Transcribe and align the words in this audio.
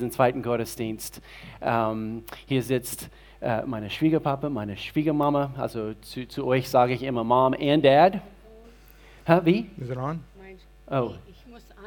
den 0.00 0.10
zweiten 0.10 0.42
Gottesdienst. 0.42 1.20
Ähm, 1.60 2.24
hier 2.46 2.62
sitzt 2.62 3.08
äh, 3.40 3.62
meine 3.62 3.90
Schwiegerpapa, 3.90 4.48
meine 4.48 4.76
Schwiegermama. 4.76 5.52
Also 5.56 5.94
zu, 6.02 6.26
zu 6.26 6.46
euch 6.46 6.68
sage 6.68 6.92
ich 6.94 7.02
immer 7.02 7.24
Mom 7.24 7.54
and 7.58 7.84
Dad. 7.84 8.20
Hä, 9.26 9.40
wie? 9.44 9.70
Is 9.80 9.90
it 9.90 9.96
on? 9.96 10.20
Oh, 10.90 11.12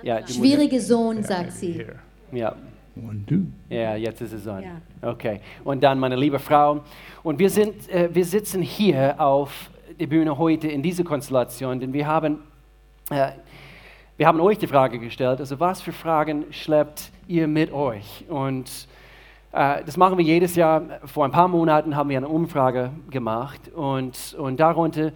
ja, 0.01 0.25
Schwierige 0.27 0.79
Sohn, 0.79 1.23
sagt 1.23 1.51
sie. 1.51 1.85
Ja. 2.31 2.55
One, 2.95 3.23
two. 3.25 3.39
Ja, 3.69 3.95
jetzt 3.95 4.21
ist 4.21 4.33
es 4.33 4.47
an. 4.47 4.63
Ja. 4.63 5.09
Okay. 5.09 5.39
Und 5.63 5.81
dann 5.83 5.99
meine 5.99 6.15
liebe 6.15 6.39
Frau. 6.39 6.81
Und 7.23 7.39
wir, 7.39 7.49
sind, 7.49 7.89
äh, 7.89 8.13
wir 8.13 8.25
sitzen 8.25 8.61
hier 8.61 9.19
auf 9.19 9.71
der 9.99 10.07
Bühne 10.07 10.37
heute 10.37 10.67
in 10.67 10.83
dieser 10.83 11.03
Konstellation, 11.03 11.79
denn 11.79 11.93
wir 11.93 12.05
haben, 12.05 12.39
äh, 13.09 13.31
wir 14.23 14.27
haben 14.29 14.39
euch 14.39 14.57
die 14.57 14.67
Frage 14.67 14.99
gestellt, 14.99 15.41
also 15.41 15.59
was 15.59 15.81
für 15.81 15.91
Fragen 15.91 16.45
schleppt 16.49 17.11
ihr 17.27 17.45
mit 17.45 17.73
euch? 17.73 18.23
Und 18.29 18.87
äh, 19.51 19.83
das 19.83 19.97
machen 19.97 20.17
wir 20.17 20.23
jedes 20.23 20.55
Jahr. 20.55 20.81
Vor 21.03 21.25
ein 21.25 21.31
paar 21.31 21.49
Monaten 21.49 21.97
haben 21.97 22.09
wir 22.09 22.15
eine 22.15 22.29
Umfrage 22.29 22.91
gemacht 23.09 23.59
und, 23.75 24.33
und 24.39 24.61
darunter 24.61 25.11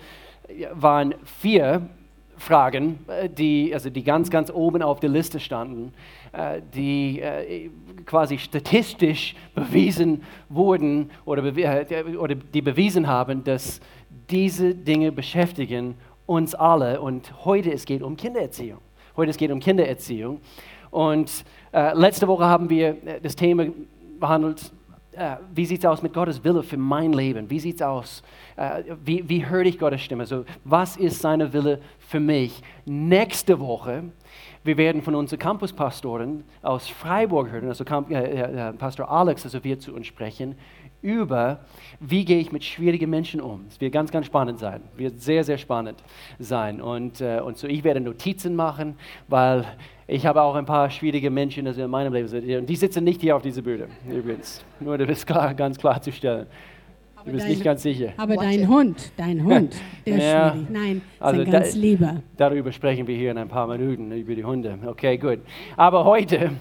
waren 0.74 1.16
vier 1.24 1.88
Fragen, 2.36 3.00
äh, 3.08 3.30
die, 3.30 3.74
also 3.74 3.90
die 3.90 4.04
ganz, 4.04 4.30
ganz 4.30 4.52
oben 4.52 4.82
auf 4.82 5.00
der 5.00 5.10
Liste 5.10 5.40
standen, 5.40 5.94
äh, 6.34 6.60
die 6.76 7.22
äh, 7.22 7.70
quasi 8.06 8.38
statistisch 8.38 9.38
bewiesen 9.56 10.24
wurden 10.50 11.12
oder, 11.24 11.44
oder 12.20 12.36
die 12.36 12.62
bewiesen 12.62 13.08
haben, 13.08 13.46
dass 13.46 13.80
diese 14.30 14.76
Dinge 14.76 15.14
beschäftigen 15.14 15.96
uns 16.26 16.54
alle. 16.54 17.00
Und 17.00 17.46
heute 17.46 17.72
es 17.72 17.86
geht 17.86 18.04
um 18.04 18.18
Kindererziehung. 18.18 18.80
Heute 19.18 19.32
es 19.32 19.38
geht 19.38 19.50
um 19.50 19.60
Kindererziehung. 19.60 20.42
Und 20.92 21.44
äh, 21.74 21.92
letzte 21.96 22.28
Woche 22.28 22.46
haben 22.46 22.70
wir 22.70 22.90
äh, 23.04 23.20
das 23.20 23.36
Thema 23.36 23.66
behandelt, 24.20 24.72
äh, 25.14 25.38
wie 25.56 25.66
sieht 25.66 25.80
es 25.80 25.86
aus 25.88 26.04
mit 26.04 26.14
Gottes 26.14 26.44
Wille 26.44 26.62
für 26.62 26.78
mein 26.78 27.14
Leben? 27.14 27.50
Wie 27.50 27.60
sieht 27.60 27.78
es 27.78 27.82
aus? 27.82 28.22
Äh, 28.56 28.84
wie, 29.04 29.28
wie 29.28 29.44
höre 29.44 29.66
ich 29.66 29.80
Gottes 29.80 30.02
Stimme? 30.02 30.28
So, 30.28 30.46
was 30.64 30.98
ist 30.98 31.20
seine 31.20 31.52
Wille 31.52 31.82
für 31.98 32.20
mich? 32.20 32.62
Nächste 32.86 33.60
Woche, 33.60 34.04
wir 34.64 34.78
werden 34.78 35.02
von 35.02 35.16
unseren 35.16 35.40
Campuspastoren 35.40 36.44
aus 36.62 36.88
Freiburg 36.88 37.50
hören, 37.50 37.70
also 37.70 37.86
Camp, 37.86 38.10
Pastor 38.78 39.10
Alex, 39.10 39.46
also 39.46 39.64
wird 39.64 39.82
zu 39.82 39.96
uns 39.96 40.06
sprechen, 40.06 40.54
über, 41.02 41.60
wie 42.00 42.26
gehe 42.26 42.40
ich 42.40 42.52
mit 42.52 42.64
schwierigen 42.64 43.10
Menschen 43.10 43.40
um. 43.42 43.66
Es 43.70 43.80
wird 43.80 43.94
ganz, 43.94 44.12
ganz 44.12 44.26
spannend 44.26 44.60
sein. 44.60 44.82
Wird 44.96 45.22
sehr, 45.22 45.44
sehr 45.44 45.58
spannend 45.58 46.04
sein. 46.40 46.82
Und, 46.82 47.22
äh, 47.22 47.40
und 47.40 47.58
so, 47.58 47.68
ich 47.68 47.84
werde 47.84 48.00
Notizen 48.00 48.56
machen, 48.56 48.96
weil 49.28 49.66
ich 50.08 50.26
habe 50.26 50.42
auch 50.42 50.56
ein 50.56 50.66
paar 50.66 50.90
schwierige 50.90 51.30
Menschen 51.30 51.68
also 51.68 51.84
in 51.84 51.90
meinem 51.92 52.14
Leben. 52.14 52.60
Und 52.60 52.68
die 52.68 52.76
sitzen 52.76 53.04
nicht 53.04 53.22
hier 53.22 53.36
auf 53.36 53.42
dieser 53.42 53.62
Bühne, 53.62 53.88
übrigens. 54.10 54.64
Nur 54.80 54.98
das 54.98 55.10
ist 55.10 55.28
klar, 55.28 55.54
ganz 55.54 55.78
klarzustellen. 55.78 56.48
Du 57.26 57.34
bist 57.34 57.44
dein- 57.44 57.52
nicht 57.52 57.64
ganz 57.64 57.84
sicher. 57.84 58.14
Aber 58.16 58.38
dein 58.38 58.62
it. 58.62 58.68
Hund, 58.70 59.12
dein 59.18 59.44
Hund, 59.44 59.76
der 60.06 60.16
ist 60.18 60.24
Ja. 60.24 60.52
schwierig. 60.52 60.70
Nein, 60.70 61.02
Also 61.20 61.42
ist 61.42 61.48
ein 61.48 61.52
ganz 61.52 61.74
da- 61.74 61.78
lieber. 61.80 62.24
Darüber 62.38 62.72
sprechen 62.72 63.06
wir 63.06 63.18
hier 63.18 63.32
in 63.32 63.38
ein 63.38 63.50
paar 63.50 63.68
Minuten, 63.68 64.12
über 64.14 64.34
die 64.34 64.46
Hunde. 64.46 64.80
Okay, 64.86 65.18
gut. 65.18 65.40
Aber 65.76 66.06
heute, 66.06 66.52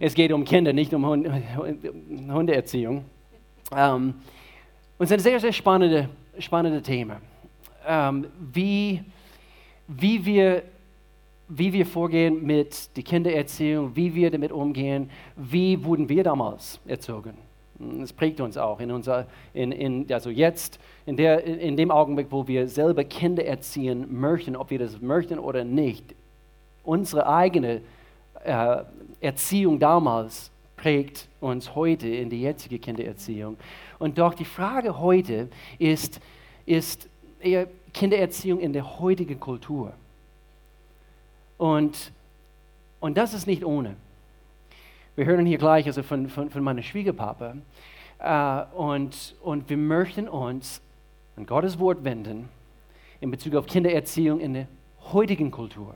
es 0.00 0.14
geht 0.14 0.32
um 0.32 0.44
Kinder, 0.44 0.72
nicht 0.72 0.92
um 0.92 1.06
Hund, 1.06 1.28
Hundeerziehung. 2.30 3.04
Ähm, 3.74 4.14
und 4.98 5.04
es 5.04 5.10
ist 5.10 5.12
ein 5.12 5.20
sehr, 5.20 5.40
sehr 5.40 5.52
spannendes 5.52 6.08
spannende 6.38 6.82
Thema. 6.82 7.20
Ähm, 7.86 8.26
wie, 8.52 9.02
wie, 9.86 10.24
wir, 10.24 10.62
wie 11.48 11.72
wir 11.72 11.86
vorgehen 11.86 12.44
mit 12.44 12.96
der 12.96 13.02
Kindererziehung, 13.02 13.94
wie 13.94 14.14
wir 14.14 14.30
damit 14.30 14.52
umgehen, 14.52 15.10
wie 15.36 15.82
wurden 15.84 16.08
wir 16.08 16.24
damals 16.24 16.80
erzogen. 16.86 17.34
Es 18.02 18.12
prägt 18.12 18.40
uns 18.40 18.56
auch 18.56 18.80
in 18.80 18.90
unser, 18.90 19.26
in, 19.54 19.70
in, 19.70 20.12
also 20.12 20.30
jetzt, 20.30 20.80
in, 21.06 21.16
der, 21.16 21.44
in 21.44 21.76
dem 21.76 21.92
Augenblick, 21.92 22.26
wo 22.30 22.46
wir 22.48 22.68
selber 22.68 23.04
Kinder 23.04 23.44
erziehen 23.44 24.06
möchten, 24.20 24.56
ob 24.56 24.70
wir 24.70 24.80
das 24.80 25.00
möchten 25.00 25.38
oder 25.38 25.62
nicht. 25.62 26.14
Unsere 26.82 27.28
eigene 27.28 27.82
äh, 28.44 28.82
Erziehung 29.20 29.78
damals 29.78 30.50
prägt 30.78 31.28
uns 31.40 31.74
heute 31.74 32.08
in 32.08 32.30
die 32.30 32.40
jetzige 32.40 32.78
Kindererziehung. 32.78 33.58
Und 33.98 34.16
doch 34.18 34.32
die 34.32 34.46
Frage 34.46 34.98
heute 34.98 35.48
ist, 35.78 36.20
ist 36.64 37.08
eher 37.40 37.68
Kindererziehung 37.92 38.60
in 38.60 38.72
der 38.72 38.98
heutigen 38.98 39.38
Kultur. 39.38 39.92
Und, 41.58 42.12
und 43.00 43.18
das 43.18 43.34
ist 43.34 43.46
nicht 43.46 43.64
ohne. 43.64 43.96
Wir 45.16 45.26
hören 45.26 45.44
hier 45.44 45.58
gleich 45.58 45.86
also 45.86 46.02
von, 46.02 46.28
von, 46.28 46.48
von 46.48 46.62
meinem 46.62 46.82
Schwiegerpapa. 46.82 47.56
Äh, 48.20 48.76
und, 48.76 49.34
und 49.42 49.68
wir 49.68 49.76
möchten 49.76 50.28
uns 50.28 50.80
an 51.36 51.44
Gottes 51.44 51.78
Wort 51.78 52.04
wenden 52.04 52.48
in 53.20 53.30
Bezug 53.30 53.56
auf 53.56 53.66
Kindererziehung 53.66 54.40
in 54.40 54.54
der 54.54 54.68
heutigen 55.12 55.50
Kultur. 55.50 55.94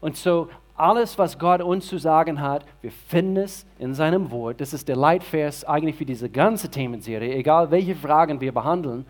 Und 0.00 0.16
so 0.16 0.48
alles, 0.76 1.18
was 1.18 1.38
Gott 1.38 1.62
uns 1.62 1.86
zu 1.86 1.98
sagen 1.98 2.40
hat, 2.40 2.64
wir 2.82 2.90
finden 2.90 3.38
es 3.38 3.66
in 3.78 3.94
seinem 3.94 4.30
Wort. 4.30 4.60
Das 4.60 4.72
ist 4.72 4.88
der 4.88 4.96
Leitvers 4.96 5.64
eigentlich 5.64 5.96
für 5.96 6.06
diese 6.06 6.28
ganze 6.28 6.70
Themenserie, 6.70 7.34
egal 7.34 7.70
welche 7.70 7.94
Fragen 7.94 8.40
wir 8.40 8.52
behandeln. 8.52 9.06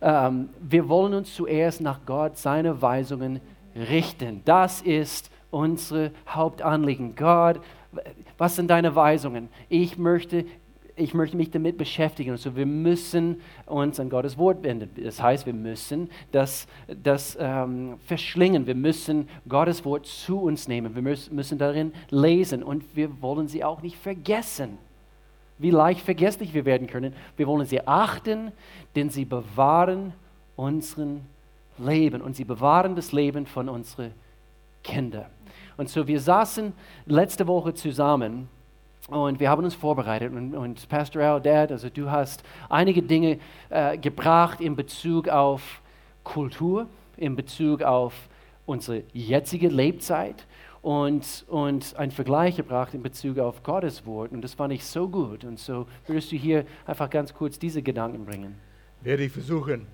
Ähm, 0.00 0.48
wir 0.60 0.88
wollen 0.88 1.14
uns 1.14 1.34
zuerst 1.34 1.80
nach 1.80 2.00
Gott 2.06 2.36
seine 2.36 2.80
Weisungen 2.80 3.40
richten. 3.74 4.42
Das 4.44 4.82
ist 4.82 5.30
unsere 5.50 6.10
Hauptanliegen. 6.28 7.14
Gott, 7.16 7.60
was 8.38 8.56
sind 8.56 8.68
deine 8.68 8.94
Weisungen? 8.96 9.48
Ich 9.68 9.98
möchte, 9.98 10.44
ich 10.96 11.12
möchte 11.12 11.36
mich 11.36 11.50
damit 11.50 11.76
beschäftigen. 11.76 12.30
Also 12.30 12.54
wir 12.54 12.66
müssen 12.66 13.40
uns 13.66 13.98
an 13.98 14.08
Gottes 14.08 14.38
Wort 14.38 14.62
wenden. 14.62 14.90
Das 15.02 15.20
heißt, 15.20 15.44
wir 15.44 15.52
müssen 15.52 16.08
das, 16.30 16.68
das 17.02 17.36
ähm, 17.40 17.98
verschlingen. 18.06 18.66
Wir 18.66 18.76
müssen 18.76 19.28
Gottes 19.48 19.84
Wort 19.84 20.06
zu 20.06 20.40
uns 20.40 20.68
nehmen. 20.68 20.94
Wir 20.94 21.02
müssen, 21.02 21.58
darin 21.58 21.92
lesen 22.10 22.62
und 22.62 22.84
wir 22.94 23.20
wollen 23.20 23.48
sie 23.48 23.64
auch 23.64 23.82
nicht 23.82 23.96
vergessen. 23.96 24.78
Wie 25.58 25.70
leicht 25.70 26.00
vergesslich 26.00 26.54
wir 26.54 26.64
werden 26.64 26.86
können. 26.86 27.14
Wir 27.36 27.46
wollen 27.46 27.66
sie 27.66 27.86
achten, 27.86 28.52
denn 28.94 29.10
sie 29.10 29.24
bewahren 29.24 30.12
unseren 30.56 31.22
Leben 31.78 32.22
und 32.22 32.36
sie 32.36 32.44
bewahren 32.44 32.94
das 32.94 33.12
Leben 33.12 33.46
von 33.46 33.68
unseren 33.68 34.12
Kindern. 34.84 35.26
Und 35.76 35.88
so, 35.88 36.06
wir 36.06 36.20
saßen 36.20 36.72
letzte 37.06 37.48
Woche 37.48 37.74
zusammen 37.74 38.48
und 39.08 39.40
wir 39.40 39.50
haben 39.50 39.64
uns 39.64 39.74
vorbereitet. 39.74 40.32
Und, 40.32 40.54
und 40.54 40.88
Pastor 40.88 41.22
Al, 41.22 41.40
Dad, 41.40 41.72
also 41.72 41.88
du 41.90 42.10
hast 42.10 42.42
einige 42.68 43.02
Dinge 43.02 43.38
äh, 43.70 43.98
gebracht 43.98 44.60
in 44.60 44.76
Bezug 44.76 45.28
auf 45.28 45.82
Kultur, 46.22 46.86
in 47.16 47.36
Bezug 47.36 47.82
auf 47.82 48.14
unsere 48.66 49.02
jetzige 49.12 49.68
Lebzeit 49.68 50.46
und, 50.80 51.44
und 51.48 51.96
einen 51.96 52.12
Vergleich 52.12 52.56
gebracht 52.56 52.94
in 52.94 53.02
Bezug 53.02 53.38
auf 53.38 53.62
Gottes 53.62 54.06
Wort. 54.06 54.32
Und 54.32 54.42
das 54.42 54.54
fand 54.54 54.72
ich 54.72 54.84
so 54.84 55.08
gut. 55.08 55.44
Und 55.44 55.58
so 55.58 55.86
würdest 56.06 56.32
du 56.32 56.36
hier 56.36 56.64
einfach 56.86 57.10
ganz 57.10 57.34
kurz 57.34 57.58
diese 57.58 57.82
Gedanken 57.82 58.24
bringen. 58.24 58.54
Werde 59.02 59.24
ich 59.24 59.32
versuchen. 59.32 59.86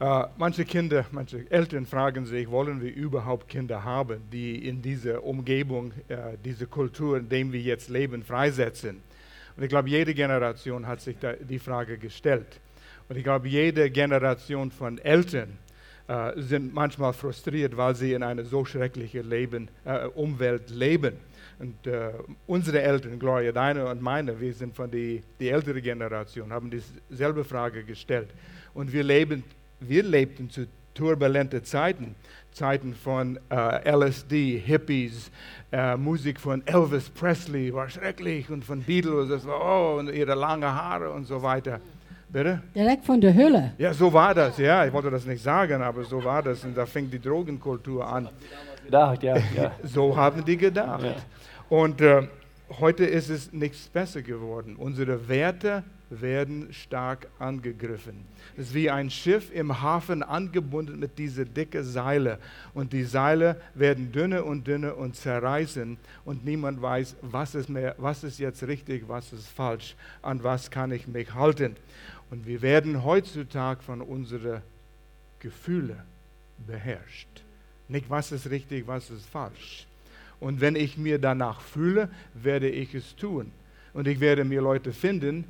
Äh, 0.00 0.24
manche 0.36 0.64
Kinder, 0.64 1.06
manche 1.12 1.48
Eltern 1.50 1.86
fragen 1.86 2.26
sich, 2.26 2.50
wollen 2.50 2.82
wir 2.82 2.92
überhaupt 2.92 3.46
Kinder 3.46 3.84
haben, 3.84 4.22
die 4.32 4.66
in 4.66 4.82
dieser 4.82 5.22
Umgebung, 5.22 5.92
äh, 6.08 6.36
diese 6.44 6.66
Kultur, 6.66 7.18
in 7.18 7.28
der 7.28 7.52
wir 7.52 7.60
jetzt 7.60 7.88
leben, 7.88 8.24
freisetzen? 8.24 9.00
Und 9.56 9.62
ich 9.62 9.68
glaube, 9.68 9.88
jede 9.88 10.12
Generation 10.12 10.84
hat 10.88 11.00
sich 11.00 11.16
die 11.48 11.60
Frage 11.60 11.96
gestellt. 11.96 12.60
Und 13.08 13.16
ich 13.16 13.22
glaube, 13.22 13.46
jede 13.46 13.88
Generation 13.88 14.72
von 14.72 14.98
Eltern 14.98 15.58
äh, 16.08 16.32
sind 16.40 16.74
manchmal 16.74 17.12
frustriert, 17.12 17.76
weil 17.76 17.94
sie 17.94 18.14
in 18.14 18.24
einer 18.24 18.44
so 18.44 18.64
schrecklichen 18.64 19.28
Leben, 19.30 19.68
Umwelt 20.16 20.70
leben. 20.70 21.14
Und 21.60 21.86
äh, 21.86 22.10
unsere 22.48 22.82
Eltern, 22.82 23.16
Gloria, 23.16 23.52
deine 23.52 23.86
und 23.86 24.02
meine, 24.02 24.40
wir 24.40 24.52
sind 24.52 24.74
von 24.74 24.90
der 24.90 25.20
die 25.38 25.48
ältere 25.48 25.80
Generation, 25.80 26.52
haben 26.52 26.68
dieselbe 26.68 27.44
Frage 27.44 27.84
gestellt. 27.84 28.30
Und 28.72 28.92
wir, 28.92 29.04
leben, 29.04 29.44
wir 29.88 30.02
lebten 30.02 30.50
zu 30.50 30.66
turbulenten 30.94 31.64
Zeiten, 31.64 32.14
Zeiten 32.52 32.94
von 32.94 33.38
äh, 33.50 33.90
LSD, 33.90 34.58
Hippies, 34.58 35.30
äh, 35.72 35.96
Musik 35.96 36.38
von 36.38 36.64
Elvis 36.66 37.10
Presley 37.10 37.74
war 37.74 37.88
schrecklich 37.88 38.48
und 38.48 38.64
von 38.64 38.80
Beatles, 38.82 39.28
das 39.28 39.46
war, 39.46 39.60
oh, 39.60 39.98
und 39.98 40.08
ihre 40.08 40.34
langen 40.34 40.72
Haare 40.72 41.10
und 41.10 41.24
so 41.24 41.42
weiter. 41.42 41.80
Bitte? 42.28 42.62
Direkt 42.74 43.04
von 43.04 43.20
der 43.20 43.34
Hülle. 43.34 43.72
Ja, 43.78 43.92
so 43.94 44.12
war 44.12 44.34
das, 44.34 44.58
ja. 44.58 44.84
Ich 44.84 44.92
wollte 44.92 45.10
das 45.10 45.24
nicht 45.24 45.42
sagen, 45.42 45.82
aber 45.82 46.02
so 46.02 46.22
war 46.24 46.42
das. 46.42 46.64
Und 46.64 46.76
da 46.76 46.84
fing 46.84 47.08
die 47.08 47.20
Drogenkultur 47.20 48.04
an. 48.06 48.28
Gedacht, 48.84 49.22
ja, 49.22 49.36
ja. 49.56 49.72
So 49.84 50.16
haben 50.16 50.44
die 50.44 50.56
gedacht. 50.56 51.04
Ja. 51.04 51.14
Und 51.68 52.00
äh, 52.00 52.26
heute 52.80 53.04
ist 53.04 53.30
es 53.30 53.52
nichts 53.52 53.88
besser 53.88 54.22
geworden. 54.22 54.74
Unsere 54.76 55.28
Werte 55.28 55.84
werden 56.20 56.72
stark 56.72 57.28
angegriffen. 57.38 58.24
Es 58.56 58.68
ist 58.68 58.74
wie 58.74 58.90
ein 58.90 59.10
Schiff 59.10 59.50
im 59.52 59.80
Hafen 59.80 60.22
angebunden 60.22 60.98
mit 60.98 61.18
diese 61.18 61.44
dicke 61.44 61.84
Seile. 61.84 62.38
Und 62.74 62.92
die 62.92 63.04
Seile 63.04 63.60
werden 63.74 64.12
dünner 64.12 64.44
und 64.44 64.66
dünner 64.66 64.96
und 64.96 65.16
zerreißen. 65.16 65.96
Und 66.24 66.44
niemand 66.44 66.80
weiß, 66.80 67.16
was 67.22 67.54
ist, 67.54 67.68
mehr, 67.68 67.94
was 67.98 68.24
ist 68.24 68.38
jetzt 68.38 68.62
richtig, 68.64 69.08
was 69.08 69.32
ist 69.32 69.48
falsch, 69.48 69.96
an 70.22 70.42
was 70.42 70.70
kann 70.70 70.92
ich 70.92 71.06
mich 71.06 71.32
halten. 71.34 71.76
Und 72.30 72.46
wir 72.46 72.62
werden 72.62 73.04
heutzutage 73.04 73.82
von 73.82 74.00
unseren 74.00 74.62
Gefühlen 75.40 76.00
beherrscht. 76.66 77.28
Nicht, 77.88 78.08
was 78.08 78.32
ist 78.32 78.50
richtig, 78.50 78.86
was 78.86 79.10
ist 79.10 79.26
falsch. 79.26 79.86
Und 80.40 80.60
wenn 80.60 80.76
ich 80.76 80.96
mir 80.96 81.18
danach 81.18 81.60
fühle, 81.60 82.08
werde 82.34 82.68
ich 82.68 82.94
es 82.94 83.14
tun. 83.16 83.50
Und 83.92 84.08
ich 84.08 84.20
werde 84.20 84.44
mir 84.44 84.60
Leute 84.60 84.92
finden, 84.92 85.44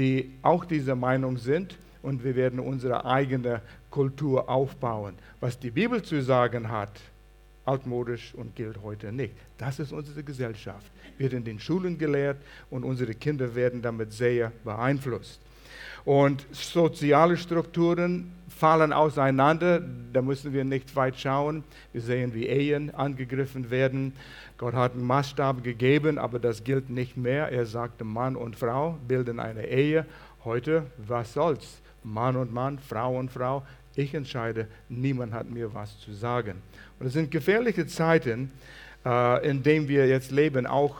die 0.00 0.30
auch 0.40 0.64
dieser 0.64 0.96
Meinung 0.96 1.36
sind. 1.36 1.76
Und 2.02 2.24
wir 2.24 2.34
werden 2.34 2.58
unsere 2.58 3.04
eigene 3.04 3.60
Kultur 3.90 4.48
aufbauen. 4.48 5.14
Was 5.40 5.58
die 5.58 5.70
Bibel 5.70 6.02
zu 6.02 6.22
sagen 6.22 6.70
hat, 6.70 6.98
altmodisch 7.66 8.34
und 8.34 8.56
gilt 8.56 8.82
heute 8.82 9.12
nicht. 9.12 9.34
Das 9.58 9.78
ist 9.78 9.92
unsere 9.92 10.22
Gesellschaft. 10.22 10.90
Wird 11.18 11.34
in 11.34 11.44
den 11.44 11.60
Schulen 11.60 11.98
gelehrt 11.98 12.38
und 12.70 12.84
unsere 12.84 13.14
Kinder 13.14 13.54
werden 13.54 13.82
damit 13.82 14.14
sehr 14.14 14.50
beeinflusst. 14.64 15.38
Und 16.06 16.46
soziale 16.50 17.36
Strukturen 17.36 18.32
fallen 18.60 18.92
auseinander. 18.92 19.80
Da 20.12 20.20
müssen 20.20 20.52
wir 20.52 20.64
nicht 20.64 20.94
weit 20.94 21.18
schauen. 21.18 21.64
Wir 21.92 22.02
sehen, 22.02 22.34
wie 22.34 22.46
Ehen 22.46 22.94
angegriffen 22.94 23.70
werden. 23.70 24.12
Gott 24.58 24.74
hat 24.74 24.92
einen 24.92 25.04
Maßstab 25.04 25.64
gegeben, 25.64 26.18
aber 26.18 26.38
das 26.38 26.62
gilt 26.62 26.90
nicht 26.90 27.16
mehr. 27.16 27.50
Er 27.50 27.64
sagte, 27.64 28.04
Mann 28.04 28.36
und 28.36 28.56
Frau 28.56 28.98
bilden 29.08 29.40
eine 29.40 29.66
Ehe. 29.66 30.04
Heute, 30.44 30.84
was 30.98 31.32
soll's? 31.32 31.80
Mann 32.04 32.36
und 32.36 32.52
Mann, 32.52 32.78
Frau 32.78 33.18
und 33.18 33.30
Frau. 33.32 33.64
Ich 33.96 34.14
entscheide, 34.14 34.68
niemand 34.88 35.32
hat 35.32 35.50
mir 35.50 35.74
was 35.74 35.98
zu 35.98 36.12
sagen. 36.12 36.62
Und 36.98 37.06
es 37.06 37.14
sind 37.14 37.30
gefährliche 37.30 37.86
Zeiten, 37.86 38.52
äh, 39.04 39.48
in 39.48 39.62
denen 39.62 39.88
wir 39.88 40.06
jetzt 40.06 40.30
leben. 40.30 40.66
Auch 40.66 40.96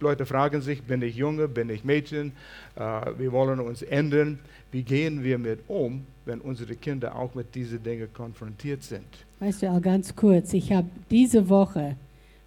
Leute 0.00 0.26
fragen 0.26 0.60
sich, 0.60 0.82
bin 0.82 1.02
ich 1.02 1.16
Junge, 1.16 1.48
bin 1.48 1.70
ich 1.70 1.84
Mädchen? 1.84 2.32
Äh, 2.76 2.80
wir 3.18 3.32
wollen 3.32 3.60
uns 3.60 3.82
ändern. 3.82 4.38
Wie 4.72 4.82
gehen 4.82 5.24
wir 5.24 5.38
mit 5.38 5.60
um, 5.66 6.06
wenn 6.24 6.40
unsere 6.40 6.76
Kinder 6.76 7.16
auch 7.16 7.34
mit 7.34 7.54
diesen 7.54 7.82
Dingen 7.82 8.08
konfrontiert 8.12 8.82
sind? 8.82 9.06
Weißt 9.40 9.62
du, 9.62 9.70
auch 9.70 9.82
ganz 9.82 10.14
kurz, 10.14 10.52
ich 10.52 10.70
habe 10.72 10.88
diese 11.10 11.48
Woche 11.48 11.96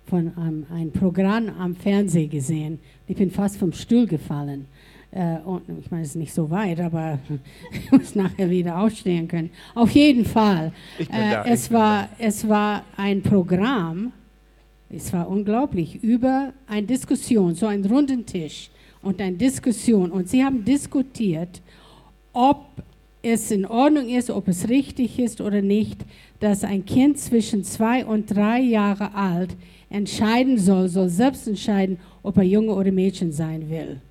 von 0.08 0.32
einem, 0.38 0.66
ein 0.72 0.92
Programm 0.92 1.50
am 1.60 1.76
Fernsehen 1.76 2.30
gesehen. 2.30 2.80
Ich 3.08 3.18
bin 3.18 3.32
fast 3.32 3.58
vom 3.58 3.74
Stuhl 3.74 4.06
gefallen. 4.06 4.68
Äh, 5.12 5.38
und 5.46 5.64
ich 5.80 5.92
meine, 5.92 6.04
es 6.04 6.10
ist 6.10 6.16
nicht 6.16 6.34
so 6.34 6.50
weit, 6.50 6.80
aber 6.80 7.20
ich 7.72 7.92
muss 7.92 8.16
nachher 8.16 8.50
wieder 8.50 8.80
aufstehen 8.80 9.28
können. 9.28 9.50
Auf 9.76 9.92
jeden 9.92 10.26
Fall. 10.26 10.72
Äh, 10.98 11.06
da, 11.10 11.46
es, 11.46 11.72
war, 11.72 12.10
es 12.18 12.48
war 12.48 12.84
ein 12.98 13.22
Programm, 13.22 14.12
es 14.96 15.12
war 15.14 15.28
unglaublich, 15.30 16.04
über 16.04 16.54
eine 16.68 16.86
Diskussion, 16.88 17.56
so 17.56 17.66
einen 17.66 17.86
runden 17.86 18.26
Tisch 18.26 18.70
und 19.02 19.22
eine 19.22 19.36
Diskussion. 19.38 20.12
Und 20.12 20.30
sie 20.30 20.44
haben 20.44 20.64
diskutiert, 20.66 21.62
ob 22.34 22.66
es 23.22 23.52
in 23.52 23.66
Ordnung 23.66 24.10
ist, 24.10 24.30
ob 24.30 24.48
es 24.48 24.70
richtig 24.70 25.18
ist 25.20 25.40
oder 25.42 25.62
nicht, 25.62 26.02
dass 26.40 26.64
ein 26.64 26.86
Kind 26.86 27.18
zwischen 27.18 27.64
zwei 27.64 28.06
und 28.06 28.28
drei 28.36 28.60
Jahre 28.60 29.14
alt 29.16 29.56
entscheiden 29.90 30.58
soll, 30.58 30.90
soll 30.90 31.10
selbst 31.10 31.48
entscheiden, 31.48 31.98
ob 32.22 32.38
er 32.38 32.44
Junge 32.44 32.74
oder 32.74 32.92
Mädchen 32.92 33.32
sein 33.32 33.70
will. 33.70 34.02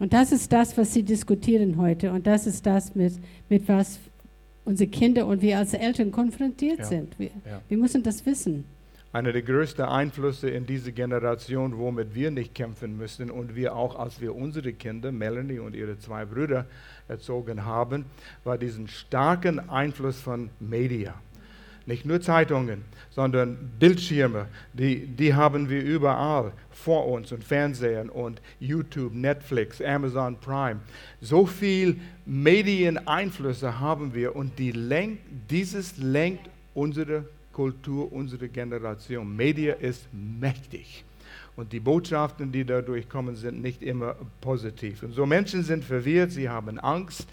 Und 0.00 0.12
das 0.12 0.32
ist 0.32 0.52
das, 0.52 0.76
was 0.76 0.92
sie 0.92 1.02
diskutieren 1.04 1.76
heute. 1.76 2.10
Und 2.10 2.26
das 2.26 2.46
ist 2.46 2.66
das, 2.66 2.94
mit, 2.96 3.14
mit 3.48 3.68
was 3.68 4.00
unsere 4.64 4.90
Kinder 4.90 5.26
und 5.26 5.40
wir 5.42 5.58
als 5.58 5.74
Eltern 5.74 6.10
konfrontiert 6.10 6.80
Ja. 6.80 6.84
sind. 6.86 7.16
Wir, 7.18 7.30
Ja. 7.46 7.60
wir 7.68 7.78
müssen 7.78 8.02
das 8.02 8.24
wissen. 8.26 8.64
Einer 9.14 9.30
der 9.30 9.42
größten 9.42 9.84
Einflüsse 9.84 10.50
in 10.50 10.66
diese 10.66 10.90
Generation, 10.90 11.78
womit 11.78 12.16
wir 12.16 12.32
nicht 12.32 12.52
kämpfen 12.52 12.96
müssen 12.96 13.30
und 13.30 13.54
wir 13.54 13.76
auch, 13.76 13.96
als 13.96 14.20
wir 14.20 14.34
unsere 14.34 14.72
Kinder, 14.72 15.12
Melanie 15.12 15.60
und 15.60 15.76
ihre 15.76 15.96
zwei 16.00 16.24
Brüder, 16.24 16.66
erzogen 17.06 17.64
haben, 17.64 18.06
war 18.42 18.58
diesen 18.58 18.88
starken 18.88 19.70
Einfluss 19.70 20.18
von 20.18 20.50
Media. 20.58 21.14
Nicht 21.86 22.04
nur 22.04 22.20
Zeitungen, 22.20 22.82
sondern 23.10 23.56
Bildschirme, 23.78 24.48
die, 24.72 25.06
die 25.06 25.32
haben 25.32 25.70
wir 25.70 25.84
überall 25.84 26.50
vor 26.72 27.06
uns 27.06 27.30
und 27.30 27.44
Fernsehen 27.44 28.10
und 28.10 28.42
YouTube, 28.58 29.14
Netflix, 29.14 29.80
Amazon 29.80 30.36
Prime. 30.40 30.80
So 31.20 31.46
viel 31.46 32.00
Medieneinflüsse 32.26 33.78
haben 33.78 34.12
wir 34.12 34.34
und 34.34 34.58
die 34.58 34.72
lenkt, 34.72 35.22
dieses 35.50 35.98
lenkt 35.98 36.50
unsere 36.74 37.26
Kultur, 37.54 38.12
unsere 38.12 38.48
Generation. 38.48 39.34
Media 39.34 39.74
ist 39.74 40.06
mächtig. 40.12 41.04
Und 41.56 41.72
die 41.72 41.80
Botschaften, 41.80 42.52
die 42.52 42.64
dadurch 42.64 43.08
kommen, 43.08 43.36
sind 43.36 43.62
nicht 43.62 43.80
immer 43.82 44.16
positiv. 44.40 45.02
Und 45.04 45.12
so 45.12 45.24
Menschen 45.24 45.62
sind 45.62 45.84
verwirrt, 45.84 46.32
sie 46.32 46.48
haben 46.48 46.78
Angst. 46.78 47.26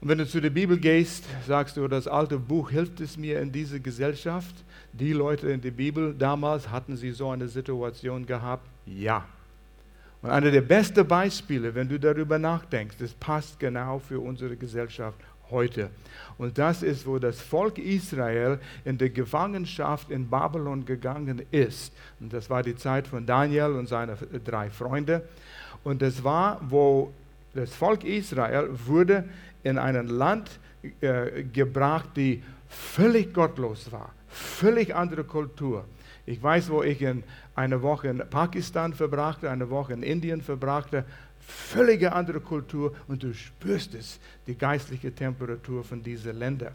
Und 0.00 0.08
wenn 0.08 0.18
du 0.18 0.26
zu 0.26 0.40
der 0.40 0.50
Bibel 0.50 0.78
gehst, 0.78 1.24
sagst 1.46 1.76
du, 1.76 1.88
das 1.88 2.06
alte 2.06 2.38
Buch 2.38 2.70
hilft 2.70 3.00
es 3.00 3.16
mir 3.16 3.40
in 3.40 3.50
dieser 3.50 3.78
Gesellschaft. 3.78 4.54
Die 4.92 5.12
Leute 5.12 5.48
in 5.48 5.60
der 5.60 5.70
Bibel 5.70 6.14
damals, 6.14 6.70
hatten 6.70 6.96
sie 6.96 7.12
so 7.12 7.30
eine 7.30 7.48
Situation 7.48 8.26
gehabt? 8.26 8.68
Ja. 8.84 9.24
Und 10.20 10.30
einer 10.30 10.50
der 10.50 10.60
besten 10.60 11.06
Beispiele, 11.06 11.74
wenn 11.74 11.88
du 11.88 11.98
darüber 11.98 12.38
nachdenkst, 12.38 12.96
das 12.98 13.14
passt 13.14 13.58
genau 13.58 13.98
für 13.98 14.20
unsere 14.20 14.56
Gesellschaft 14.56 15.18
heute. 15.52 15.90
Und 16.38 16.58
das 16.58 16.82
ist, 16.82 17.06
wo 17.06 17.18
das 17.18 17.40
Volk 17.40 17.78
Israel 17.78 18.58
in 18.84 18.98
der 18.98 19.10
Gefangenschaft 19.10 20.10
in 20.10 20.28
Babylon 20.28 20.84
gegangen 20.84 21.42
ist. 21.52 21.92
Und 22.18 22.32
das 22.32 22.50
war 22.50 22.62
die 22.62 22.74
Zeit 22.74 23.06
von 23.06 23.24
Daniel 23.24 23.72
und 23.72 23.88
seine 23.88 24.16
drei 24.44 24.70
Freunde. 24.70 25.22
Und 25.84 26.02
das 26.02 26.24
war, 26.24 26.60
wo 26.68 27.12
das 27.54 27.72
Volk 27.74 28.02
Israel 28.04 28.70
wurde 28.86 29.24
in 29.62 29.78
ein 29.78 30.08
Land 30.08 30.50
äh, 31.00 31.42
gebracht, 31.44 32.10
die 32.16 32.42
völlig 32.68 33.32
gottlos 33.32 33.92
war, 33.92 34.10
völlig 34.28 34.94
andere 34.94 35.24
Kultur. 35.24 35.84
Ich 36.24 36.42
weiß, 36.42 36.70
wo 36.70 36.82
ich 36.82 37.02
in 37.02 37.22
eine 37.54 37.82
Woche 37.82 38.08
in 38.08 38.18
Pakistan 38.30 38.94
verbrachte, 38.94 39.50
eine 39.50 39.70
Woche 39.70 39.92
in 39.92 40.02
Indien 40.02 40.40
verbrachte, 40.40 41.04
völlige 41.46 42.12
andere 42.12 42.40
Kultur 42.40 42.94
und 43.08 43.22
du 43.22 43.34
spürst 43.34 43.94
es, 43.94 44.20
die 44.46 44.54
geistliche 44.54 45.14
Temperatur 45.14 45.84
von 45.84 46.02
diesen 46.02 46.38
Ländern. 46.38 46.74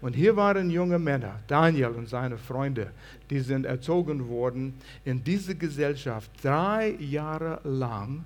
Und 0.00 0.14
hier 0.14 0.34
waren 0.36 0.70
junge 0.70 0.98
Männer, 0.98 1.40
Daniel 1.46 1.90
und 1.90 2.08
seine 2.08 2.38
Freunde, 2.38 2.90
die 3.28 3.40
sind 3.40 3.66
erzogen 3.66 4.28
worden 4.28 4.74
in 5.04 5.22
diese 5.22 5.54
Gesellschaft 5.54 6.30
drei 6.42 6.96
Jahre 6.98 7.60
lang 7.64 8.24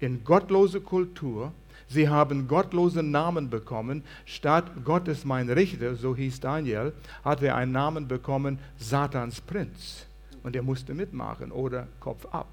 in 0.00 0.22
gottlose 0.22 0.80
Kultur. 0.80 1.52
Sie 1.88 2.08
haben 2.08 2.46
gottlose 2.46 3.02
Namen 3.02 3.48
bekommen. 3.48 4.02
Statt 4.26 4.70
Gott 4.84 5.08
ist 5.08 5.24
mein 5.24 5.48
Richter, 5.50 5.94
so 5.96 6.14
hieß 6.14 6.40
Daniel, 6.40 6.92
hat 7.24 7.42
er 7.42 7.56
einen 7.56 7.72
Namen 7.72 8.06
bekommen, 8.06 8.58
Satans 8.78 9.40
Prinz. 9.40 10.06
Und 10.42 10.56
er 10.56 10.62
musste 10.62 10.92
mitmachen 10.94 11.50
oder 11.52 11.86
Kopf 12.00 12.26
ab. 12.26 12.48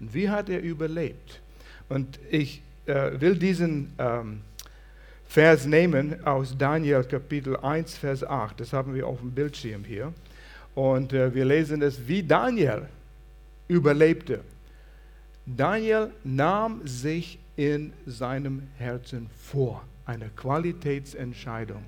Und 0.00 0.12
wie 0.12 0.28
hat 0.28 0.48
er 0.48 0.60
überlebt? 0.60 1.40
Und 1.88 2.18
ich 2.30 2.62
äh, 2.86 3.20
will 3.20 3.36
diesen 3.36 3.92
ähm, 3.98 4.40
Vers 5.26 5.66
nehmen 5.66 6.24
aus 6.26 6.56
Daniel 6.58 7.04
Kapitel 7.04 7.56
1, 7.56 7.96
Vers 7.96 8.22
8. 8.24 8.60
Das 8.60 8.72
haben 8.72 8.94
wir 8.94 9.06
auf 9.06 9.20
dem 9.20 9.30
Bildschirm 9.30 9.84
hier. 9.84 10.12
Und 10.74 11.12
äh, 11.12 11.34
wir 11.34 11.44
lesen 11.44 11.82
es, 11.82 12.06
wie 12.06 12.22
Daniel 12.22 12.86
überlebte. 13.68 14.40
Daniel 15.46 16.10
nahm 16.24 16.86
sich 16.86 17.38
in 17.56 17.92
seinem 18.06 18.68
Herzen 18.78 19.28
vor, 19.42 19.82
eine 20.06 20.28
Qualitätsentscheidung, 20.30 21.82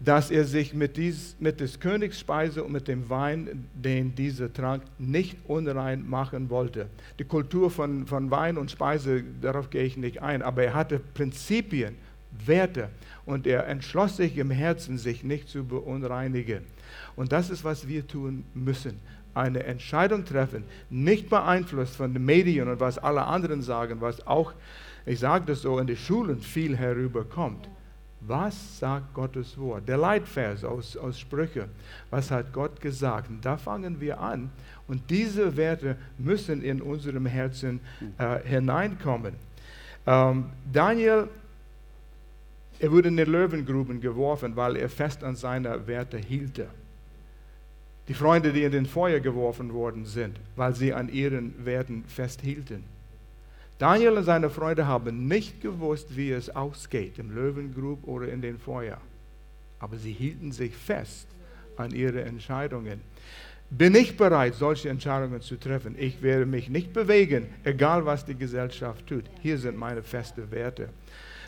dass 0.00 0.30
er 0.30 0.44
sich 0.44 0.74
mit, 0.74 0.96
dies, 0.96 1.36
mit 1.40 1.60
des 1.60 1.80
Königs 1.80 2.20
Speise 2.20 2.62
und 2.62 2.72
mit 2.72 2.86
dem 2.88 3.08
Wein, 3.10 3.66
den 3.74 4.14
dieser 4.14 4.52
trank, 4.52 4.82
nicht 4.98 5.36
unrein 5.46 6.08
machen 6.08 6.50
wollte. 6.50 6.88
Die 7.18 7.24
Kultur 7.24 7.70
von, 7.70 8.06
von 8.06 8.30
Wein 8.30 8.58
und 8.58 8.70
Speise, 8.70 9.24
darauf 9.40 9.70
gehe 9.70 9.84
ich 9.84 9.96
nicht 9.96 10.22
ein, 10.22 10.42
aber 10.42 10.62
er 10.62 10.74
hatte 10.74 11.00
Prinzipien, 11.00 11.96
Werte 12.46 12.90
und 13.26 13.46
er 13.46 13.66
entschloss 13.66 14.16
sich 14.16 14.36
im 14.36 14.50
Herzen, 14.50 14.98
sich 14.98 15.24
nicht 15.24 15.48
zu 15.48 15.64
beunreinigen. 15.64 16.64
Und 17.16 17.32
das 17.32 17.50
ist, 17.50 17.64
was 17.64 17.88
wir 17.88 18.06
tun 18.06 18.44
müssen 18.54 19.00
eine 19.38 19.62
Entscheidung 19.62 20.24
treffen, 20.24 20.64
nicht 20.90 21.30
beeinflusst 21.30 21.96
von 21.96 22.12
den 22.12 22.24
Medien 22.24 22.68
und 22.68 22.80
was 22.80 22.98
alle 22.98 23.24
anderen 23.24 23.62
sagen, 23.62 24.00
was 24.00 24.26
auch, 24.26 24.52
ich 25.06 25.20
sage 25.20 25.44
das 25.46 25.62
so, 25.62 25.78
in 25.78 25.86
den 25.86 25.96
Schulen 25.96 26.40
viel 26.40 26.76
herüberkommt. 26.76 27.68
Was 28.20 28.78
sagt 28.78 29.14
Gottes 29.14 29.56
Wort? 29.58 29.88
Der 29.88 29.96
Leitvers 29.96 30.64
aus, 30.64 30.96
aus 30.96 31.18
Sprüche. 31.18 31.68
Was 32.10 32.30
hat 32.30 32.52
Gott 32.52 32.80
gesagt? 32.80 33.30
Und 33.30 33.44
da 33.44 33.56
fangen 33.56 34.00
wir 34.00 34.20
an. 34.20 34.50
Und 34.88 35.08
diese 35.08 35.56
Werte 35.56 35.96
müssen 36.18 36.62
in 36.62 36.82
unserem 36.82 37.26
Herzen 37.26 37.80
äh, 38.18 38.40
hineinkommen. 38.40 39.34
Ähm, 40.06 40.46
Daniel, 40.72 41.28
er 42.80 42.90
wurde 42.90 43.08
in 43.08 43.16
die 43.16 43.24
Löwengruben 43.24 44.00
geworfen, 44.00 44.56
weil 44.56 44.76
er 44.76 44.88
fest 44.88 45.22
an 45.22 45.36
seiner 45.36 45.86
Werte 45.86 46.18
hielte. 46.18 46.68
Die 48.08 48.14
Freunde, 48.14 48.52
die 48.52 48.64
in 48.64 48.72
den 48.72 48.86
Feuer 48.86 49.20
geworfen 49.20 49.72
worden 49.72 50.06
sind, 50.06 50.40
weil 50.56 50.74
sie 50.74 50.94
an 50.94 51.08
ihren 51.08 51.64
Werten 51.64 52.04
festhielten. 52.06 52.84
Daniel 53.78 54.18
und 54.18 54.24
seine 54.24 54.50
Freunde 54.50 54.86
haben 54.86 55.28
nicht 55.28 55.60
gewusst, 55.60 56.16
wie 56.16 56.32
es 56.32 56.54
ausgeht, 56.54 57.18
im 57.18 57.34
Löwengrub 57.34 58.06
oder 58.06 58.28
in 58.28 58.42
den 58.42 58.58
Feuer. 58.58 58.98
Aber 59.78 59.96
sie 59.96 60.12
hielten 60.12 60.50
sich 60.50 60.74
fest 60.76 61.28
an 61.76 61.92
ihre 61.92 62.22
Entscheidungen. 62.22 63.00
Bin 63.70 63.94
ich 63.94 64.16
bereit, 64.16 64.54
solche 64.54 64.88
Entscheidungen 64.88 65.42
zu 65.42 65.56
treffen? 65.56 65.94
Ich 65.98 66.22
werde 66.22 66.46
mich 66.46 66.68
nicht 66.70 66.92
bewegen, 66.92 67.46
egal 67.64 68.04
was 68.04 68.24
die 68.24 68.34
Gesellschaft 68.34 69.06
tut. 69.06 69.24
Hier 69.42 69.58
sind 69.58 69.76
meine 69.76 70.02
festen 70.02 70.50
Werte. 70.50 70.88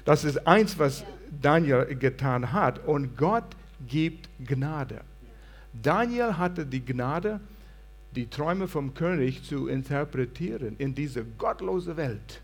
Das 0.04 0.24
ist 0.24 0.46
eins, 0.46 0.78
was 0.78 1.04
Daniel 1.42 1.86
getan 1.96 2.52
hat. 2.52 2.86
Und 2.86 3.16
Gott 3.16 3.56
gibt 3.88 4.28
Gnade. 4.44 5.00
Daniel 5.72 6.36
hatte 6.36 6.66
die 6.66 6.84
Gnade, 6.84 7.40
die 8.16 8.28
Träume 8.28 8.66
vom 8.68 8.94
König 8.94 9.44
zu 9.44 9.68
interpretieren 9.68 10.76
in 10.78 10.94
diese 10.94 11.24
gottlose 11.24 11.96
Welt. 11.96 12.40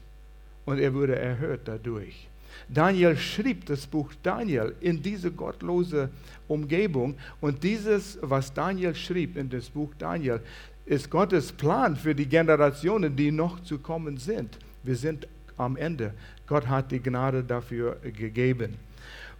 Und 0.64 0.78
er 0.78 0.94
wurde 0.94 1.16
erhört 1.16 1.62
dadurch. 1.64 2.28
Daniel 2.68 3.16
schrieb 3.16 3.66
das 3.66 3.86
Buch 3.86 4.12
Daniel 4.22 4.74
in 4.80 5.02
diese 5.02 5.30
gottlose 5.30 6.10
Umgebung. 6.48 7.16
Und 7.40 7.62
dieses, 7.62 8.18
was 8.22 8.52
Daniel 8.52 8.94
schrieb 8.94 9.36
in 9.36 9.50
das 9.50 9.68
Buch 9.68 9.92
Daniel, 9.98 10.40
ist 10.86 11.10
Gottes 11.10 11.52
Plan 11.52 11.96
für 11.96 12.14
die 12.14 12.26
Generationen, 12.26 13.14
die 13.14 13.30
noch 13.30 13.62
zu 13.62 13.78
kommen 13.78 14.16
sind. 14.16 14.58
Wir 14.82 14.96
sind 14.96 15.26
am 15.56 15.76
Ende. 15.76 16.14
Gott 16.46 16.68
hat 16.68 16.92
die 16.92 17.00
Gnade 17.00 17.42
dafür 17.42 17.96
gegeben. 18.02 18.74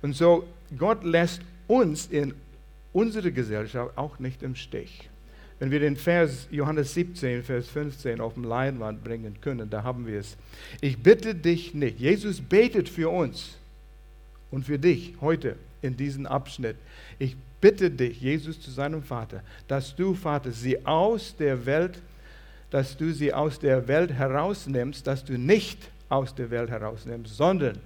Und 0.02 0.14
so, 0.14 0.46
Gott 0.76 1.04
lässt 1.04 1.40
uns 1.68 2.06
in 2.06 2.34
unsere 2.92 3.30
Gesellschaft 3.32 3.96
auch 3.96 4.18
nicht 4.18 4.42
im 4.42 4.56
Stich. 4.56 5.08
Wenn 5.58 5.70
wir 5.70 5.80
den 5.80 5.96
Vers 5.96 6.48
Johannes 6.50 6.92
17, 6.94 7.42
Vers 7.42 7.68
15 7.68 8.20
auf 8.20 8.34
dem 8.34 8.44
Leinwand 8.44 9.02
bringen 9.02 9.40
können, 9.40 9.70
da 9.70 9.82
haben 9.82 10.06
wir 10.06 10.20
es. 10.20 10.36
Ich 10.80 11.02
bitte 11.02 11.34
dich 11.34 11.72
nicht. 11.72 11.98
Jesus 11.98 12.40
betet 12.40 12.88
für 12.88 13.08
uns 13.08 13.56
und 14.50 14.66
für 14.66 14.78
dich 14.78 15.14
heute 15.20 15.56
in 15.80 15.96
diesem 15.96 16.26
Abschnitt. 16.26 16.76
Ich 17.18 17.36
bitte 17.60 17.90
dich, 17.90 18.20
Jesus 18.20 18.60
zu 18.60 18.70
seinem 18.70 19.02
Vater, 19.02 19.42
dass 19.66 19.96
du, 19.96 20.14
Vater, 20.14 20.52
sie 20.52 20.84
aus 20.84 21.34
der 21.36 21.64
Welt, 21.64 22.02
dass 22.70 22.96
du 22.96 23.12
sie 23.12 23.32
aus 23.32 23.58
der 23.58 23.88
Welt 23.88 24.12
herausnimmst, 24.12 25.06
dass 25.06 25.24
du 25.24 25.38
nicht 25.38 25.90
aus 26.08 26.34
der 26.34 26.50
Welt 26.50 26.68
herausnimmst, 26.68 27.34
sondern 27.34 27.78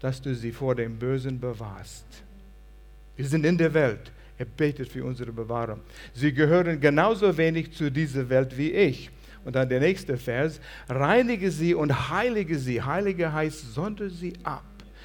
dass 0.00 0.22
du 0.22 0.34
sie 0.34 0.52
vor 0.52 0.74
dem 0.74 0.98
Bösen 0.98 1.38
bewahrst. 1.38 2.06
Wir 3.16 3.26
sind 3.26 3.44
in 3.44 3.58
der 3.58 3.72
Welt. 3.74 4.12
Er 4.38 4.44
betet 4.44 4.88
für 4.88 5.04
unsere 5.04 5.32
Bewahrung. 5.32 5.80
Sie 6.12 6.32
gehören 6.32 6.80
genauso 6.80 7.36
wenig 7.36 7.72
zu 7.72 7.90
dieser 7.90 8.28
Welt 8.28 8.56
wie 8.56 8.70
ich. 8.70 9.10
Und 9.44 9.54
dann 9.54 9.68
der 9.68 9.80
nächste 9.80 10.16
Vers. 10.16 10.60
Reinige 10.88 11.50
sie 11.50 11.74
und 11.74 12.10
heilige 12.10 12.58
sie. 12.58 12.82
Heilige 12.82 13.32
heißt, 13.32 13.74
sonder 13.74 14.10
sie 14.10 14.34
ab. 14.42 14.64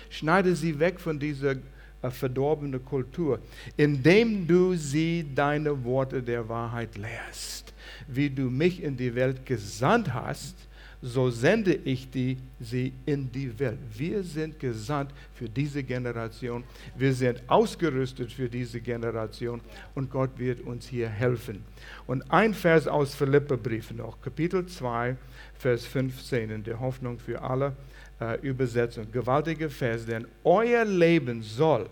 Schneide 0.09 0.55
sie 0.55 0.77
weg 0.79 0.99
von 0.99 1.19
dieser 1.19 1.55
äh, 2.01 2.09
verdorbenen 2.09 2.83
Kultur, 2.83 3.39
indem 3.77 4.47
du 4.47 4.75
sie 4.75 5.25
deine 5.35 5.83
Worte 5.83 6.21
der 6.23 6.49
Wahrheit 6.49 6.97
lehrst. 6.97 7.73
Wie 8.07 8.29
du 8.29 8.49
mich 8.49 8.81
in 8.83 8.97
die 8.97 9.13
Welt 9.15 9.45
gesandt 9.45 10.13
hast, 10.13 10.55
so 11.01 11.31
sende 11.31 11.73
ich 11.73 12.09
die, 12.11 12.37
sie 12.59 12.93
in 13.05 13.31
die 13.31 13.57
Welt. 13.57 13.79
Wir 13.95 14.21
sind 14.23 14.59
gesandt 14.59 15.11
für 15.33 15.49
diese 15.49 15.83
Generation. 15.83 16.63
Wir 16.95 17.13
sind 17.13 17.41
ausgerüstet 17.47 18.31
für 18.31 18.47
diese 18.47 18.79
Generation 18.79 19.61
und 19.95 20.11
Gott 20.11 20.37
wird 20.37 20.61
uns 20.61 20.87
hier 20.87 21.09
helfen. 21.09 21.63
Und 22.05 22.29
ein 22.31 22.53
Vers 22.53 22.87
aus 22.87 23.15
Philipperbrief 23.15 23.91
noch, 23.91 24.21
Kapitel 24.21 24.65
2, 24.65 25.15
Vers 25.57 25.85
15 25.85 26.51
in 26.51 26.63
der 26.63 26.79
Hoffnung 26.79 27.17
für 27.17 27.41
alle 27.41 27.75
äh, 28.19 28.39
Übersetzung. 28.41 29.11
Gewaltiger 29.11 29.71
Vers, 29.71 30.05
denn 30.05 30.27
euer 30.43 30.85
Leben 30.85 31.41
soll 31.41 31.89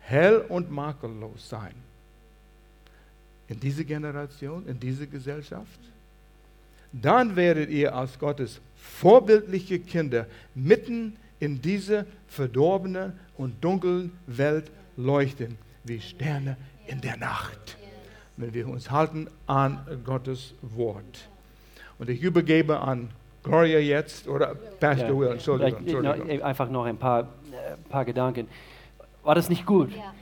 hell 0.00 0.44
und 0.48 0.70
makellos 0.70 1.48
sein. 1.48 1.74
In 3.48 3.58
dieser 3.58 3.84
Generation, 3.84 4.66
in 4.66 4.78
dieser 4.78 5.06
Gesellschaft 5.06 5.80
dann 6.92 7.36
werdet 7.36 7.70
ihr 7.70 7.94
als 7.94 8.18
Gottes 8.18 8.60
vorbildliche 8.76 9.78
Kinder 9.78 10.26
mitten 10.54 11.16
in 11.40 11.60
dieser 11.60 12.04
verdorbenen 12.26 13.18
und 13.36 13.62
dunklen 13.64 14.12
Welt 14.26 14.70
leuchten, 14.96 15.58
wie 15.84 16.00
Sterne 16.00 16.56
in 16.86 17.00
der 17.00 17.16
Nacht, 17.16 17.76
wenn 18.36 18.52
wir 18.54 18.68
uns 18.68 18.90
halten 18.90 19.28
an 19.46 19.80
Gottes 20.04 20.54
Wort. 20.62 21.28
Und 21.98 22.10
ich 22.10 22.22
übergebe 22.22 22.80
an 22.80 23.10
Gloria 23.42 23.78
jetzt 23.78 24.28
oder 24.28 24.54
Pastor 24.54 25.08
ja, 25.08 25.18
Will, 25.18 25.28
Entschuldigung. 25.32 25.80
Entschuldigung. 25.80 26.42
einfach 26.42 26.68
noch 26.68 26.84
ein 26.84 26.96
paar, 26.96 27.22
äh, 27.22 27.76
paar 27.88 28.04
Gedanken. 28.04 28.46
War 29.24 29.34
das 29.34 29.48
nicht 29.48 29.66
gut? 29.66 29.90
Ja 29.96 30.12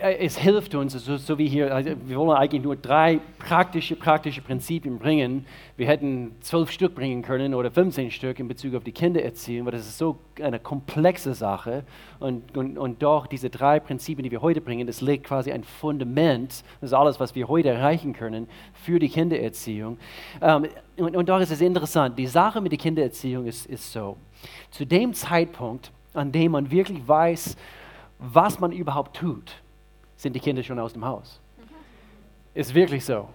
es 0.00 0.38
hilft 0.38 0.74
uns, 0.74 0.94
so, 0.94 1.18
so, 1.18 1.36
wie 1.36 1.46
hier, 1.46 1.74
also 1.74 1.90
wir 2.06 2.16
wollen 2.16 2.38
eigentlich 2.38 2.62
nur 2.62 2.74
drei 2.74 3.20
praktische, 3.38 3.96
praktische 3.96 4.40
Prinzipien 4.40 4.98
bringen. 4.98 5.44
Wir 5.76 5.86
hätten 5.86 6.34
zwölf 6.40 6.70
Stück 6.70 6.94
bringen 6.94 7.20
können 7.20 7.52
oder 7.52 7.70
15 7.70 8.10
Stück 8.10 8.38
in 8.38 8.48
Bezug 8.48 8.74
auf 8.76 8.84
die 8.84 8.92
Kindererziehung, 8.92 9.66
weil 9.66 9.72
das 9.72 9.82
ist 9.82 9.98
so 9.98 10.18
eine 10.42 10.58
komplexe 10.58 11.34
Sache. 11.34 11.84
Und, 12.18 12.56
und, 12.56 12.78
und 12.78 13.02
doch 13.02 13.26
diese 13.26 13.50
drei 13.50 13.78
Prinzipien, 13.78 14.24
die 14.24 14.30
wir 14.30 14.40
heute 14.40 14.62
bringen, 14.62 14.86
das 14.86 15.02
legt 15.02 15.24
quasi 15.24 15.52
ein 15.52 15.64
Fundament, 15.64 16.64
das 16.80 16.90
ist 16.90 16.94
alles, 16.94 17.20
was 17.20 17.34
wir 17.34 17.46
heute 17.48 17.68
erreichen 17.68 18.14
können 18.14 18.48
für 18.72 18.98
die 18.98 19.10
Kindererziehung. 19.10 19.98
Ähm, 20.40 20.66
und, 20.96 21.14
und 21.14 21.28
doch 21.28 21.40
ist 21.40 21.50
es 21.50 21.60
interessant, 21.60 22.18
die 22.18 22.26
Sache 22.26 22.62
mit 22.62 22.72
der 22.72 22.78
Kindererziehung 22.78 23.44
ist, 23.44 23.66
ist 23.66 23.92
so, 23.92 24.16
zu 24.70 24.86
dem 24.86 25.12
Zeitpunkt, 25.12 25.92
an 26.14 26.32
dem 26.32 26.52
man 26.52 26.70
wirklich 26.70 27.06
weiß, 27.06 27.56
was 28.18 28.60
man 28.60 28.72
überhaupt 28.72 29.16
tut, 29.16 29.56
sind 30.24 30.34
die 30.34 30.40
Kinder 30.40 30.64
schon 30.64 30.80
aus 30.80 30.92
dem 30.92 31.04
Haus. 31.04 31.40
Ist 32.54 32.74
wirklich 32.74 33.04
so. 33.04 33.28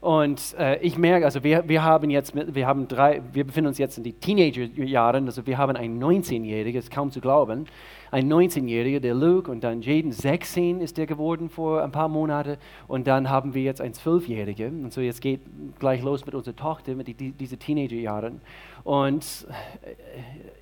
Und 0.00 0.54
äh, 0.58 0.78
ich 0.80 0.96
merke, 0.98 1.24
also 1.24 1.42
wir, 1.42 1.68
wir 1.68 1.82
haben 1.82 2.10
jetzt, 2.10 2.34
wir 2.34 2.66
haben 2.66 2.86
drei, 2.86 3.22
wir 3.32 3.44
befinden 3.44 3.68
uns 3.68 3.78
jetzt 3.78 3.98
in 3.98 4.04
die 4.04 4.12
Teenagerjahren, 4.12 5.26
also 5.26 5.46
wir 5.46 5.58
haben 5.58 5.74
einen 5.74 6.00
19-Jährigen, 6.00 6.78
ist 6.78 6.90
kaum 6.90 7.10
zu 7.10 7.20
glauben, 7.20 7.64
ein 8.12 8.32
19-Jähriger, 8.32 9.00
der 9.00 9.14
Luke, 9.14 9.50
und 9.50 9.64
dann 9.64 9.82
Jaden, 9.82 10.12
16 10.12 10.80
ist 10.80 10.96
der 10.98 11.06
geworden 11.06 11.48
vor 11.48 11.82
ein 11.82 11.90
paar 11.90 12.08
Monaten, 12.08 12.58
und 12.86 13.08
dann 13.08 13.30
haben 13.30 13.54
wir 13.54 13.62
jetzt 13.62 13.80
einen 13.80 13.94
12-Jährigen, 13.94 14.84
und 14.84 14.92
so 14.92 15.00
jetzt 15.00 15.20
geht 15.20 15.40
gleich 15.80 16.02
los 16.02 16.24
mit 16.24 16.36
unserer 16.36 16.54
Tochter, 16.54 16.94
mit 16.94 17.08
die, 17.08 17.32
diese 17.32 17.56
Teenagerjahren. 17.56 18.40
Und 18.84 19.48
äh, 19.82 19.94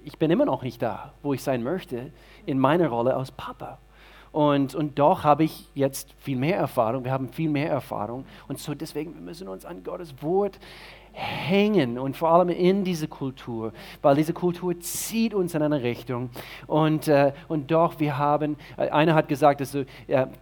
ich 0.05 0.17
bin 0.17 0.31
immer 0.31 0.47
noch 0.47 0.62
nicht 0.62 0.81
da, 0.81 1.12
wo 1.23 1.35
ich 1.35 1.43
sein 1.43 1.62
möchte, 1.62 2.12
in 2.47 2.59
meiner 2.59 2.88
Rolle 2.88 3.14
als 3.14 3.33
Papa. 3.33 3.79
Und, 4.35 4.75
und 4.75 4.99
doch 4.99 5.23
habe 5.23 5.45
ich 5.45 5.69
jetzt 5.76 6.12
viel 6.19 6.37
mehr 6.37 6.57
Erfahrung, 6.57 7.05
wir 7.05 7.12
haben 7.12 7.29
viel 7.29 7.49
mehr 7.49 7.71
Erfahrung. 7.71 8.25
Und 8.49 8.59
so 8.59 8.75
deswegen, 8.75 9.14
wir 9.14 9.21
müssen 9.21 9.47
uns 9.47 9.64
an 9.64 9.85
Gottes 9.85 10.12
Wort 10.23 10.59
hängen 11.12 12.00
und 12.00 12.17
vor 12.17 12.31
allem 12.31 12.49
in 12.49 12.83
diese 12.83 13.07
Kultur, 13.07 13.73
weil 14.03 14.17
diese 14.17 14.33
Kultur 14.33 14.81
zieht 14.81 15.35
uns 15.35 15.55
in 15.55 15.62
eine 15.62 15.85
Richtung. 15.85 16.31
Und, 16.67 17.07
äh, 17.07 17.33
und 17.47 17.71
doch, 17.71 18.00
wir 18.00 18.19
haben, 18.19 18.57
äh, 18.76 18.88
einer 18.88 19.14
hat 19.14 19.29
gesagt, 19.29 19.61
dass, 19.61 19.73
äh, 19.76 19.85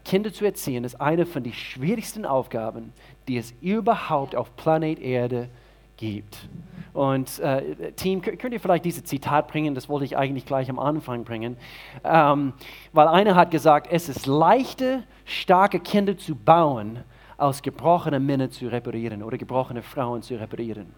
Kinder 0.06 0.32
zu 0.32 0.46
erziehen 0.46 0.84
ist 0.84 0.99
eine 0.99 1.26
von 1.26 1.42
den 1.42 1.52
schwierigsten 1.52 2.25
Aufgaben, 2.25 2.94
die 3.28 3.37
es 3.37 3.52
überhaupt 3.61 4.34
auf 4.34 4.56
Planet 4.56 5.00
Erde 5.00 5.50
gibt. 5.99 6.49
Und 6.92 7.38
äh, 7.38 7.92
Team, 7.92 8.20
könnt 8.20 8.52
ihr 8.52 8.61
vielleicht 8.61 8.84
dieses 8.84 9.04
Zitat 9.04 9.49
bringen? 9.49 9.75
Das 9.75 9.88
wollte 9.88 10.04
ich 10.04 10.16
eigentlich 10.16 10.44
gleich 10.44 10.68
am 10.68 10.78
Anfang 10.78 11.25
bringen. 11.25 11.56
Ähm, 12.04 12.52
weil 12.92 13.08
einer 13.08 13.34
hat 13.34 13.50
gesagt, 13.50 13.88
es 13.90 14.08
ist 14.11 14.26
leichter, 14.26 15.02
starke 15.25 15.80
Kinder 15.80 16.16
zu 16.18 16.34
bauen, 16.34 17.00
als 17.38 17.62
gebrochene 17.62 18.20
Männer 18.20 18.50
zu 18.50 18.68
reparieren 18.68 19.22
oder 19.22 19.38
gebrochene 19.38 19.82
Frauen 19.82 20.22
zu 20.22 20.38
reparieren. 20.38 20.94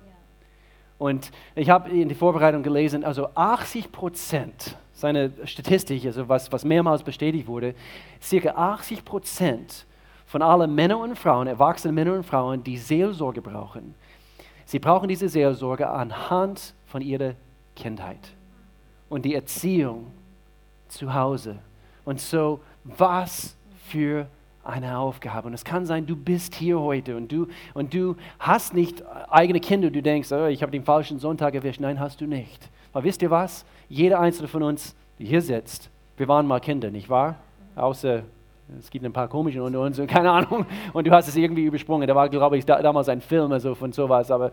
Und 0.98 1.30
ich 1.54 1.70
habe 1.70 1.90
in 1.90 2.08
der 2.08 2.16
Vorbereitung 2.16 2.62
gelesen, 2.62 3.04
also 3.04 3.28
80 3.34 3.90
Prozent, 3.92 4.76
seine 4.92 5.32
Statistik, 5.44 6.04
also 6.06 6.28
was, 6.28 6.50
was 6.52 6.64
mehrmals 6.64 7.02
bestätigt 7.02 7.46
wurde, 7.46 7.74
circa 8.22 8.50
80 8.50 9.04
Prozent 9.04 9.86
von 10.26 10.42
allen 10.42 10.74
Männern 10.74 11.00
und 11.00 11.18
Frauen, 11.18 11.46
erwachsenen 11.46 11.94
Männern 11.94 12.18
und 12.18 12.24
Frauen, 12.24 12.62
die 12.62 12.78
Seelsorge 12.78 13.42
brauchen, 13.42 13.94
Sie 14.64 14.78
brauchen 14.78 15.09
diese 15.09 15.28
Seelsorge 15.28 15.88
anhand 15.88 16.75
von 16.87 17.02
ihrer 17.02 17.35
Kindheit 17.76 18.35
und 19.09 19.25
die 19.25 19.35
Erziehung 19.35 20.06
zu 20.88 21.12
Hause. 21.12 21.59
Und 22.04 22.21
so, 22.21 22.61
was 22.85 23.56
für 23.88 24.26
eine 24.62 24.99
Aufgabe. 24.99 25.49
Und 25.49 25.54
es 25.54 25.64
kann 25.64 25.85
sein, 25.87 26.06
du 26.06 26.16
bist 26.16 26.54
hier 26.54 26.80
heute 26.80 27.16
und 27.16 27.30
du, 27.30 27.49
und 27.75 27.92
du 27.92 28.16
hast 28.38 28.75
nicht 28.75 29.02
eigene 29.28 29.61
Kinder. 29.61 29.90
Du 29.90 30.02
denkst, 30.02 30.33
oh, 30.33 30.47
ich 30.47 30.62
habe 30.62 30.73
den 30.73 30.85
falschen 30.85 31.18
Sonntag 31.18 31.54
erwischt. 31.54 31.80
Nein, 31.80 32.00
hast 32.00 32.21
du 32.21 32.26
nicht. 32.26 32.71
Aber 32.92 33.04
wisst 33.04 33.23
ihr 33.23 33.30
was? 33.30 33.64
Jeder 33.88 34.21
einzelne 34.21 34.49
von 34.49 34.62
uns, 34.62 34.94
der 35.18 35.26
hier 35.26 35.42
sitzt, 35.42 35.90
wir 36.16 36.28
waren 36.28 36.47
mal 36.47 36.61
Kinder, 36.61 36.90
nicht 36.90 37.11
wahr? 37.11 37.37
Außer 37.76 38.23
es 38.78 38.90
gibt 38.90 39.04
ein 39.04 39.12
paar 39.12 39.28
komische 39.28 39.62
unter 39.62 39.80
uns, 39.80 40.00
keine 40.06 40.30
Ahnung. 40.30 40.66
Und 40.92 41.06
du 41.06 41.11
hast 41.11 41.28
es 41.28 41.37
irgendwie 41.37 41.64
übersprungen. 41.64 42.09
Da 42.09 42.14
war, 42.14 42.28
glaube 42.28 42.56
ich, 42.56 42.64
da, 42.64 42.80
damals 42.80 43.09
ein 43.09 43.21
Film 43.21 43.52
also 43.52 43.75
von 43.75 43.92
sowas, 43.92 44.30
aber 44.30 44.50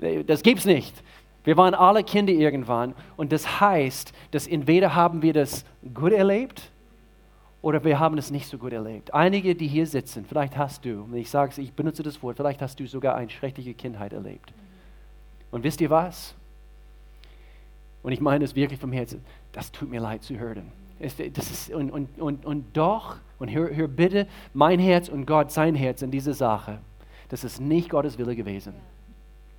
äh, 0.00 0.22
das 0.22 0.42
gibt 0.42 0.60
es 0.60 0.66
nicht. 0.66 1.02
Wir 1.44 1.56
waren 1.58 1.74
alle 1.74 2.02
Kinder 2.02 2.32
irgendwann 2.32 2.94
und 3.16 3.30
das 3.30 3.60
heißt, 3.60 4.12
dass 4.30 4.46
entweder 4.46 4.94
haben 4.94 5.20
wir 5.20 5.34
das 5.34 5.64
gut 5.92 6.12
erlebt 6.12 6.70
oder 7.60 7.84
wir 7.84 7.98
haben 7.98 8.16
es 8.16 8.30
nicht 8.30 8.46
so 8.46 8.56
gut 8.56 8.72
erlebt. 8.72 9.12
Einige, 9.12 9.54
die 9.54 9.66
hier 9.66 9.86
sitzen, 9.86 10.24
vielleicht 10.26 10.56
hast 10.56 10.86
du, 10.86 11.02
und 11.04 11.14
ich 11.14 11.30
sage 11.30 11.50
es, 11.50 11.58
ich 11.58 11.72
benutze 11.72 12.02
das 12.02 12.22
Wort, 12.22 12.38
vielleicht 12.38 12.62
hast 12.62 12.80
du 12.80 12.86
sogar 12.86 13.14
eine 13.14 13.28
schreckliche 13.28 13.74
Kindheit 13.74 14.14
erlebt. 14.14 14.52
Und 15.50 15.64
wisst 15.64 15.82
ihr 15.82 15.90
was? 15.90 16.34
Und 18.02 18.12
ich 18.12 18.20
meine 18.20 18.44
es 18.44 18.54
wirklich 18.54 18.80
vom 18.80 18.92
Herzen, 18.92 19.22
das 19.52 19.70
tut 19.70 19.90
mir 19.90 20.00
leid 20.00 20.22
zu 20.22 20.38
hören. 20.38 20.72
Das 20.98 21.18
ist, 21.50 21.70
und, 21.70 21.90
und, 21.90 22.18
und, 22.18 22.46
und 22.46 22.76
doch, 22.76 23.16
und 23.44 23.52
hör, 23.52 23.76
hör 23.76 23.88
bitte 23.88 24.26
mein 24.54 24.78
Herz 24.78 25.10
und 25.10 25.26
Gott 25.26 25.52
sein 25.52 25.74
Herz 25.74 26.00
in 26.00 26.10
diese 26.10 26.32
Sache, 26.32 26.78
das 27.28 27.44
ist 27.44 27.60
nicht 27.60 27.90
Gottes 27.90 28.16
Wille 28.16 28.34
gewesen. 28.34 28.72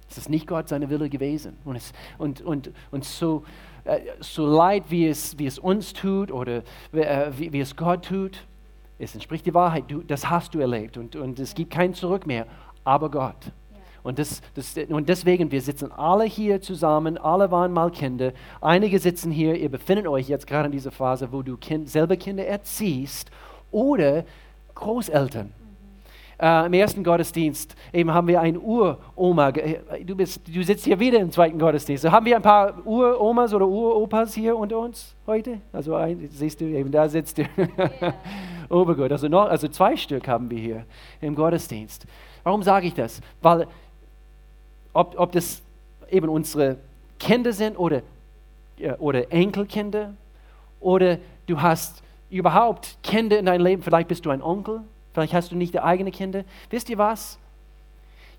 Es 0.09 0.17
ist 0.17 0.27
nicht 0.27 0.47
Gott 0.47 0.69
seine 0.69 0.89
Wille 0.89 1.07
gewesen. 1.07 1.57
Und, 1.65 1.75
es, 1.75 1.93
und, 2.17 2.41
und, 2.41 2.71
und 2.89 3.05
so, 3.05 3.43
äh, 3.83 3.99
so 4.19 4.47
leid, 4.47 4.85
wie 4.89 5.07
es, 5.07 5.37
wie 5.37 5.45
es 5.45 5.59
uns 5.59 5.93
tut 5.93 6.31
oder 6.31 6.63
äh, 6.93 7.31
wie, 7.37 7.53
wie 7.53 7.59
es 7.59 7.75
Gott 7.75 8.05
tut, 8.05 8.43
es 8.97 9.13
entspricht 9.13 9.45
die 9.45 9.53
Wahrheit. 9.53 9.83
Du, 9.87 10.01
das 10.01 10.29
hast 10.29 10.55
du 10.55 10.59
erlebt 10.59 10.97
und, 10.97 11.15
und 11.15 11.39
es 11.39 11.53
gibt 11.53 11.71
kein 11.71 11.93
Zurück 11.93 12.25
mehr. 12.25 12.47
Aber 12.83 13.11
Gott. 13.11 13.51
Und, 14.01 14.17
das, 14.19 14.41
das, 14.53 14.77
und 14.89 15.09
deswegen, 15.09 15.51
wir 15.51 15.61
sitzen 15.61 15.91
alle 15.91 16.25
hier 16.25 16.61
zusammen, 16.61 17.17
alle 17.17 17.51
waren 17.51 17.71
mal 17.71 17.91
Kinder. 17.91 18.33
Einige 18.61 18.99
sitzen 18.99 19.31
hier, 19.31 19.55
ihr 19.55 19.69
befindet 19.69 20.07
euch 20.07 20.27
jetzt 20.27 20.47
gerade 20.47 20.67
in 20.67 20.71
dieser 20.71 20.91
Phase, 20.91 21.31
wo 21.31 21.41
du 21.41 21.57
kind, 21.57 21.89
selber 21.89 22.15
Kinder 22.15 22.45
erziehst 22.45 23.31
oder 23.71 24.23
Großeltern. 24.73 25.51
Äh, 26.37 26.65
Im 26.65 26.73
ersten 26.73 27.03
Gottesdienst 27.03 27.75
eben 27.93 28.13
haben 28.13 28.27
wir 28.27 28.41
eine 28.41 28.59
Uroma. 28.59 29.49
Äh, 29.49 30.03
du, 30.03 30.15
bist, 30.15 30.41
du 30.45 30.63
sitzt 30.63 30.83
hier 30.83 30.99
wieder 30.99 31.19
im 31.19 31.31
zweiten 31.31 31.57
Gottesdienst. 31.57 32.03
So 32.03 32.11
haben 32.11 32.25
wir 32.25 32.35
ein 32.35 32.41
paar 32.41 32.85
Uromas 32.85 33.53
oder 33.53 33.65
Uropas 33.65 34.33
hier 34.33 34.57
unter 34.57 34.79
uns 34.79 35.15
heute? 35.25 35.61
Also 35.71 35.95
ein, 35.95 36.27
siehst 36.31 36.59
du, 36.59 36.65
eben 36.65 36.91
da 36.91 37.07
sitzt 37.07 37.37
du. 37.37 37.43
Yeah. 37.57 38.13
Obergut. 38.69 39.11
Also, 39.11 39.27
noch, 39.27 39.47
also 39.47 39.67
zwei 39.67 39.95
Stück 39.95 40.27
haben 40.27 40.49
wir 40.49 40.57
hier 40.57 40.85
im 41.21 41.35
Gottesdienst. 41.35 42.05
Warum 42.43 42.63
sage 42.63 42.87
ich 42.87 42.93
das? 42.93 43.21
Weil 43.41 43.67
ob, 44.93 45.17
ob 45.17 45.31
das 45.31 45.61
eben 46.09 46.27
unsere 46.29 46.77
Kinder 47.19 47.53
sind 47.53 47.77
oder, 47.77 48.01
oder 48.99 49.31
Enkelkinder 49.31 50.13
oder 50.79 51.17
du 51.47 51.61
hast 51.61 52.01
überhaupt 52.37 52.97
Kinder 53.03 53.39
in 53.39 53.45
deinem 53.45 53.63
Leben, 53.63 53.81
vielleicht 53.81 54.07
bist 54.07 54.25
du 54.25 54.29
ein 54.29 54.41
Onkel, 54.41 54.81
Vielleicht 55.15 55.33
hast 55.33 55.53
du 55.53 55.55
nicht 55.55 55.81
eigene 55.81 56.11
Kinder. 56.11 56.43
Wisst 56.69 56.89
ihr 56.89 56.97
was? 56.97 57.39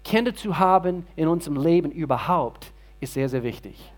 Kinder 0.05 0.35
zu 0.35 0.59
haben 0.59 1.07
in 1.17 1.26
unserem 1.26 1.57
Leben 1.57 1.91
überhaupt 1.91 2.71
ist 3.00 3.15
sehr, 3.15 3.31
sehr 3.31 3.43
wichtig. 3.43 3.93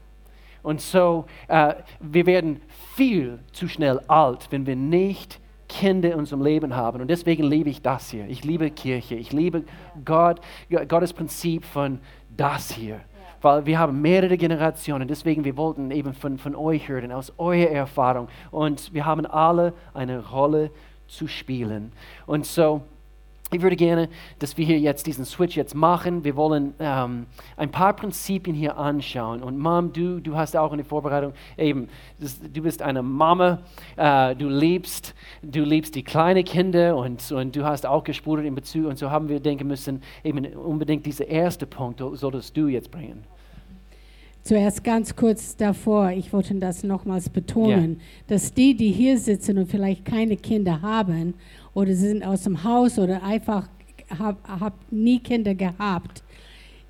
Und 0.63 0.81
so, 0.81 1.25
äh, 1.49 1.75
wir 1.99 2.25
werden 2.27 2.63
viel 2.95 3.41
zu 3.51 3.67
schnell 3.67 3.99
alt, 4.07 4.47
wenn 4.51 4.65
wir 4.65 4.77
nicht 4.77 5.41
Kinder 5.69 6.13
in 6.13 6.21
unserem 6.21 6.41
Leben 6.41 6.77
haben. 6.77 7.01
Und 7.01 7.09
deswegen 7.09 7.43
liebe 7.43 7.69
ich 7.69 7.83
das 7.83 8.11
hier. 8.11 8.29
Ich 8.29 8.45
liebe 8.45 8.71
Kirche. 8.71 9.17
Ich 9.17 9.33
liebe 9.33 9.65
Gott, 10.05 10.41
Gottes 10.87 11.13
Prinzip 11.13 11.65
von 11.65 11.99
das 12.37 12.71
hier. 12.71 13.01
Weil 13.41 13.67
wir 13.67 13.79
haben 13.79 14.01
mehrere 14.01 14.37
Generationen. 14.37 15.09
Deswegen, 15.09 15.45
wir 15.45 15.57
wollten 15.57 15.91
eben 15.91 16.13
von, 16.13 16.39
von 16.39 16.55
euch 16.55 16.89
hören, 16.89 17.13
aus 17.13 17.33
eurer 17.39 17.71
Erfahrung. 17.71 18.29
Und 18.51 18.93
wir 18.93 19.05
haben 19.05 19.27
alle 19.27 19.73
eine 19.95 20.27
Rolle 20.29 20.71
zu 21.07 21.27
spielen. 21.27 21.93
Und 22.27 22.47
so, 22.47 22.83
ich 23.51 23.63
würde 23.63 23.77
gerne, 23.77 24.09
dass 24.39 24.59
wir 24.59 24.67
hier 24.67 24.79
jetzt 24.79 25.07
diesen 25.07 25.25
Switch 25.25 25.57
jetzt 25.57 25.75
machen. 25.75 26.23
Wir 26.23 26.37
wollen 26.37 26.75
ähm, 26.79 27.27
ein 27.57 27.71
paar 27.71 27.95
Prinzipien 27.95 28.55
hier 28.55 28.77
anschauen. 28.77 29.43
Und 29.43 29.59
Mom, 29.59 29.93
du, 29.93 30.21
du 30.21 30.37
hast 30.37 30.57
auch 30.57 30.73
in 30.73 30.79
der 30.79 30.85
Vorbereitung 30.85 31.33
eben, 31.57 31.89
das, 32.21 32.39
du 32.41 32.63
bist 32.63 32.83
eine 32.83 33.03
Mama, 33.03 33.61
äh, 33.97 34.37
du 34.37 34.49
liebst, 34.49 35.15
du 35.43 35.63
liebst 35.63 35.95
die 35.95 36.03
kleinen 36.03 36.45
Kinder 36.45 36.97
und, 36.97 37.33
und 37.33 37.57
du 37.57 37.65
hast 37.65 37.87
auch 37.87 38.05
gespult 38.05 38.45
in 38.45 38.55
Bezug. 38.55 38.87
Und 38.87 38.99
so 38.99 39.11
haben 39.11 39.29
wir 39.29 39.41
denken 39.41 39.67
müssen, 39.67 40.03
eben 40.23 40.45
unbedingt 40.55 41.07
dieser 41.07 41.27
erste 41.27 41.67
Punkt 41.67 42.03
solltest 42.15 42.57
du 42.57 42.69
jetzt 42.69 42.91
bringen. 42.91 43.25
Zuerst 44.49 44.83
ganz 44.83 45.15
kurz 45.15 45.57
davor, 45.57 46.11
ich 46.11 46.33
wollte 46.33 46.55
das 46.55 46.83
nochmals 46.83 47.29
betonen, 47.29 47.91
yeah. 47.91 47.99
dass 48.29 48.55
die, 48.55 48.75
die 48.75 48.91
hier 48.91 49.19
sitzen 49.19 49.59
und 49.59 49.67
vielleicht 49.67 50.07
keine 50.07 50.39
Kinder 50.39 50.81
haben 50.81 51.35
oder 51.75 51.95
sie 51.95 52.09
sind 52.09 52.25
aus 52.25 52.43
dem 52.43 52.63
Haus 52.65 52.99
oder 52.99 53.23
einfach 53.23 53.69
haben 54.19 54.39
hab 54.47 54.75
nie 54.91 55.19
Kinder 55.19 55.55
gehabt, 55.55 56.23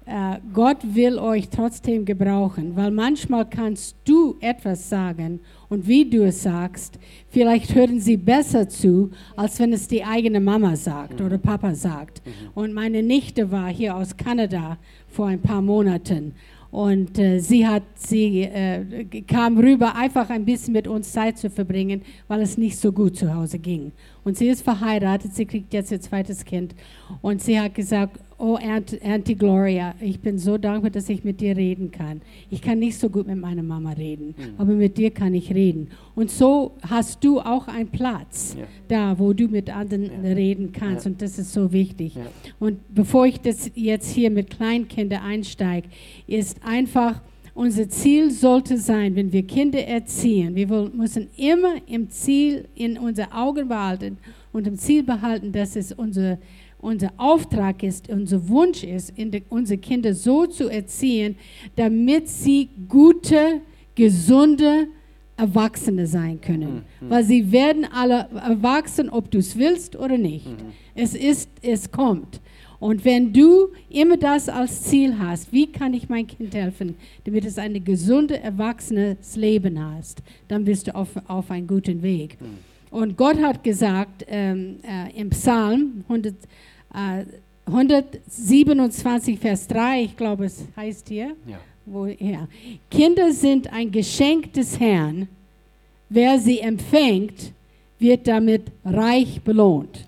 äh, 0.06 0.38
Gott 0.54 0.78
will 0.82 1.18
euch 1.18 1.50
trotzdem 1.50 2.04
gebrauchen, 2.04 2.74
weil 2.76 2.90
manchmal 2.90 3.44
kannst 3.44 3.94
du 4.06 4.36
etwas 4.40 4.88
sagen 4.88 5.40
und 5.68 5.86
wie 5.86 6.08
du 6.08 6.24
es 6.24 6.42
sagst, 6.42 6.98
vielleicht 7.28 7.74
hören 7.74 8.00
sie 8.00 8.16
besser 8.16 8.68
zu, 8.68 9.10
als 9.36 9.60
wenn 9.60 9.72
es 9.74 9.86
die 9.86 10.02
eigene 10.02 10.40
Mama 10.40 10.76
sagt 10.76 11.20
mhm. 11.20 11.26
oder 11.26 11.38
Papa 11.38 11.74
sagt. 11.74 12.22
Mhm. 12.24 12.32
Und 12.54 12.72
meine 12.72 13.02
Nichte 13.02 13.50
war 13.50 13.68
hier 13.68 13.96
aus 13.96 14.16
Kanada 14.16 14.78
vor 15.08 15.26
ein 15.26 15.42
paar 15.42 15.60
Monaten 15.60 16.32
und 16.70 17.18
äh, 17.18 17.38
sie, 17.38 17.66
hat, 17.66 17.82
sie 17.94 18.42
äh, 18.42 19.04
kam 19.22 19.58
rüber, 19.58 19.94
einfach 19.94 20.28
ein 20.28 20.44
bisschen 20.44 20.74
mit 20.74 20.86
uns 20.86 21.12
Zeit 21.12 21.38
zu 21.38 21.48
verbringen, 21.48 22.02
weil 22.26 22.42
es 22.42 22.58
nicht 22.58 22.78
so 22.78 22.92
gut 22.92 23.16
zu 23.16 23.34
Hause 23.34 23.58
ging. 23.58 23.92
Und 24.24 24.36
sie 24.36 24.48
ist 24.48 24.62
verheiratet, 24.62 25.34
sie 25.34 25.46
kriegt 25.46 25.72
jetzt 25.72 25.90
ihr 25.90 26.00
zweites 26.00 26.44
Kind. 26.44 26.74
Und 27.22 27.40
sie 27.40 27.58
hat 27.58 27.74
gesagt, 27.74 28.20
oh 28.38 28.56
Aunt, 28.56 28.96
Auntie 29.02 29.34
Gloria, 29.34 29.94
ich 30.00 30.20
bin 30.20 30.38
so 30.38 30.56
dankbar, 30.56 30.90
dass 30.90 31.08
ich 31.08 31.24
mit 31.24 31.40
dir 31.40 31.56
reden 31.56 31.90
kann. 31.90 32.22
Ich 32.50 32.62
kann 32.62 32.78
nicht 32.78 32.96
so 32.96 33.10
gut 33.10 33.26
mit 33.26 33.38
meiner 33.38 33.64
Mama 33.64 33.92
reden, 33.92 34.34
mhm. 34.36 34.54
aber 34.58 34.72
mit 34.72 34.96
dir 34.96 35.10
kann 35.10 35.34
ich 35.34 35.52
reden. 35.52 35.88
Und 36.14 36.30
so 36.30 36.76
hast 36.82 37.22
du 37.24 37.40
auch 37.40 37.66
einen 37.66 37.88
Platz 37.88 38.56
ja. 38.58 38.64
da, 38.86 39.18
wo 39.18 39.32
du 39.32 39.48
mit 39.48 39.74
anderen 39.74 40.04
ja. 40.04 40.32
reden 40.32 40.72
kannst. 40.72 41.04
Ja. 41.04 41.10
Und 41.10 41.20
das 41.20 41.38
ist 41.38 41.52
so 41.52 41.72
wichtig. 41.72 42.14
Und 42.60 42.78
bevor 42.94 43.26
ich 43.26 43.40
das 43.40 43.70
jetzt 43.74 44.10
hier 44.12 44.30
mit 44.30 44.50
Kleinkindern 44.50 45.22
einsteige, 45.22 45.88
ist 46.26 46.64
einfach, 46.64 47.20
unser 47.54 47.88
Ziel 47.88 48.30
sollte 48.30 48.78
sein, 48.78 49.16
wenn 49.16 49.32
wir 49.32 49.42
Kinder 49.42 49.84
erziehen, 49.84 50.54
wir 50.54 50.68
müssen 50.94 51.26
immer 51.36 51.74
im 51.88 52.08
Ziel 52.08 52.68
in 52.76 52.96
unser 52.96 53.36
Augen 53.36 53.66
behalten 53.66 54.18
und 54.52 54.68
im 54.68 54.76
Ziel 54.76 55.02
behalten, 55.02 55.50
dass 55.50 55.74
es 55.74 55.90
unser 55.90 56.38
unser 56.80 57.12
Auftrag 57.16 57.82
ist, 57.82 58.08
unser 58.08 58.48
Wunsch 58.48 58.84
ist, 58.84 59.12
unsere 59.48 59.78
Kinder 59.78 60.14
so 60.14 60.46
zu 60.46 60.68
erziehen, 60.68 61.36
damit 61.76 62.28
sie 62.28 62.68
gute, 62.88 63.60
gesunde 63.94 64.88
Erwachsene 65.36 66.06
sein 66.06 66.40
können. 66.40 66.82
Mhm. 67.00 67.10
Weil 67.10 67.24
sie 67.24 67.52
werden 67.52 67.86
alle 67.92 68.28
erwachsen, 68.34 69.08
ob 69.08 69.30
du 69.30 69.38
es 69.38 69.56
willst 69.56 69.96
oder 69.96 70.18
nicht. 70.18 70.48
Mhm. 70.48 70.72
Es 70.94 71.14
ist, 71.14 71.48
es 71.62 71.90
kommt. 71.90 72.40
Und 72.80 73.04
wenn 73.04 73.32
du 73.32 73.68
immer 73.88 74.16
das 74.16 74.48
als 74.48 74.82
Ziel 74.82 75.18
hast, 75.18 75.52
wie 75.52 75.66
kann 75.66 75.94
ich 75.94 76.08
mein 76.08 76.26
Kind 76.26 76.54
helfen, 76.54 76.94
damit 77.24 77.44
es 77.44 77.58
ein 77.58 77.82
gesundes, 77.84 78.38
erwachsenes 78.38 79.34
Leben 79.36 79.80
hast, 79.80 80.22
dann 80.46 80.64
bist 80.64 80.86
du 80.86 80.94
auf, 80.94 81.08
auf 81.26 81.50
einem 81.50 81.66
guten 81.66 82.02
Weg. 82.02 82.40
Mhm. 82.40 82.58
Und 82.90 83.16
Gott 83.16 83.40
hat 83.42 83.62
gesagt 83.62 84.24
ähm, 84.28 84.76
äh, 84.82 85.20
im 85.20 85.30
Psalm 85.30 86.04
100, 86.08 86.34
äh, 86.34 86.36
127, 86.90 89.38
Vers 89.38 89.68
3, 89.68 90.02
ich 90.02 90.16
glaube, 90.16 90.46
es 90.46 90.64
heißt 90.76 91.08
hier, 91.08 91.36
ja. 91.46 91.60
woher. 91.86 92.48
Kinder 92.90 93.32
sind 93.32 93.72
ein 93.72 93.90
Geschenk 93.90 94.52
des 94.52 94.78
Herrn. 94.80 95.28
Wer 96.08 96.38
sie 96.38 96.60
empfängt, 96.60 97.52
wird 97.98 98.26
damit 98.26 98.62
reich 98.84 99.40
belohnt. 99.42 100.06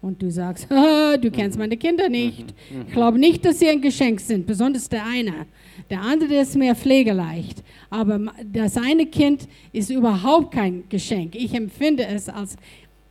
Und 0.00 0.22
du 0.22 0.30
sagst, 0.30 0.68
du 0.70 1.30
kennst 1.30 1.56
mhm. 1.56 1.62
meine 1.62 1.76
Kinder 1.76 2.08
nicht. 2.08 2.54
Mhm. 2.70 2.78
Mhm. 2.78 2.84
Ich 2.86 2.92
glaube 2.92 3.18
nicht, 3.18 3.44
dass 3.44 3.58
sie 3.58 3.68
ein 3.68 3.80
Geschenk 3.80 4.20
sind, 4.20 4.46
besonders 4.46 4.88
der 4.88 5.04
eine. 5.04 5.46
Der 5.90 6.02
andere 6.02 6.36
ist 6.36 6.56
mehr 6.56 6.76
pflegeleicht. 6.76 7.64
Aber 7.90 8.20
das 8.52 8.76
eine 8.76 9.06
Kind 9.06 9.48
ist 9.72 9.90
überhaupt 9.90 10.52
kein 10.52 10.84
Geschenk. 10.88 11.34
Ich 11.34 11.54
empfinde 11.54 12.06
es 12.06 12.28
als 12.28 12.56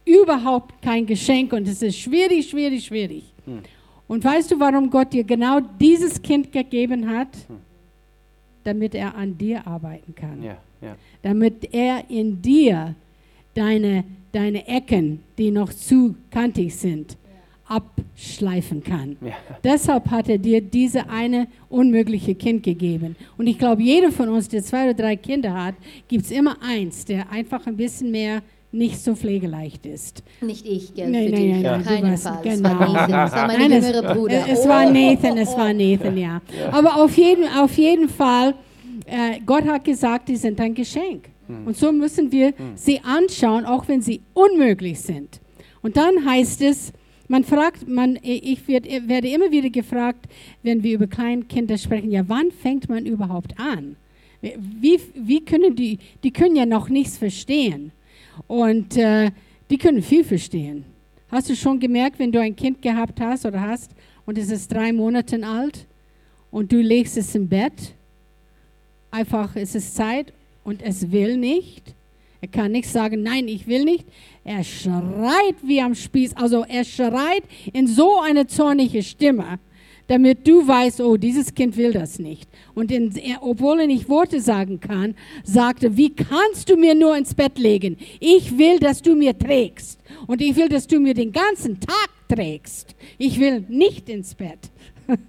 überhaupt 0.08 0.82
kein 0.82 1.06
Geschenk 1.06 1.54
und 1.54 1.68
es 1.68 1.82
ist 1.82 1.98
schwierig, 1.98 2.50
schwierig, 2.50 2.86
schwierig. 2.86 3.24
Hm. 3.46 3.60
Und 4.08 4.24
weißt 4.24 4.52
du, 4.52 4.60
warum 4.60 4.90
Gott 4.90 5.12
dir 5.12 5.24
genau 5.24 5.60
dieses 5.60 6.22
Kind 6.22 6.52
gegeben 6.52 7.10
hat? 7.10 7.30
Hm. 7.48 7.58
Damit 8.64 8.96
er 8.96 9.16
an 9.16 9.38
dir 9.38 9.66
arbeiten 9.66 10.14
kann. 10.16 10.44
Ja, 10.44 10.58
ja. 10.82 10.96
Damit 11.22 11.74
er 11.74 12.10
in 12.10 12.42
dir 12.42 12.96
deine, 13.54 14.04
deine 14.32 14.68
Ecken, 14.68 15.24
die 15.38 15.52
noch 15.52 15.74
zu 15.74 16.16
kantig 16.32 16.76
sind, 16.76 17.18
abschleifen 17.68 18.84
kann. 18.84 19.18
Ja. 19.22 19.34
Deshalb 19.64 20.10
hat 20.10 20.30
er 20.30 20.38
dir 20.38 20.62
diese 20.62 21.10
eine 21.10 21.48
unmögliche 21.70 22.36
Kind 22.36 22.64
gegeben. 22.64 23.16
Und 23.38 23.48
ich 23.48 23.58
glaube, 23.58 23.82
jeder 23.82 24.12
von 24.12 24.30
uns, 24.30 24.48
der 24.48 24.64
zwei 24.64 24.86
oder 24.86 24.94
drei 24.94 25.16
Kinder 25.16 25.54
hat, 25.54 25.76
gibt 26.08 26.26
es 26.26 26.32
immer 26.32 26.58
eins, 26.62 27.04
der 27.06 27.30
einfach 27.30 27.66
ein 27.68 27.76
bisschen 27.76 28.12
mehr 28.12 28.42
nicht 28.72 29.00
so 29.00 29.16
pflegeleicht 29.16 29.86
ist. 29.86 30.24
Nicht 30.42 30.66
ich, 30.68 30.94
gell, 30.94 31.10
Nein, 31.10 31.26
für 31.28 31.32
nein, 31.32 31.42
dich. 31.42 31.52
nein, 31.54 31.62
nein, 31.64 31.80
du 31.80 31.86
Keinenfalls. 31.86 32.26
warst- 32.26 32.46
Es 32.46 32.58
genau. 32.58 32.70
war 32.80 32.92
Nathan, 32.92 33.26
es 33.28 33.32
war 33.34 33.48
mein 33.48 33.60
Nein, 33.60 33.72
es- 33.72 33.86
jüngerer 33.86 34.14
Bruder. 34.14 34.46
Es 34.50 34.60
Oh, 34.66 34.70
war 34.70 34.92
Nathan, 34.92 35.38
es 35.38 35.58
war 35.58 35.74
Nathan, 35.74 36.18
ja. 36.18 36.42
Aber 36.72 37.02
auf 37.04 37.18
jeden, 37.18 37.46
auf 37.58 37.78
jeden 37.78 38.10
Fall, 38.10 38.54
äh, 39.06 39.40
Gott 39.46 39.66
hat 39.66 39.84
gesagt, 39.86 40.28
die 40.30 40.36
sind 40.36 40.60
ein 40.60 40.74
Geschenk. 40.74 41.30
Und 41.66 41.78
so 41.78 41.94
müssen 41.94 42.30
wir 42.34 42.54
sie 42.76 43.00
anschauen, 43.00 43.64
auch 43.66 43.88
wenn 43.88 44.02
sie 44.02 44.20
unmöglich 44.34 45.00
sind. 45.00 45.40
Und 45.82 45.96
dann 45.96 46.26
heißt 46.26 46.62
es, 46.62 46.92
man 47.30 47.46
fragt, 47.46 47.88
man, 47.88 48.20
ich 48.22 48.68
werd, 48.68 48.86
werde 49.08 49.30
immer 49.30 49.50
wieder 49.50 49.70
gefragt, 49.70 50.26
wenn 50.64 50.84
wir 50.84 50.96
über 50.96 51.08
Kleinkinder 51.08 51.78
sprechen, 51.78 52.12
ja, 52.12 52.24
wann 52.28 52.52
fängt 52.52 52.90
man 52.90 53.06
überhaupt 53.06 53.58
an? 53.58 53.96
Wie, 54.42 55.00
wie 55.16 55.40
können 55.46 55.74
die, 55.76 56.00
die 56.24 56.32
können 56.32 56.58
ja 56.58 56.66
noch 56.66 56.90
nichts 56.90 57.18
verstehen. 57.18 57.92
Und 58.46 58.98
äh, 58.98 59.32
die 59.70 59.78
können 59.78 60.02
viel 60.02 60.24
verstehen. 60.24 60.86
Hast 61.30 61.50
du 61.50 61.56
schon 61.56 61.80
gemerkt, 61.80 62.20
wenn 62.20 62.32
du 62.32 62.40
ein 62.40 62.56
Kind 62.56 62.82
gehabt 62.82 63.20
hast 63.20 63.46
oder 63.46 63.60
hast 63.60 63.92
und 64.26 64.38
es 64.38 64.50
ist 64.50 64.72
drei 64.72 64.94
Monate 64.94 65.46
alt 65.46 65.86
und 66.52 66.72
du 66.72 66.78
legst 66.78 67.18
es 67.18 67.36
im 67.36 67.48
Bett, 67.48 67.94
einfach 69.12 69.56
es 69.56 69.76
ist 69.76 69.96
Zeit 69.96 70.32
und 70.64 70.82
es 70.82 71.12
will 71.12 71.38
nicht. 71.38 71.94
Er 72.40 72.48
kann 72.48 72.72
nicht 72.72 72.88
sagen, 72.88 73.24
nein, 73.24 73.48
ich 73.48 73.68
will 73.68 73.84
nicht. 73.84 74.06
Er 74.44 74.64
schreit 74.64 75.56
wie 75.64 75.82
am 75.82 75.96
Spieß. 75.96 76.36
Also 76.38 76.64
er 76.64 76.86
schreit 76.86 77.44
in 77.74 77.88
so 77.88 78.20
eine 78.22 78.48
zornige 78.48 79.02
Stimme, 79.02 79.60
damit 80.08 80.48
du 80.48 80.66
weißt, 80.66 81.02
oh, 81.02 81.18
dieses 81.18 81.54
Kind 81.54 81.76
will 81.76 81.92
das 81.92 82.18
nicht. 82.18 82.50
Und 82.74 82.92
in, 82.92 83.14
obwohl 83.42 83.82
er 83.82 83.88
nicht 83.88 84.08
Worte 84.10 84.40
sagen 84.40 84.80
kann, 84.80 85.16
sagte, 85.44 85.98
wie 85.98 86.16
kannst 86.16 86.70
du 86.70 86.78
mir 86.78 86.96
nur 86.96 87.16
ins 87.18 87.34
Bett 87.34 87.58
legen? 87.58 87.98
Ich 88.20 88.58
will, 88.58 88.80
dass 88.80 89.02
du 89.02 89.16
mir 89.16 89.38
trägst. 89.38 90.00
Und 90.26 90.42
ich 90.42 90.56
will, 90.56 90.70
dass 90.70 90.88
du 90.88 91.00
mir 91.00 91.14
den 91.14 91.32
ganzen 91.32 91.80
Tag 91.80 92.10
trägst. 92.30 92.96
Ich 93.18 93.40
will 93.40 93.66
nicht 93.68 94.10
ins 94.10 94.34
Bett. 94.34 94.60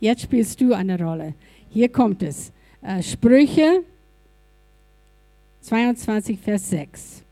Jetzt 0.00 0.22
spielst 0.22 0.60
du 0.60 0.72
eine 0.72 0.98
Rolle. 0.98 1.34
Hier 1.70 1.88
kommt 1.88 2.22
es. 2.22 2.52
Äh, 2.82 3.02
Sprüche 3.02 3.82
22, 5.60 6.38
Vers 6.38 6.70
6. 6.70 7.22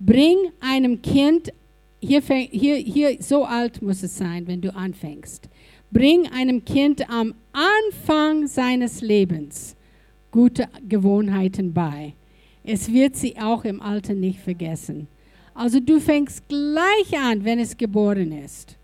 Bring 0.00 0.36
einem 0.60 1.00
Kind, 1.02 1.52
hier, 2.00 2.20
hier, 2.20 2.76
hier, 2.76 3.16
so 3.20 3.44
alt 3.44 3.82
muss 3.82 4.02
es 4.02 4.16
sein, 4.16 4.46
wenn 4.46 4.60
du 4.60 4.74
anfängst. 4.74 5.48
Bring 5.90 6.28
einem 6.32 6.64
Kind 6.64 7.08
am 7.10 7.34
Anfang 7.52 8.46
seines 8.46 9.00
Lebens 9.00 9.76
gute 10.30 10.68
Gewohnheiten 10.88 11.72
bei. 11.72 12.14
Es 12.64 12.92
wird 12.92 13.16
sie 13.16 13.36
auch 13.38 13.64
im 13.64 13.80
Alter 13.80 14.14
nicht 14.14 14.40
vergessen. 14.40 15.08
Also 15.54 15.80
du 15.80 15.98
fängst 16.00 16.46
gleich 16.48 17.18
an, 17.18 17.44
wenn 17.44 17.58
es 17.58 17.76
geboren 17.76 18.32
ist. 18.32 18.76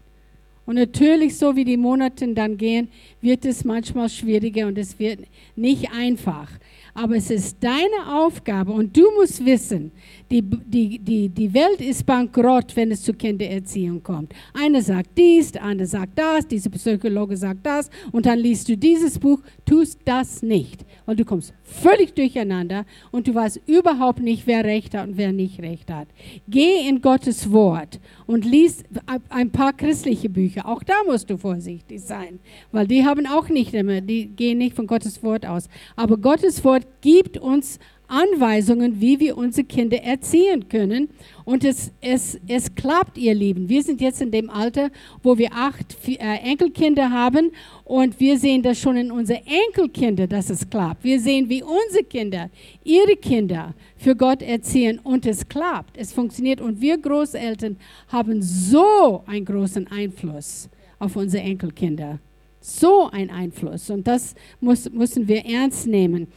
Und 0.67 0.77
natürlich, 0.77 1.37
so 1.37 1.55
wie 1.55 1.65
die 1.65 1.77
Monate 1.77 2.27
dann 2.29 2.57
gehen, 2.57 2.89
wird 3.21 3.45
es 3.45 3.65
manchmal 3.65 4.09
schwieriger 4.09 4.67
und 4.67 4.79
es 4.79 4.99
wird 4.99 5.21
nicht 5.55 5.93
einfach. 5.93 6.51
Aber 6.95 7.17
es 7.17 7.31
ist 7.31 7.59
deine 7.61 8.17
Aufgabe 8.19 8.73
und 8.73 8.97
du 8.97 9.05
musst 9.19 9.45
wissen, 9.45 9.93
die, 10.35 10.43
die, 10.43 10.99
die, 10.99 11.29
die 11.29 11.55
Welt 11.55 11.81
ist 11.81 12.05
bankrott, 12.05 12.75
wenn 12.75 12.91
es 12.91 13.03
zur 13.03 13.15
Kindererziehung 13.15 14.03
kommt. 14.03 14.33
Einer 14.53 14.83
sagt 14.83 15.11
dies, 15.17 15.53
der 15.53 15.63
andere 15.63 15.87
sagt 15.87 16.19
das, 16.19 16.49
dieser 16.49 16.71
Psychologe 16.71 17.37
sagt 17.37 17.65
das 17.65 17.89
und 18.11 18.27
dann 18.27 18.41
liest 18.41 18.69
du 18.69 18.77
dieses 18.77 19.17
Buch, 19.17 19.39
tust 19.65 20.01
das 20.05 20.43
nicht. 20.43 20.85
Weil 21.07 21.15
du 21.15 21.25
kommst 21.25 21.55
völlig 21.63 22.15
durcheinander 22.15 22.85
und 23.13 23.29
du 23.29 23.35
weißt 23.35 23.61
überhaupt 23.67 24.21
nicht, 24.21 24.45
wer 24.47 24.65
Recht 24.65 24.95
hat 24.95 25.07
und 25.07 25.17
wer 25.17 25.31
nicht 25.31 25.61
Recht 25.61 25.89
hat. 25.89 26.09
Geh 26.49 26.89
in 26.89 27.01
Gottes 27.01 27.53
Wort 27.53 28.01
und 28.27 28.45
lies 28.45 28.83
ein 29.29 29.51
paar 29.51 29.73
christliche 29.73 30.29
Bücher. 30.29 30.67
Auch 30.67 30.83
da 30.83 30.95
musst 31.07 31.31
du 31.31 31.37
vorsichtig 31.37 32.01
sein, 32.01 32.41
weil 32.73 32.89
die 32.89 33.05
haben 33.05 33.27
auch 33.29 33.49
nicht 33.49 33.73
immer, 33.73 34.01
die 34.01 34.27
gehen 34.27 34.59
nicht 34.59 34.75
von 34.75 34.89
Gottes 34.89 35.23
Wort 35.23 35.47
aus. 35.47 35.69
Aber 35.95 36.17
Gottes 36.17 36.65
Wort 36.65 36.87
gibt 37.03 37.39
uns 37.39 37.79
Anweisungen, 38.09 39.01
wie 39.01 39.19
wir 39.21 39.37
unsere 39.37 39.67
Kinder 39.67 40.03
erziehen 40.03 40.69
können. 40.69 41.09
Und 41.45 41.65
es, 41.65 41.91
es, 42.01 42.39
es 42.47 42.75
klappt, 42.75 43.19
ihr 43.19 43.35
Lieben. 43.35 43.69
Wir 43.69 43.83
sind 43.83 44.01
jetzt 44.01 44.21
in 44.21 44.31
dem 44.31 44.51
Alter, 44.51 44.91
wo 45.23 45.37
wir 45.37 45.51
acht 45.53 45.97
äh, 46.07 46.17
Enkelkinder 46.17 47.11
haben 47.11 47.51
und 47.85 48.19
wir 48.19 48.39
sehen 48.39 48.63
das 48.63 48.79
schon 48.79 48.97
in 48.97 49.11
unseren 49.11 49.43
Enkelkinder, 49.67 50.27
dass 50.27 50.49
es 50.51 50.69
klappt. 50.69 51.05
Wir 51.05 51.21
sehen, 51.21 51.49
wie 51.49 51.63
unsere 51.63 52.05
Kinder 52.05 52.51
ihre 52.83 53.17
Kinder 53.17 53.75
für 53.97 54.17
Gott 54.17 54.43
erziehen 54.43 54.99
und 55.03 55.27
es 55.27 55.47
klappt. 55.49 55.97
Es 55.97 56.13
funktioniert 56.13 56.61
und 56.61 56.81
wir 56.81 56.99
Großeltern 56.99 57.77
haben 58.09 58.41
so 58.41 59.23
einen 59.27 59.45
großen 59.45 59.87
Einfluss 59.89 60.69
auf 60.99 61.17
unsere 61.17 61.43
Enkelkinder. 61.43 62.19
So 62.61 63.11
ein 63.11 63.31
Einfluss 63.31 63.91
und 63.91 64.07
das 64.07 64.35
muss, 64.61 64.91
müssen 64.91 65.29
wir 65.29 65.45
ernst 65.45 65.87
nehmen. 65.87 66.29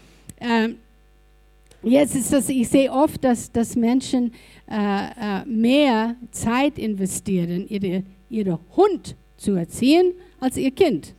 Ähm, 0.42 0.76
Jetzt 1.84 2.16
ist 2.16 2.34
das, 2.34 2.50
ich 2.50 2.68
sehe 2.68 2.92
oft, 2.92 3.24
dass, 3.24 3.52
dass 3.52 3.76
Menschen 3.76 4.32
äh, 4.70 4.76
äh, 4.76 5.46
mehr 5.46 6.16
Zeit 6.32 6.80
investieren, 6.80 7.68
ihre, 7.70 8.04
ihre 8.30 8.60
Hund 8.76 9.16
zu 9.38 9.54
erziehen, 9.54 10.13
als 10.40 10.58
ihr 10.58 10.72
Kind. 10.72 11.13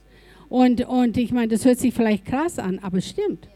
Und, 0.49 0.87
und 0.87 1.16
ich 1.16 1.31
meine, 1.31 1.49
das 1.49 1.64
hört 1.64 1.79
sich 1.79 1.94
vielleicht 1.94 2.25
krass 2.25 2.59
an, 2.59 2.79
aber 2.81 3.01
stimmt. 3.01 3.49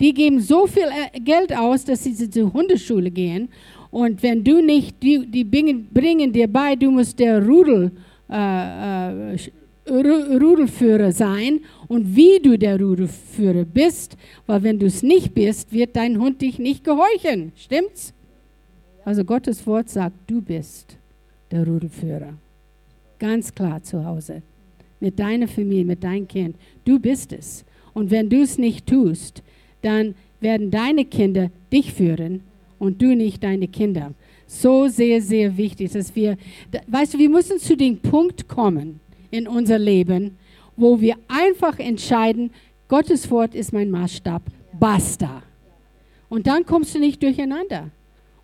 Die 0.00 0.12
geben 0.14 0.40
so 0.40 0.66
viel 0.66 0.84
äh, 0.84 1.20
Geld 1.20 1.56
aus, 1.56 1.84
dass 1.84 2.04
sie 2.04 2.14
zur 2.30 2.52
Hundeschule 2.52 3.10
gehen. 3.10 3.48
Und 3.90 4.22
wenn 4.22 4.42
du 4.42 4.62
nicht, 4.62 5.02
die, 5.02 5.26
die 5.26 5.44
bringen, 5.44 5.88
bringen 5.92 6.32
dir 6.32 6.48
bei, 6.48 6.76
du 6.76 6.90
musst 6.90 7.18
der 7.18 7.44
Rudel, 7.44 7.92
äh, 8.30 9.34
äh, 9.34 9.38
Rudelführer 9.88 11.12
sein 11.12 11.60
und 11.88 12.14
wie 12.14 12.38
du 12.40 12.56
der 12.56 12.80
Rudelführer 12.80 13.64
bist, 13.64 14.16
weil 14.46 14.62
wenn 14.62 14.78
du 14.78 14.86
es 14.86 15.02
nicht 15.02 15.34
bist, 15.34 15.72
wird 15.72 15.96
dein 15.96 16.20
Hund 16.20 16.40
dich 16.40 16.58
nicht 16.58 16.84
gehorchen. 16.84 17.52
Stimmt's? 17.56 18.12
Also 19.04 19.24
Gottes 19.24 19.66
Wort 19.66 19.88
sagt, 19.88 20.14
du 20.28 20.40
bist 20.40 20.96
der 21.50 21.66
Rudelführer. 21.66 22.34
Ganz 23.18 23.52
klar 23.52 23.82
zu 23.82 24.04
Hause. 24.04 24.42
Mit 25.00 25.18
deiner 25.18 25.48
Familie, 25.48 25.84
mit 25.84 26.04
deinem 26.04 26.28
Kind. 26.28 26.56
Du 26.84 27.00
bist 27.00 27.32
es. 27.32 27.64
Und 27.92 28.10
wenn 28.10 28.30
du 28.30 28.42
es 28.42 28.58
nicht 28.58 28.86
tust, 28.86 29.42
dann 29.82 30.14
werden 30.40 30.70
deine 30.70 31.04
Kinder 31.04 31.50
dich 31.72 31.92
führen 31.92 32.42
und 32.78 33.02
du 33.02 33.14
nicht 33.14 33.42
deine 33.42 33.68
Kinder. 33.68 34.14
So 34.46 34.88
sehr, 34.88 35.20
sehr 35.20 35.56
wichtig, 35.56 35.92
dass 35.92 36.14
wir, 36.14 36.36
weißt 36.86 37.14
du, 37.14 37.18
wir 37.18 37.30
müssen 37.30 37.58
zu 37.58 37.76
dem 37.76 37.98
Punkt 37.98 38.48
kommen, 38.48 39.00
in 39.32 39.48
unser 39.48 39.80
Leben, 39.80 40.38
wo 40.76 41.00
wir 41.00 41.16
einfach 41.26 41.80
entscheiden, 41.80 42.52
Gottes 42.86 43.30
Wort 43.30 43.54
ist 43.54 43.72
mein 43.72 43.90
Maßstab, 43.90 44.42
basta. 44.78 45.42
Und 46.28 46.46
dann 46.46 46.64
kommst 46.64 46.94
du 46.94 46.98
nicht 46.98 47.22
durcheinander. 47.22 47.90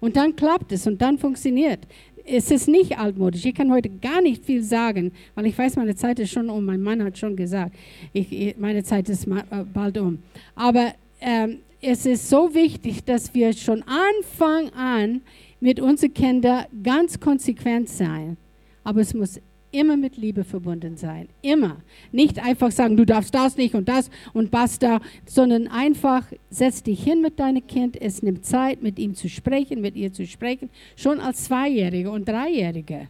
Und 0.00 0.16
dann 0.16 0.36
klappt 0.36 0.72
es 0.72 0.86
und 0.86 1.00
dann 1.02 1.18
funktioniert. 1.18 1.80
Es 2.24 2.50
ist 2.50 2.68
nicht 2.68 2.98
altmodisch. 2.98 3.44
Ich 3.44 3.54
kann 3.54 3.72
heute 3.72 3.88
gar 3.88 4.20
nicht 4.20 4.44
viel 4.44 4.62
sagen, 4.62 5.12
weil 5.34 5.46
ich 5.46 5.56
weiß, 5.56 5.76
meine 5.76 5.94
Zeit 5.96 6.18
ist 6.18 6.30
schon 6.30 6.50
um. 6.50 6.64
Mein 6.64 6.82
Mann 6.82 7.02
hat 7.02 7.16
schon 7.18 7.36
gesagt, 7.36 7.74
ich, 8.12 8.56
meine 8.58 8.82
Zeit 8.82 9.08
ist 9.08 9.26
bald 9.72 9.98
um. 9.98 10.18
Aber 10.54 10.92
ähm, 11.20 11.58
es 11.80 12.06
ist 12.06 12.28
so 12.28 12.54
wichtig, 12.54 13.04
dass 13.04 13.34
wir 13.34 13.52
schon 13.52 13.82
Anfang 13.82 14.70
an 14.74 15.22
mit 15.60 15.80
unseren 15.80 16.14
Kindern 16.14 16.64
ganz 16.82 17.18
konsequent 17.18 17.88
sein. 17.88 18.36
Aber 18.84 19.00
es 19.00 19.14
muss 19.14 19.40
immer 19.70 19.96
mit 19.96 20.16
Liebe 20.16 20.44
verbunden 20.44 20.96
sein. 20.96 21.28
Immer. 21.42 21.78
Nicht 22.12 22.42
einfach 22.42 22.70
sagen, 22.70 22.96
du 22.96 23.04
darfst 23.04 23.34
das 23.34 23.56
nicht 23.56 23.74
und 23.74 23.88
das 23.88 24.10
und 24.32 24.50
basta, 24.50 25.00
sondern 25.26 25.68
einfach 25.68 26.24
setz 26.50 26.82
dich 26.82 27.02
hin 27.02 27.20
mit 27.20 27.38
deinem 27.38 27.66
Kind. 27.66 28.00
Es 28.00 28.22
nimmt 28.22 28.44
Zeit, 28.44 28.82
mit 28.82 28.98
ihm 28.98 29.14
zu 29.14 29.28
sprechen, 29.28 29.80
mit 29.80 29.96
ihr 29.96 30.12
zu 30.12 30.26
sprechen. 30.26 30.70
Schon 30.96 31.20
als 31.20 31.44
Zweijährige 31.44 32.10
und 32.10 32.28
Dreijährige. 32.28 33.08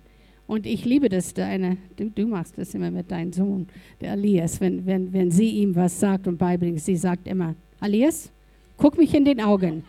Und 0.49 0.64
ich 0.64 0.87
liebe 0.87 1.11
das, 1.11 1.35
deine, 1.35 1.77
du, 1.97 2.11
du 2.11 2.27
machst 2.27 2.57
das 2.57 2.75
immer 2.75 2.90
mit 2.90 3.11
deinem 3.11 3.33
Sohn, 3.33 3.68
der 4.01 4.14
Elias, 4.14 4.61
wenn, 4.61 4.87
wenn, 4.87 5.12
wenn 5.12 5.31
sie 5.31 5.51
ihm 5.51 5.77
was 5.77 6.01
sagt 6.01 6.27
und 6.27 6.38
beibringt. 6.38 6.81
Sie 6.81 6.97
sagt 6.97 7.29
immer, 7.29 7.55
Elias, 7.83 8.31
guck 8.79 8.97
mich 8.97 9.14
in 9.14 9.27
den 9.27 9.42
Augen. 9.42 9.85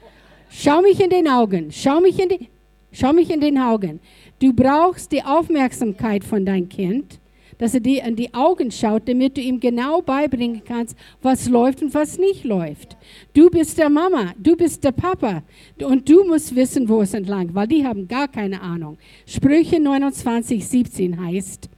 Schau 0.50 0.82
mich 0.82 1.00
in 1.00 1.10
den 1.10 1.30
Augen. 1.30 1.72
Schau 1.72 2.02
mich 2.02 2.20
in, 2.20 2.30
die, 2.30 2.50
schau 2.92 3.14
mich 3.14 3.30
in 3.30 3.40
den 3.40 3.58
Augen. 3.58 4.02
Du 4.40 4.54
brauchst 4.54 5.12
die 5.12 5.24
Aufmerksamkeit 5.24 6.24
von 6.24 6.46
deinem 6.46 6.70
Kind. 6.70 7.20
dass 7.60 7.74
er 7.74 7.82
dir 7.82 8.04
in 8.06 8.16
die 8.16 8.34
Augen 8.34 8.72
schaut, 8.72 9.08
damit 9.08 9.38
du 9.38 9.42
ihm 9.42 9.60
genau 9.60 10.02
beibringen 10.02 10.64
kannst, 10.66 10.98
was 11.22 11.48
läuft 11.48 11.84
und 11.84 11.94
was 11.94 12.18
nicht 12.18 12.46
läuft. 12.46 12.98
Du 13.34 13.50
bist 13.50 13.78
der 13.78 13.90
Mama, 13.90 14.34
du 14.42 14.56
bist 14.56 14.84
der 14.84 14.94
Papa 14.94 15.44
und 15.84 16.10
du 16.10 16.24
musst 16.24 16.56
wissen, 16.56 16.88
wo 16.90 17.02
es 17.02 17.14
entlang, 17.14 17.54
weil 17.54 17.68
die 17.68 17.86
haben 17.86 18.08
gar 18.08 18.28
keine 18.28 18.62
Ahnung. 18.62 18.98
Sprüche 19.28 19.80
29, 19.80 20.66
17 20.66 21.22
heißt, 21.22 21.70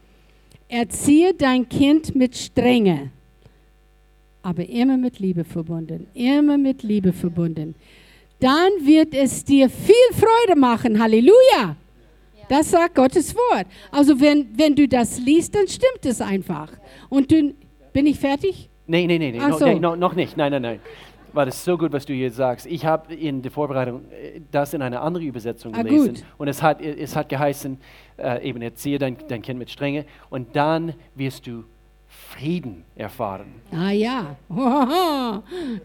erziehe 0.70 1.34
dein 1.34 1.68
Kind 1.68 2.16
mit 2.16 2.38
Strenge, 2.38 3.10
aber 4.44 4.70
immer 4.70 4.98
mit 4.98 5.18
Liebe 5.18 5.44
verbunden, 5.44 6.06
immer 6.14 6.60
mit 6.60 6.84
Liebe 6.84 7.12
verbunden. 7.12 7.74
Dann 8.40 8.72
wird 8.82 9.16
es 9.16 9.44
dir 9.44 9.68
viel 9.68 9.96
Freude 10.14 10.60
machen. 10.60 11.00
Halleluja! 11.02 11.76
Das 12.52 12.70
sagt 12.70 12.96
Gottes 12.96 13.34
Wort. 13.34 13.66
Also 13.92 14.20
wenn, 14.20 14.46
wenn 14.58 14.76
du 14.76 14.86
das 14.86 15.20
liest, 15.20 15.56
dann 15.56 15.70
stimmt 15.70 16.06
es 16.06 16.20
einfach. 16.20 16.70
Und 17.08 17.32
du, 17.32 17.54
bin 17.94 18.06
ich 18.06 18.20
fertig? 18.20 18.70
Nee, 18.88 19.08
no, 19.08 19.58
so. 19.58 19.66
nee 19.66 19.80
no, 19.80 19.96
noch 19.96 20.16
nicht. 20.16 20.36
Nein, 20.36 20.52
nein, 20.52 20.62
nein. 20.62 20.80
War 21.32 21.46
das 21.46 21.64
so 21.64 21.78
gut, 21.78 21.94
was 21.94 22.06
du 22.06 22.12
jetzt 22.12 22.36
sagst. 22.36 22.66
Ich 22.66 22.86
habe 22.86 23.14
in 23.14 23.42
der 23.42 23.52
Vorbereitung 23.52 24.02
äh, 24.12 24.42
das 24.52 24.74
in 24.74 24.82
einer 24.82 25.02
anderen 25.02 25.26
Übersetzung 25.28 25.74
Ah, 25.74 25.82
gelesen. 25.82 26.16
gut. 26.16 26.26
Und 26.40 26.50
es 26.50 26.62
hat, 26.62 26.82
es 26.82 27.16
hat 27.16 27.30
geheißen, 27.30 27.78
äh, 28.18 28.46
eben 28.46 28.62
erziehe 28.62 29.00
dein, 29.00 29.16
dein 29.30 29.42
Kind 29.42 29.58
mit 29.58 29.70
Strenge 29.70 30.04
und 30.30 30.54
dann 30.54 30.94
wirst 31.16 31.48
du 31.48 31.64
Frieden 32.10 32.84
erfahren. 32.98 33.48
Ah 33.72 33.92
ja. 33.92 34.36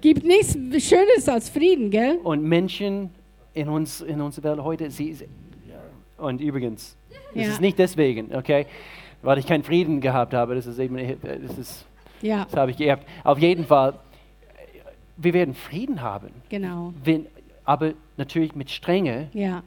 Gibt 0.00 0.24
nichts 0.24 0.55
Schönes 0.85 1.29
als 1.29 1.48
Frieden, 1.48 1.90
gell? 1.90 2.18
Und 2.24 2.42
Menschen 2.42 3.11
in, 3.55 3.68
uns, 3.68 4.00
in 4.00 4.20
unserer 4.20 4.57
Welt 4.57 4.64
heute, 4.64 4.90
sie 4.90 5.16
und 6.18 6.40
übrigens, 6.40 6.96
es 7.35 7.46
Ja. 7.46 7.52
ist 7.52 7.61
nicht 7.61 7.79
deswegen, 7.79 8.35
okay, 8.35 8.66
weil 9.22 9.38
ich 9.38 9.46
keinen 9.46 9.62
Frieden 9.64 10.00
gehabt 10.00 10.35
habe, 10.35 10.55
das 10.55 10.66
ist 10.66 10.79
eben, 10.79 10.96
das, 10.96 11.59
ist, 11.59 11.87
Ja, 12.22 12.44
das 12.44 12.57
habe 12.59 12.70
ich 12.70 12.76
geerbt. 12.76 13.07
Auf 13.24 13.38
jeden 13.38 13.64
Fall, 13.64 13.94
wir 15.16 15.35
werden 15.35 15.55
Frieden 15.55 16.00
haben, 16.02 16.29
genau. 16.48 16.92
wenn, 17.05 17.26
aber 17.64 17.92
natürlich 18.16 18.55
mit 18.55 18.70
Strenge. 18.70 19.29
Ja. 19.33 19.62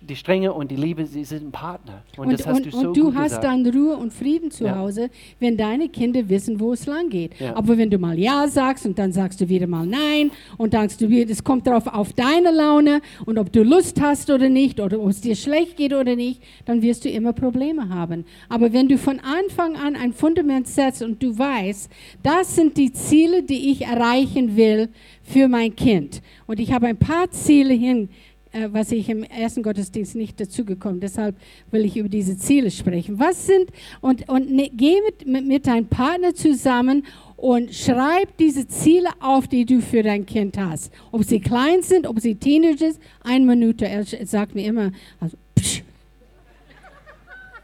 Die 0.00 0.16
Strenge 0.16 0.52
und 0.52 0.70
die 0.70 0.76
Liebe, 0.76 1.06
sie 1.06 1.24
sind 1.24 1.48
ein 1.48 1.50
Partner. 1.52 2.02
Und, 2.16 2.26
Und, 2.28 2.32
das 2.32 2.46
hast 2.46 2.56
und, 2.56 2.66
du 2.66 2.70
so 2.70 2.78
und 2.88 2.96
du 2.96 3.14
hast 3.14 3.36
gesagt. 3.36 3.44
dann 3.44 3.66
Ruhe 3.66 3.96
und 3.96 4.12
Frieden 4.12 4.50
zu 4.50 4.64
Ja. 4.64 4.76
Hause, 4.76 5.10
wenn 5.38 5.56
deine 5.56 5.88
Kinder 5.88 6.28
wissen, 6.28 6.58
wo 6.60 6.72
es 6.72 6.86
lang 6.86 7.08
geht. 7.10 7.38
Ja. 7.38 7.56
Aber 7.56 7.76
wenn 7.76 7.90
du 7.90 7.98
mal 7.98 8.18
Ja 8.18 8.48
sagst 8.48 8.86
und 8.86 8.98
dann 8.98 9.12
sagst 9.12 9.40
du 9.40 9.48
wieder 9.48 9.66
mal 9.66 9.86
Nein 9.86 10.30
und 10.56 10.74
dann 10.74 10.88
sagst 10.88 11.00
du 11.00 11.08
wieder, 11.08 11.30
es 11.30 11.44
kommt 11.44 11.66
darauf 11.66 11.86
auf 11.86 12.12
deine 12.12 12.50
Laune 12.50 13.00
und 13.26 13.38
ob 13.38 13.52
du 13.52 13.62
Lust 13.62 14.00
hast 14.00 14.30
oder 14.30 14.48
nicht 14.48 14.80
oder 14.80 15.00
ob 15.00 15.10
es 15.10 15.20
dir 15.20 15.36
schlecht 15.36 15.76
geht 15.76 15.92
oder 15.92 16.16
nicht, 16.16 16.42
dann 16.64 16.82
wirst 16.82 17.04
du 17.04 17.08
immer 17.08 17.32
Probleme 17.32 17.88
haben. 17.88 18.24
Aber 18.48 18.72
wenn 18.72 18.88
du 18.88 18.98
von 18.98 19.20
Anfang 19.20 19.76
an 19.76 19.96
ein 19.96 20.12
Fundament 20.12 20.66
setzt 20.68 21.02
und 21.02 21.22
du 21.22 21.36
weißt, 21.38 21.90
das 22.22 22.54
sind 22.56 22.76
die 22.76 22.92
Ziele, 22.92 23.42
die 23.42 23.70
ich 23.70 23.82
erreichen 23.82 24.56
will 24.56 24.88
für 25.22 25.48
mein 25.48 25.76
Kind. 25.76 26.22
Und 26.46 26.58
ich 26.58 26.72
habe 26.72 26.86
ein 26.86 26.96
paar 26.96 27.30
Ziele 27.30 27.74
hin 27.74 28.08
äh, 28.52 28.68
was 28.72 28.90
ich 28.92 29.08
im 29.08 29.22
ersten 29.22 29.62
Gottesdienst 29.62 30.14
nicht 30.16 30.40
dazugekommen. 30.40 31.00
Deshalb 31.00 31.36
will 31.70 31.84
ich 31.84 31.96
über 31.96 32.08
diese 32.08 32.36
Ziele 32.36 32.70
sprechen. 32.70 33.18
Was 33.18 33.46
sind 33.46 33.70
und 34.00 34.28
und 34.28 34.50
ne, 34.50 34.70
geh 34.74 34.96
mit, 35.06 35.26
mit 35.26 35.46
mit 35.46 35.66
deinem 35.66 35.86
Partner 35.86 36.34
zusammen 36.34 37.04
und 37.36 37.74
schreib 37.74 38.36
diese 38.38 38.66
Ziele 38.68 39.08
auf, 39.20 39.48
die 39.48 39.64
du 39.64 39.80
für 39.80 40.02
dein 40.02 40.26
Kind 40.26 40.58
hast. 40.58 40.92
Ob 41.12 41.24
sie 41.24 41.40
klein 41.40 41.82
sind, 41.82 42.06
ob 42.06 42.20
sie 42.20 42.34
Teenagers, 42.34 42.98
eine 43.24 43.44
Minute. 43.46 43.86
Er 43.88 44.04
sagt 44.26 44.54
mir 44.54 44.66
immer, 44.66 44.92
also, 45.20 45.36
psch, 45.58 45.82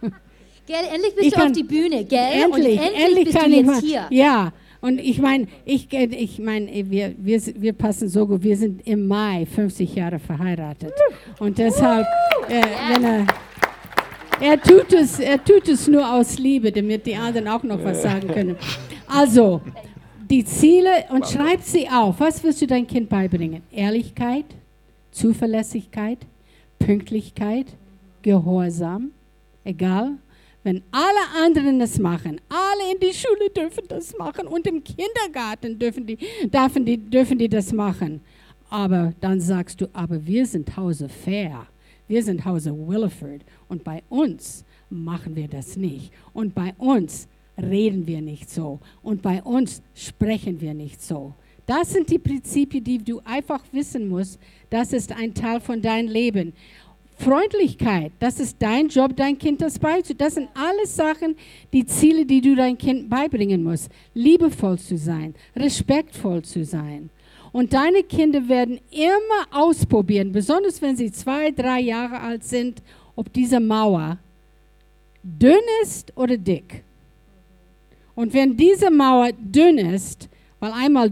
Gell, 0.67 0.77
endlich 0.93 1.15
bist 1.15 1.27
Ich 1.29 1.33
du 1.33 1.37
auf 1.39 1.45
kann- 1.45 1.53
die 1.53 1.63
Bühne, 1.63 2.05
gell? 2.05 2.19
endlich, 2.45 2.79
Und 2.79 2.85
endlich, 2.87 3.05
endlich 3.05 3.25
bist 3.25 3.37
kann 3.39 3.51
du 3.51 3.57
ich 3.57 3.57
jetzt 3.59 3.67
mal. 3.67 3.81
hier. 3.81 4.07
Ja. 4.11 4.53
Und 4.87 5.01
ich 5.01 5.21
meine, 5.21 5.49
ich, 5.65 5.93
äh, 5.93 6.05
ich 6.05 6.39
mein, 6.39 6.69
wir, 6.69 7.13
wir, 7.19 7.43
wir 7.57 7.73
passen 7.73 8.09
so 8.09 8.25
gut, 8.25 8.45
wir 8.45 8.57
sind 8.57 8.87
im 8.87 9.09
Mai 9.09 9.45
50 9.45 9.97
Jahre 9.97 10.21
verheiratet. 10.21 10.93
Und 11.41 11.59
deshalb, 11.59 12.07
äh, 12.49 12.63
wenn 12.93 13.03
er, 13.03 13.27
er, 14.41 14.63
tut 14.63 14.93
es, 14.93 15.19
er 15.19 15.43
tut 15.43 15.67
es 15.67 15.89
nur 15.89 16.09
aus 16.09 16.39
Liebe, 16.39 16.71
damit 16.71 17.05
die 17.05 17.17
anderen 17.17 17.49
auch 17.49 17.65
noch 17.65 17.83
was 17.83 18.01
sagen 18.01 18.29
können. 18.29 18.55
Also, 19.09 19.61
die 20.31 20.45
Ziele 20.45 21.07
und 21.11 21.27
schreib 21.27 21.63
sie 21.63 21.89
auf. 21.89 22.21
Was 22.21 22.45
willst 22.45 22.63
du 22.63 22.69
dein 22.69 22.87
Kind 22.87 23.09
beibringen? 23.09 23.63
Ehrlichkeit, 23.73 24.45
Zuverlässigkeit, 25.11 26.19
Pünktlichkeit, 26.79 27.67
Gehorsam, 28.23 29.11
egal. 29.65 30.13
Wenn 30.67 30.83
alle 30.91 31.45
anderen 31.45 31.79
das 31.79 31.97
machen, 31.97 32.41
alle 32.49 32.93
in 32.93 32.99
die 32.99 33.15
Schule 33.15 33.51
dürfen 33.57 33.85
das 33.87 34.19
machen 34.19 34.49
und 34.49 34.67
im 34.67 34.83
Kindergarten 34.83 35.79
dürfen 35.79 36.05
die, 36.05 36.19
dürfen 36.53 36.85
die, 36.85 36.97
dürfen 36.97 37.39
die 37.39 37.49
das 37.49 37.73
machen. 37.73 38.21
Aber 38.69 39.13
dann 39.21 39.41
sagst 39.41 39.81
du, 39.81 39.87
aber 39.93 40.27
wir 40.27 40.45
sind 40.45 40.77
Hause 40.77 41.09
Fair, 41.09 41.69
wir 42.09 42.21
sind 42.21 42.45
Hause 42.45 42.77
Williford 42.77 43.43
und 43.69 43.85
bei 43.85 44.03
uns 44.09 44.65
machen 44.91 45.37
wir 45.37 45.47
das 45.47 45.77
nicht. 45.77 46.11
Und 46.33 46.53
bei 46.53 46.75
uns 46.79 47.29
reden 47.57 48.05
wir 48.09 48.21
nicht 48.21 48.51
so. 48.51 48.81
Und 49.05 49.23
bei 49.23 49.41
uns 49.45 49.81
sprechen 49.95 50.61
wir 50.61 50.75
nicht 50.75 51.01
so. 51.01 51.33
Das 51.65 51.93
sind 51.93 52.11
die 52.11 52.19
Prinzipien, 52.19 52.83
die 52.83 52.99
du 52.99 53.21
einfach 53.25 53.63
wissen 53.71 54.09
musst. 54.09 54.41
Das 54.71 54.93
ist 54.93 55.13
ein 55.13 55.33
Teil 55.33 55.61
von 55.61 55.81
deinem 55.81 56.09
Leben. 56.09 56.55
Freundlichkeit, 57.19 58.13
das 58.19 58.41
ist 58.41 58.57
dein 58.59 58.89
Job, 58.89 59.17
dein 59.17 59.39
Kind 59.39 59.63
das 59.63 59.79
beizubringen. 59.79 60.19
Das 60.19 60.35
sind 60.35 60.49
alles 60.55 60.95
Sachen, 60.95 61.35
die 61.73 61.87
Ziele, 61.87 62.27
die 62.27 62.41
du 62.41 62.55
dein 62.55 62.77
Kind 62.77 63.09
beibringen 63.09 63.63
musst. 63.63 63.91
Liebevoll 64.15 64.79
zu 64.79 64.97
sein, 64.99 65.35
respektvoll 65.57 66.43
zu 66.43 66.65
sein. 66.65 67.11
Und 67.53 67.73
deine 67.73 68.03
Kinder 68.03 68.47
werden 68.49 68.81
immer 68.91 69.47
ausprobieren, 69.51 70.31
besonders 70.31 70.83
wenn 70.83 70.95
sie 70.95 71.11
zwei, 71.11 71.51
drei 71.51 71.81
Jahre 71.81 72.21
alt 72.21 72.45
sind, 72.45 72.83
ob 73.15 73.33
diese 73.33 73.61
Mauer 73.61 74.19
dünn 75.23 75.65
ist 75.83 76.13
oder 76.17 76.37
dick. 76.37 76.85
Und 78.15 78.35
wenn 78.35 78.57
diese 78.57 78.91
Mauer 78.91 79.31
dünn 79.33 79.79
ist, 79.79 80.29
weil 80.61 80.73
einmal 80.73 81.11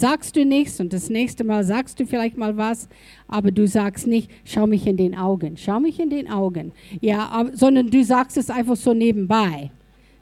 sagst 0.00 0.36
du 0.36 0.44
nichts 0.44 0.80
und 0.80 0.92
das 0.92 1.10
nächste 1.10 1.44
Mal 1.44 1.64
sagst 1.64 2.00
du 2.00 2.06
vielleicht 2.06 2.36
mal 2.36 2.56
was, 2.56 2.88
aber 3.28 3.50
du 3.50 3.66
sagst 3.66 4.06
nicht, 4.06 4.30
schau 4.44 4.66
mich 4.66 4.86
in 4.86 4.96
den 4.96 5.16
Augen, 5.16 5.56
schau 5.56 5.80
mich 5.80 6.00
in 6.00 6.10
den 6.10 6.30
Augen, 6.30 6.72
ja, 7.00 7.28
aber, 7.28 7.56
sondern 7.56 7.90
du 7.90 8.02
sagst 8.02 8.36
es 8.36 8.50
einfach 8.50 8.76
so 8.76 8.94
nebenbei. 8.94 9.70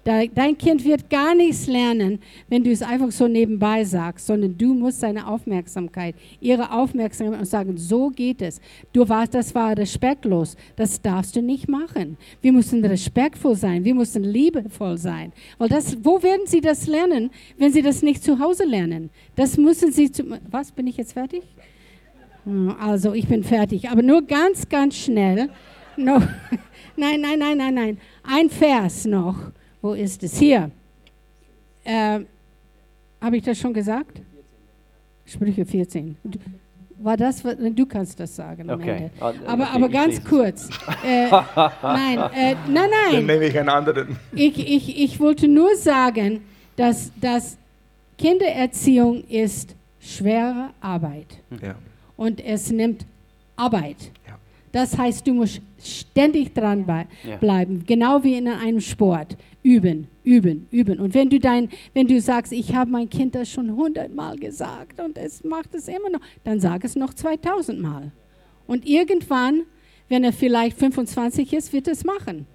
Dein 0.09 0.57
Kind 0.57 0.85
wird 0.87 1.11
gar 1.11 1.35
nichts 1.35 1.67
lernen, 1.67 2.19
wenn 2.49 2.65
du 2.65 2.71
es 2.71 2.81
einfach 2.81 3.11
so 3.11 3.29
nebenbei 3.29 3.85
sagst, 3.85 4.27
sondern 4.27 4.57
du 4.57 4.73
musst 4.73 5.01
seine 5.01 5.29
Aufmerksamkeit, 5.29 6.15
ihre 6.41 6.73
Aufmerksamkeit 6.73 7.39
und 7.39 7.45
sagen, 7.45 7.77
so 7.77 8.09
geht 8.09 8.41
es. 8.41 8.59
Du 8.95 9.07
warst, 9.07 9.35
das 9.35 9.55
war 9.55 9.77
respektlos, 9.77 10.57
das 10.77 11.03
darfst 11.03 11.37
du 11.37 11.43
nicht 11.43 11.69
machen. 11.69 12.17
Wir 12.41 12.53
müssen 12.53 12.83
respektvoll 12.83 13.55
sein, 13.55 13.85
wir 13.85 13.95
müssen 13.95 14.25
liebevoll 14.25 14.97
sein. 14.97 15.31
Weil 15.59 15.69
das, 15.69 15.99
wo 16.03 16.23
werden 16.23 16.47
sie 16.47 16.63
das 16.63 16.87
lernen, 16.87 17.31
wenn 17.59 17.71
sie 17.71 17.83
das 17.83 18.01
nicht 18.03 18.25
zu 18.25 18.39
Hause 18.39 18.65
lernen? 18.65 19.11
Das 19.37 19.59
müssen 19.59 19.93
sie 19.93 20.11
zu, 20.11 20.25
was, 20.51 20.73
bin 20.73 20.87
ich 20.87 20.97
jetzt 20.97 21.13
fertig? 21.13 21.43
Hm, 22.45 22.75
Also, 22.81 23.13
ich 23.13 23.29
bin 23.29 23.45
fertig, 23.45 23.91
aber 23.91 24.01
nur 24.01 24.23
ganz, 24.23 24.71
ganz 24.71 24.97
schnell. 24.97 25.51
Noch, 25.99 26.23
nein, 26.97 27.21
nein, 27.21 27.39
nein, 27.39 27.59
nein, 27.59 27.75
nein. 27.75 27.99
Ein 28.23 28.49
Vers 28.49 29.05
noch. 29.05 29.53
Wo 29.81 29.93
ist 29.95 30.23
es? 30.23 30.39
Hier. 30.39 30.71
Äh, 31.85 32.21
Habe 33.21 33.37
ich 33.37 33.43
das 33.43 33.59
schon 33.59 33.73
gesagt? 33.73 34.21
Sprüche 35.25 35.65
14. 35.65 36.17
Du- 36.25 36.39
War 37.01 37.17
das, 37.17 37.43
du 37.43 37.87
kannst 37.87 38.19
das 38.19 38.35
sagen 38.35 38.69
am 38.71 38.81
Okay. 38.81 38.91
Ende. 38.97 39.11
Ah, 39.21 39.33
Aber, 39.47 39.63
okay, 39.65 39.73
aber 39.75 39.87
ich 39.87 39.93
ganz 39.93 40.25
kurz. 40.25 40.69
Äh, 41.05 41.29
nein, 41.83 42.19
äh, 42.35 42.55
nein, 42.55 42.75
Dann 42.75 42.91
nein. 43.13 43.27
nehme 43.27 43.45
ich 43.47 43.59
einen 43.59 43.69
anderen. 43.69 44.17
Ich, 44.35 44.59
ich, 44.59 44.99
ich 45.01 45.21
wollte 45.21 45.47
nur 45.47 45.77
sagen, 45.77 46.41
dass, 46.77 47.13
dass 47.21 47.57
Kindererziehung 48.19 49.23
ist 49.29 49.75
schwere 50.01 50.71
Arbeit 50.81 51.39
Ja. 51.63 51.77
und 52.17 52.45
es 52.45 52.71
nimmt 52.73 53.05
Arbeit. 53.57 53.97
Ja. 54.27 54.37
Das 54.73 54.97
heißt, 54.99 55.25
du 55.27 55.35
musst 55.35 55.61
ständig 55.83 56.53
dran 56.55 56.85
bei- 56.85 57.07
Ja. 57.25 57.37
bleiben, 57.37 57.85
genau 57.87 58.23
wie 58.25 58.35
in 58.37 58.49
einem 58.49 58.81
Sport. 58.81 59.37
Üben, 59.63 60.07
üben, 60.25 60.69
üben. 60.71 61.01
Und 61.01 61.15
wenn 61.15 61.31
du 61.31 61.39
dein, 61.41 61.69
wenn 61.93 62.07
du 62.07 62.21
sagst, 62.21 62.53
ich 62.53 62.75
habe 62.75 62.91
mein 62.91 63.11
Kind 63.11 63.35
das 63.35 63.51
schon 63.51 63.75
hundertmal 63.75 64.37
gesagt 64.37 65.01
und 65.01 65.19
es 65.19 65.43
macht 65.43 65.75
es 65.75 65.89
immer 65.89 66.11
noch, 66.11 66.21
dann 66.45 66.61
sag 66.61 66.85
es 66.85 66.95
noch 66.95 67.13
2000 67.13 67.81
Mal. 67.81 68.13
Und 68.67 68.87
irgendwann, 68.87 69.63
wenn 70.09 70.25
er 70.25 70.33
vielleicht 70.33 70.79
25 70.79 71.53
ist, 71.53 71.73
wird 71.73 71.89
es 71.89 72.05
machen. 72.05 72.47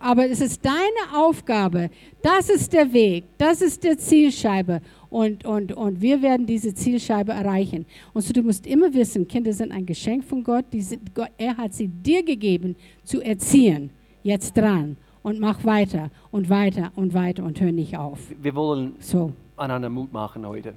Aber 0.00 0.28
es 0.28 0.40
ist 0.40 0.64
deine 0.64 1.16
Aufgabe. 1.16 1.90
Das 2.22 2.48
ist 2.48 2.72
der 2.72 2.92
Weg. 2.92 3.24
Das 3.36 3.60
ist 3.60 3.82
der 3.82 3.98
Zielscheibe. 3.98 4.80
Und, 5.10 5.44
und, 5.44 5.72
und 5.72 6.00
wir 6.00 6.22
werden 6.22 6.46
diese 6.46 6.72
Zielscheibe 6.72 7.32
erreichen. 7.32 7.84
Und 8.12 8.22
so, 8.22 8.32
du 8.32 8.42
musst 8.42 8.66
immer 8.66 8.92
wissen, 8.94 9.26
Kinder 9.26 9.52
sind 9.52 9.72
ein 9.72 9.86
Geschenk 9.86 10.24
von 10.24 10.44
Gott. 10.44 10.66
Sind, 10.72 11.14
Gott. 11.14 11.30
Er 11.36 11.56
hat 11.56 11.74
sie 11.74 11.88
dir 11.88 12.22
gegeben, 12.22 12.76
zu 13.02 13.20
erziehen. 13.20 13.90
Jetzt 14.22 14.56
dran. 14.56 14.96
Und 15.28 15.40
mach 15.40 15.62
weiter 15.64 16.10
und 16.30 16.48
weiter 16.48 16.90
und 16.96 17.12
weiter 17.12 17.44
und 17.44 17.60
hör 17.60 17.70
nicht 17.70 17.96
auf. 17.98 18.18
Wir 18.40 18.54
wollen 18.54 18.94
So, 18.98 19.32
einander 19.58 19.90
Mut 19.90 20.10
machen 20.10 20.46
heute 20.46 20.72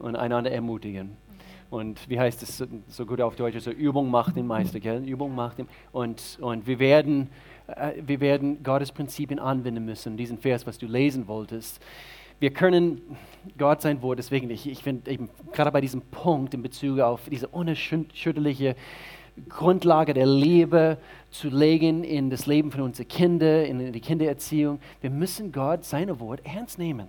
und 0.00 0.14
einander 0.14 0.52
ermutigen. 0.52 1.10
Und 1.70 2.08
wie 2.08 2.18
heißt 2.18 2.42
es 2.42 2.64
so, 2.88 3.06
gut 3.06 3.20
auf 3.20 3.34
Deutsch? 3.34 3.58
So 3.58 3.70
Übung 3.70 4.08
macht 4.10 4.36
den 4.36 4.46
Meister, 4.46 4.78
gell? 4.80 5.04
Übung 5.04 5.34
macht 5.34 5.58
den. 5.58 5.68
Und, 5.92 6.38
und 6.40 6.66
wir, 6.66 6.78
werden, 6.78 7.30
äh, 7.66 7.92
wir 8.04 8.20
werden 8.20 8.62
Gottes 8.62 8.92
Prinzipien 8.92 9.38
anwenden 9.40 9.84
müssen. 9.84 10.16
Diesen 10.16 10.38
Vers, 10.38 10.66
was 10.66 10.78
du 10.78 10.86
lesen 10.86 11.26
wolltest. 11.26 11.80
Wir 12.38 12.50
können 12.50 13.00
Gott 13.58 13.82
sein 13.82 14.00
Wort, 14.02 14.18
deswegen, 14.18 14.50
ich, 14.50 14.68
ich 14.68 14.82
finde 14.82 15.10
eben 15.10 15.28
gerade 15.52 15.70
bei 15.70 15.80
diesem 15.80 16.00
Punkt 16.00 16.54
in 16.54 16.62
Bezug 16.62 17.00
auf 17.00 17.22
diese 17.30 17.48
unerschütterliche 17.48 18.76
Grundlage 19.48 20.14
der 20.14 20.26
Liebe 20.26 20.98
zu 21.30 21.48
legen 21.48 22.04
in 22.04 22.30
das 22.30 22.46
Leben 22.46 22.70
von 22.70 22.82
unseren 22.82 23.08
Kindern, 23.08 23.64
in 23.64 23.92
die 23.92 24.00
Kindererziehung, 24.00 24.80
wir 25.00 25.10
müssen 25.10 25.52
Gott, 25.52 25.84
seine 25.84 26.18
Wort 26.20 26.40
ernst 26.44 26.78
nehmen. 26.78 27.08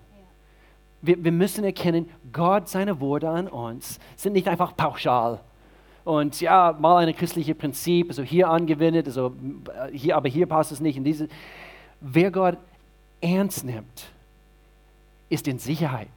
Wir, 1.01 1.23
wir 1.23 1.31
müssen 1.31 1.63
erkennen, 1.63 2.09
Gott, 2.31 2.69
seine 2.69 2.99
Worte 2.99 3.29
an 3.29 3.47
uns 3.47 3.99
sind 4.15 4.33
nicht 4.33 4.47
einfach 4.47 4.77
pauschal. 4.77 5.39
Und 6.03 6.41
ja, 6.41 6.75
mal 6.79 7.07
ein 7.07 7.15
christliches 7.15 7.57
Prinzip, 7.57 8.09
also 8.09 8.23
hier 8.23 8.49
angewendet, 8.49 9.07
also 9.07 9.35
äh, 9.73 9.95
hier, 9.95 10.15
aber 10.15 10.29
hier 10.29 10.45
passt 10.45 10.71
es 10.71 10.79
nicht. 10.79 10.97
In 10.97 11.03
diese. 11.03 11.27
Wer 11.99 12.31
Gott 12.31 12.57
ernst 13.19 13.63
nimmt, 13.63 14.11
ist 15.29 15.47
in 15.47 15.59
Sicherheit. 15.59 16.09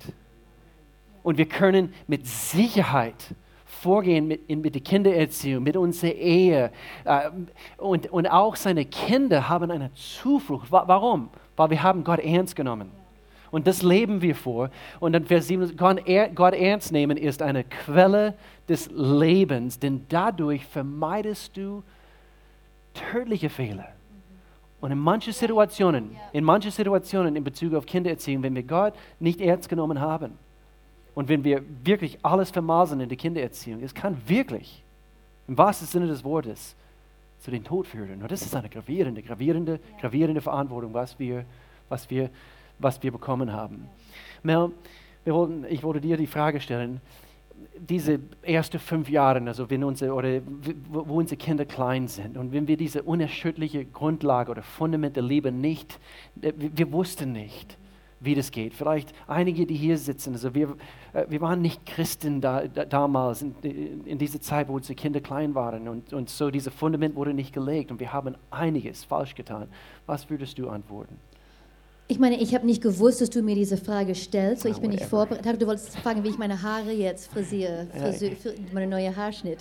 Und 1.22 1.38
wir 1.38 1.46
können 1.46 1.92
mit 2.06 2.26
Sicherheit 2.26 3.34
vorgehen 3.84 4.26
mit, 4.26 4.48
mit 4.48 4.74
der 4.74 4.82
Kindererziehung, 4.82 5.62
mit 5.62 5.76
unserer 5.76 6.12
Ehe. 6.12 6.70
Äh, 7.04 7.30
und, 7.76 8.10
und 8.10 8.26
auch 8.26 8.56
seine 8.56 8.86
Kinder 8.86 9.48
haben 9.48 9.70
eine 9.70 9.92
Zuflucht. 9.92 10.72
Wa 10.72 10.84
warum? 10.86 11.28
Weil 11.56 11.70
wir 11.70 11.82
haben 11.82 12.02
Gott 12.02 12.20
ernst 12.20 12.56
genommen. 12.56 12.90
Und 13.50 13.66
das 13.66 13.82
leben 13.82 14.22
wir 14.22 14.34
vor. 14.34 14.70
Und 15.00 15.12
dann 15.12 15.26
Vers 15.26 15.48
7, 15.48 15.76
Gott, 15.76 16.02
Gott 16.34 16.54
ernst 16.54 16.92
nehmen 16.92 17.16
ist 17.16 17.42
eine 17.42 17.62
Quelle 17.62 18.34
des 18.68 18.90
Lebens, 18.90 19.78
denn 19.78 20.06
dadurch 20.08 20.64
vermeidest 20.64 21.56
du 21.56 21.82
tödliche 22.94 23.50
Fehler. 23.50 23.88
Und 24.80 24.92
in 24.92 24.98
manchen 24.98 25.32
Situationen, 25.32 26.16
in 26.32 26.42
manchen 26.42 26.70
Situationen 26.70 27.36
in 27.36 27.44
Bezug 27.44 27.74
auf 27.74 27.86
Kindererziehung, 27.86 28.42
wenn 28.42 28.54
wir 28.54 28.64
Gott 28.64 28.94
nicht 29.20 29.40
ernst 29.40 29.68
genommen 29.68 30.00
haben 30.00 30.38
und 31.14 31.28
wenn 31.28 31.44
wir 31.44 31.62
wirklich 31.84 32.18
alles 32.22 32.50
vermaßen 32.50 33.00
in 33.00 33.08
der 33.08 33.18
Kindererziehung, 33.18 33.82
es 33.82 33.94
kann 33.94 34.16
wirklich, 34.26 34.82
im 35.46 35.56
wahrsten 35.58 35.86
Sinne 35.86 36.06
des 36.06 36.24
Wortes, 36.24 36.74
zu 37.40 37.50
den 37.50 37.62
Tod 37.62 37.86
führen. 37.86 38.22
Und 38.22 38.32
das 38.32 38.40
ist 38.40 38.56
eine 38.56 38.70
gravierende, 38.70 39.22
gravierende, 39.22 39.78
gravierende 40.00 40.40
Verantwortung, 40.40 40.94
was 40.94 41.18
wir, 41.18 41.44
was 41.90 42.08
wir 42.08 42.30
was 42.78 43.02
wir 43.02 43.12
bekommen 43.12 43.52
haben. 43.52 43.88
Mel, 44.42 44.70
wollten, 45.24 45.64
ich 45.68 45.82
wollte 45.82 46.00
dir 46.00 46.16
die 46.16 46.26
Frage 46.26 46.60
stellen, 46.60 47.00
diese 47.78 48.20
ersten 48.42 48.78
fünf 48.78 49.08
Jahre, 49.08 49.40
also 49.46 49.70
wenn 49.70 49.84
unsere, 49.84 50.12
oder 50.12 50.40
wo 50.90 51.18
unsere 51.18 51.36
Kinder 51.36 51.64
klein 51.64 52.08
sind 52.08 52.36
und 52.36 52.52
wenn 52.52 52.68
wir 52.68 52.76
diese 52.76 53.02
unerschütterliche 53.02 53.84
Grundlage 53.84 54.50
oder 54.50 54.62
Fundament 54.62 55.16
der 55.16 55.22
Liebe 55.22 55.50
nicht, 55.50 55.98
wir, 56.34 56.52
wir 56.56 56.92
wussten 56.92 57.32
nicht, 57.32 57.78
wie 58.24 58.34
das 58.34 58.50
geht. 58.50 58.74
Vielleicht 58.74 59.12
einige, 59.26 59.66
die 59.66 59.74
hier 59.74 59.98
sitzen, 59.98 60.32
also 60.34 60.54
wir, 60.54 60.76
äh, 61.12 61.24
wir 61.28 61.40
waren 61.40 61.60
nicht 61.60 61.84
Christen 61.86 62.40
da, 62.40 62.66
da, 62.66 62.84
damals, 62.84 63.42
in, 63.42 64.04
in 64.04 64.18
dieser 64.18 64.40
Zeit, 64.40 64.68
wo 64.68 64.74
unsere 64.74 64.94
Kinder 64.94 65.20
klein 65.20 65.54
waren 65.54 65.88
und, 65.88 66.12
und 66.12 66.30
so 66.30 66.50
dieses 66.50 66.72
Fundament 66.72 67.14
wurde 67.16 67.34
nicht 67.34 67.52
gelegt 67.52 67.90
und 67.90 68.00
wir 68.00 68.12
haben 68.12 68.36
einiges 68.50 69.04
falsch 69.04 69.34
getan. 69.34 69.68
Was 70.06 70.28
würdest 70.30 70.58
du 70.58 70.68
antworten? 70.68 71.16
Ich 72.06 72.18
meine, 72.18 72.38
ich 72.38 72.54
habe 72.54 72.66
nicht 72.66 72.82
gewusst, 72.82 73.22
dass 73.22 73.30
du 73.30 73.40
mir 73.40 73.54
diese 73.54 73.78
Frage 73.78 74.14
stellst, 74.14 74.62
so 74.64 74.68
ich 74.68 74.76
Ah, 74.76 74.80
bin 74.80 74.90
nicht 74.90 75.04
vorbereitet. 75.06 75.62
Du 75.62 75.66
wolltest 75.66 75.96
fragen, 76.00 76.22
wie 76.22 76.28
ich 76.28 76.36
meine 76.36 76.60
Haare 76.60 76.92
jetzt 76.92 77.32
frisiere, 77.32 77.86
Friseur, 77.98 78.30
meine 78.74 78.86
neue 78.86 79.16
Haarschnitt. 79.16 79.60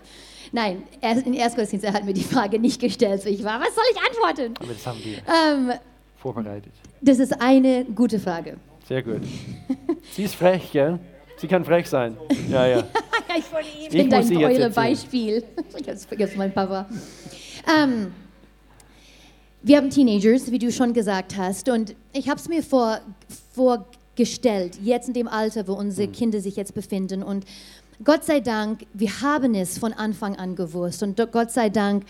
Nein, 0.51 0.83
in 1.25 1.33
Erstgottesdienst 1.35 1.85
er 1.85 1.93
hat 1.93 2.03
mir 2.03 2.11
die 2.13 2.21
Frage 2.23 2.59
nicht 2.59 2.81
gestellt, 2.81 3.21
so 3.21 3.29
ich 3.29 3.45
war, 3.45 3.61
was 3.61 3.73
soll 3.73 3.85
ich 3.93 3.97
antworten? 3.97 4.53
Aber 4.59 4.73
das 4.73 4.85
haben 4.85 4.99
wir 5.01 5.19
Ähm, 5.19 5.71
vorbereitet. 6.23 6.71
das 7.01 7.19
ist 7.19 7.33
eine 7.41 7.83
gute 7.83 8.17
Frage. 8.17 8.55
Sehr 8.87 9.03
gut. 9.03 9.21
Sie 10.13 10.23
ist 10.23 10.35
frech, 10.35 10.71
gell? 10.71 10.99
Sie 11.37 11.47
kann 11.47 11.65
frech 11.65 11.87
sein. 11.89 12.15
Ja, 12.49 12.65
ja. 12.65 12.79
ich. 13.37 13.87
Ich 13.87 13.89
bin 13.89 14.09
dein 14.09 14.23
sie 14.23 14.35
jetzt 14.35 14.43
eure 14.43 14.61
erzählen. 14.61 14.73
Beispiel. 14.73 15.43
Ich 15.79 15.89
hab's 15.89 16.05
vergessen, 16.05 16.37
mein 16.37 16.53
Papa. 16.53 16.87
Ähm, 17.67 18.13
wir 19.61 19.77
haben 19.77 19.89
Teenagers, 19.89 20.49
wie 20.51 20.59
du 20.59 20.71
schon 20.71 20.93
gesagt 20.93 21.35
hast, 21.37 21.67
und 21.69 21.95
ich 22.13 22.29
habe 22.29 22.39
es 22.39 22.47
mir 22.47 22.63
vor, 22.63 22.99
vorgestellt, 23.53 24.77
jetzt 24.81 25.07
in 25.09 25.13
dem 25.13 25.27
Alter, 25.27 25.67
wo 25.67 25.73
unsere 25.73 26.07
Kinder 26.07 26.39
sich 26.39 26.55
jetzt 26.55 26.73
befinden. 26.73 27.23
Und 27.23 27.45
Gott 28.03 28.23
sei 28.23 28.39
Dank, 28.39 28.85
wir 28.93 29.21
haben 29.21 29.55
es 29.55 29.77
von 29.77 29.91
Anfang 29.91 30.35
an 30.37 30.55
gewusst. 30.55 31.03
Und 31.03 31.19
Gott 31.31 31.51
sei 31.51 31.69
Dank, 31.69 32.05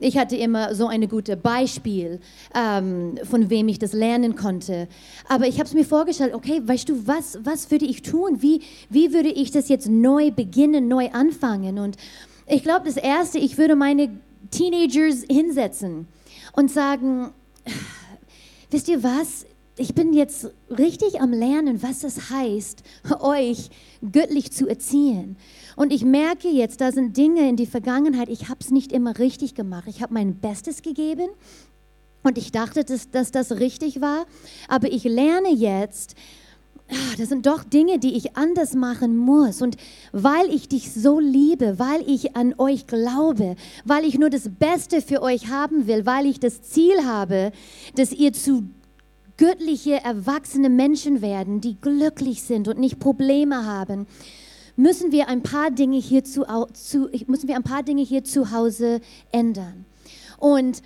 ich 0.00 0.16
hatte 0.16 0.36
immer 0.36 0.74
so 0.74 0.86
ein 0.86 1.08
gutes 1.08 1.36
Beispiel, 1.36 2.20
ähm, 2.54 3.18
von 3.24 3.50
wem 3.50 3.68
ich 3.68 3.78
das 3.78 3.92
lernen 3.92 4.36
konnte. 4.36 4.88
Aber 5.28 5.46
ich 5.46 5.54
habe 5.54 5.64
es 5.64 5.74
mir 5.74 5.84
vorgestellt, 5.84 6.34
okay, 6.34 6.60
weißt 6.64 6.88
du, 6.88 7.06
was, 7.06 7.38
was 7.42 7.70
würde 7.70 7.84
ich 7.84 8.02
tun? 8.02 8.42
Wie, 8.42 8.62
wie 8.90 9.12
würde 9.12 9.30
ich 9.30 9.50
das 9.50 9.68
jetzt 9.68 9.88
neu 9.88 10.30
beginnen, 10.30 10.88
neu 10.88 11.10
anfangen? 11.10 11.78
Und 11.78 11.96
ich 12.46 12.62
glaube, 12.62 12.86
das 12.86 12.96
Erste, 12.96 13.38
ich 13.38 13.58
würde 13.58 13.76
meine 13.76 14.10
Teenagers 14.50 15.24
hinsetzen 15.28 16.06
und 16.52 16.70
sagen, 16.70 17.30
wisst 18.70 18.88
ihr 18.88 19.02
was? 19.02 19.46
Ich 19.76 19.94
bin 19.94 20.12
jetzt 20.12 20.50
richtig 20.76 21.20
am 21.20 21.32
Lernen, 21.32 21.82
was 21.82 22.02
es 22.02 22.30
heißt, 22.30 22.82
euch 23.20 23.70
göttlich 24.12 24.50
zu 24.50 24.68
erziehen. 24.68 25.36
Und 25.78 25.92
ich 25.92 26.04
merke 26.04 26.48
jetzt, 26.48 26.80
da 26.80 26.90
sind 26.90 27.16
Dinge 27.16 27.48
in 27.48 27.54
die 27.54 27.64
Vergangenheit, 27.64 28.28
ich 28.30 28.48
habe 28.48 28.58
es 28.58 28.72
nicht 28.72 28.90
immer 28.90 29.16
richtig 29.20 29.54
gemacht. 29.54 29.84
Ich 29.86 30.02
habe 30.02 30.12
mein 30.12 30.34
Bestes 30.34 30.82
gegeben 30.82 31.28
und 32.24 32.36
ich 32.36 32.50
dachte, 32.50 32.82
dass, 32.82 33.12
dass 33.12 33.30
das 33.30 33.52
richtig 33.52 34.00
war. 34.00 34.26
Aber 34.66 34.90
ich 34.90 35.04
lerne 35.04 35.52
jetzt, 35.52 36.16
ah, 36.90 37.14
das 37.16 37.28
sind 37.28 37.46
doch 37.46 37.62
Dinge, 37.62 38.00
die 38.00 38.16
ich 38.16 38.36
anders 38.36 38.74
machen 38.74 39.16
muss. 39.16 39.62
Und 39.62 39.76
weil 40.10 40.52
ich 40.52 40.68
dich 40.68 40.92
so 40.92 41.20
liebe, 41.20 41.78
weil 41.78 42.02
ich 42.10 42.34
an 42.34 42.56
euch 42.58 42.88
glaube, 42.88 43.54
weil 43.84 44.04
ich 44.04 44.18
nur 44.18 44.30
das 44.30 44.50
Beste 44.50 45.00
für 45.00 45.22
euch 45.22 45.46
haben 45.46 45.86
will, 45.86 46.04
weil 46.06 46.26
ich 46.26 46.40
das 46.40 46.60
Ziel 46.60 47.04
habe, 47.04 47.52
dass 47.94 48.10
ihr 48.10 48.32
zu 48.32 48.64
göttliche, 49.36 50.02
erwachsene 50.02 50.70
Menschen 50.70 51.22
werden, 51.22 51.60
die 51.60 51.80
glücklich 51.80 52.42
sind 52.42 52.66
und 52.66 52.80
nicht 52.80 52.98
Probleme 52.98 53.64
haben, 53.64 54.08
müssen 54.78 55.10
wir 55.10 55.28
ein 55.28 55.42
paar 55.42 55.70
Dinge 55.72 55.98
hier 55.98 56.24
zu, 56.24 56.46
zu, 56.72 57.10
müssen 57.26 57.48
wir 57.48 57.56
ein 57.56 57.64
paar 57.64 57.82
Dinge 57.82 58.02
hier 58.02 58.22
zu 58.22 58.52
Hause 58.52 59.00
ändern. 59.32 59.84
Und 60.38 60.82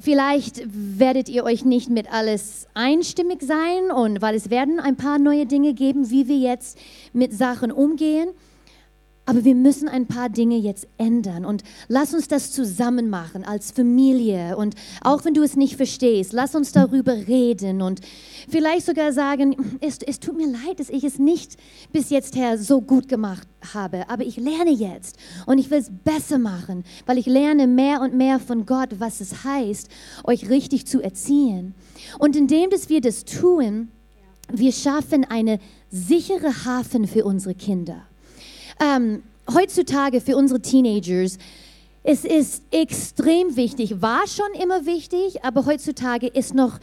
vielleicht 0.00 0.62
werdet 0.66 1.30
ihr 1.30 1.44
euch 1.44 1.64
nicht 1.64 1.88
mit 1.88 2.12
alles 2.12 2.66
einstimmig 2.74 3.42
sein 3.42 3.90
und 3.90 4.20
weil 4.20 4.34
es 4.34 4.50
werden 4.50 4.78
ein 4.78 4.96
paar 4.96 5.18
neue 5.18 5.46
Dinge 5.46 5.72
geben, 5.72 6.10
wie 6.10 6.28
wir 6.28 6.36
jetzt 6.36 6.76
mit 7.14 7.32
Sachen 7.32 7.72
umgehen. 7.72 8.28
Aber 9.30 9.44
wir 9.44 9.54
müssen 9.54 9.88
ein 9.88 10.06
paar 10.06 10.28
Dinge 10.28 10.56
jetzt 10.56 10.88
ändern. 10.98 11.44
Und 11.44 11.62
lass 11.86 12.14
uns 12.14 12.26
das 12.26 12.50
zusammen 12.50 13.10
machen 13.10 13.44
als 13.44 13.70
Familie. 13.70 14.56
Und 14.56 14.74
auch 15.02 15.24
wenn 15.24 15.34
du 15.34 15.44
es 15.44 15.54
nicht 15.54 15.76
verstehst, 15.76 16.32
lass 16.32 16.56
uns 16.56 16.72
darüber 16.72 17.12
reden. 17.12 17.80
Und 17.80 18.00
vielleicht 18.48 18.86
sogar 18.86 19.12
sagen, 19.12 19.78
es, 19.80 19.98
es 20.04 20.18
tut 20.18 20.36
mir 20.36 20.48
leid, 20.48 20.80
dass 20.80 20.90
ich 20.90 21.04
es 21.04 21.20
nicht 21.20 21.56
bis 21.92 22.10
jetzt 22.10 22.34
her 22.34 22.58
so 22.58 22.80
gut 22.80 23.06
gemacht 23.06 23.46
habe, 23.72 24.10
aber 24.10 24.24
ich 24.24 24.36
lerne 24.36 24.72
jetzt. 24.72 25.16
Und 25.46 25.58
ich 25.58 25.70
will 25.70 25.78
es 25.78 25.92
besser 26.02 26.40
machen, 26.40 26.82
weil 27.06 27.16
ich 27.16 27.26
lerne 27.26 27.68
mehr 27.68 28.00
und 28.00 28.14
mehr 28.14 28.40
von 28.40 28.66
Gott, 28.66 28.96
was 28.98 29.20
es 29.20 29.44
heißt, 29.44 29.90
euch 30.24 30.50
richtig 30.50 30.88
zu 30.88 31.00
erziehen. 31.00 31.76
Und 32.18 32.34
indem, 32.34 32.68
dass 32.70 32.88
wir 32.88 33.00
das 33.00 33.24
tun, 33.24 33.90
wir 34.52 34.72
schaffen 34.72 35.24
eine 35.24 35.60
sichere 35.88 36.64
Hafen 36.64 37.06
für 37.06 37.24
unsere 37.24 37.54
Kinder 37.54 38.09
ähm, 38.80 39.22
heutzutage 39.52 40.20
für 40.20 40.36
unsere 40.36 40.60
Teenagers, 40.60 41.38
es 42.02 42.24
ist 42.24 42.62
extrem 42.70 43.56
wichtig, 43.56 44.00
war 44.00 44.26
schon 44.26 44.60
immer 44.60 44.86
wichtig, 44.86 45.44
aber 45.44 45.66
heutzutage 45.66 46.26
ist 46.28 46.54
noch 46.54 46.78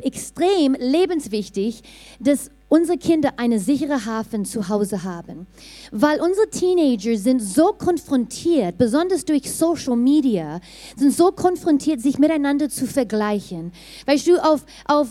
extrem 0.00 0.74
lebenswichtig, 0.78 1.82
dass 2.18 2.50
unsere 2.74 2.98
Kinder 2.98 3.34
eine 3.36 3.60
sichere 3.60 4.04
Hafen 4.04 4.44
zu 4.44 4.68
Hause 4.68 5.04
haben. 5.04 5.46
Weil 5.92 6.20
unsere 6.20 6.50
Teenager 6.50 7.16
sind 7.16 7.40
so 7.40 7.66
konfrontiert, 7.66 8.78
besonders 8.78 9.24
durch 9.24 9.48
Social 9.52 9.94
Media, 9.94 10.60
sind 10.96 11.12
so 11.12 11.30
konfrontiert, 11.30 12.00
sich 12.00 12.18
miteinander 12.18 12.68
zu 12.68 12.88
vergleichen. 12.88 13.70
Weißt 14.06 14.26
du, 14.26 14.38
auf, 14.38 14.66
auf, 14.86 15.06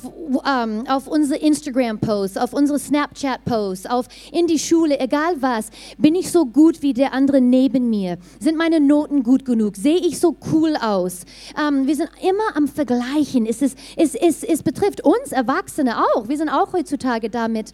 ähm, 0.46 0.84
auf 0.90 1.08
unsere 1.08 1.40
Instagram-Posts, 1.40 2.36
auf 2.36 2.52
unsere 2.52 2.80
Snapchat-Posts, 2.80 3.86
auf 3.86 4.08
in 4.34 4.46
die 4.46 4.60
Schule, 4.60 5.00
egal 5.00 5.36
was, 5.40 5.70
bin 5.98 6.16
ich 6.16 6.32
so 6.32 6.46
gut 6.46 6.82
wie 6.82 6.92
der 6.92 7.14
andere 7.14 7.40
neben 7.40 7.90
mir? 7.90 8.18
Sind 8.42 8.58
meine 8.58 8.82
Noten 8.82 9.24
gut 9.24 9.46
genug? 9.46 9.78
Sehe 9.78 10.00
ich 10.00 10.20
so 10.20 10.36
cool 10.52 10.76
aus? 10.76 11.22
Ähm, 11.58 11.88
wir 11.88 11.96
sind 11.96 12.10
immer 12.22 12.58
am 12.58 12.68
Vergleichen. 12.68 13.46
Es, 13.46 13.62
ist, 13.62 13.78
es, 13.96 14.16
es, 14.16 14.44
es 14.44 14.64
betrifft 14.64 15.00
uns 15.00 15.32
Erwachsene 15.32 16.04
auch. 16.04 16.28
Wir 16.28 16.36
sind 16.36 16.50
auch 16.50 16.74
heutzutage 16.74 17.30
damit 17.54 17.74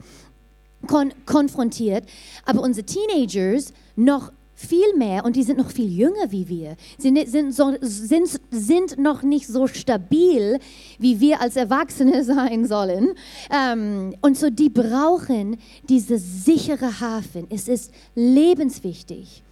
kon 0.88 1.14
konfrontiert. 1.26 2.06
Aber 2.46 2.62
unsere 2.62 2.86
Teenagers 2.86 3.74
noch 3.96 4.32
viel 4.60 4.94
mehr 4.98 5.24
und 5.24 5.38
die 5.38 5.44
sind 5.44 5.58
noch 5.58 5.72
viel 5.72 5.90
jünger 5.90 6.32
wie 6.32 6.50
wir, 6.50 6.76
sind, 6.98 7.18
sind, 7.30 7.56
so, 7.56 7.76
sind, 7.80 8.42
sind 8.52 8.98
noch 8.98 9.24
nicht 9.24 9.48
so 9.48 9.68
stabil, 9.68 10.60
wie 10.98 11.22
wir 11.22 11.40
als 11.40 11.56
Erwachsene 11.56 12.24
sein 12.26 12.66
sollen. 12.66 13.14
Ähm, 13.50 14.16
und 14.22 14.38
so, 14.38 14.50
die 14.50 14.70
brauchen 14.70 15.58
diese 15.88 16.18
sichere 16.18 17.00
Hafen. 17.00 17.48
Es 17.50 17.70
ist 17.70 17.94
lebenswichtig. 18.16 19.44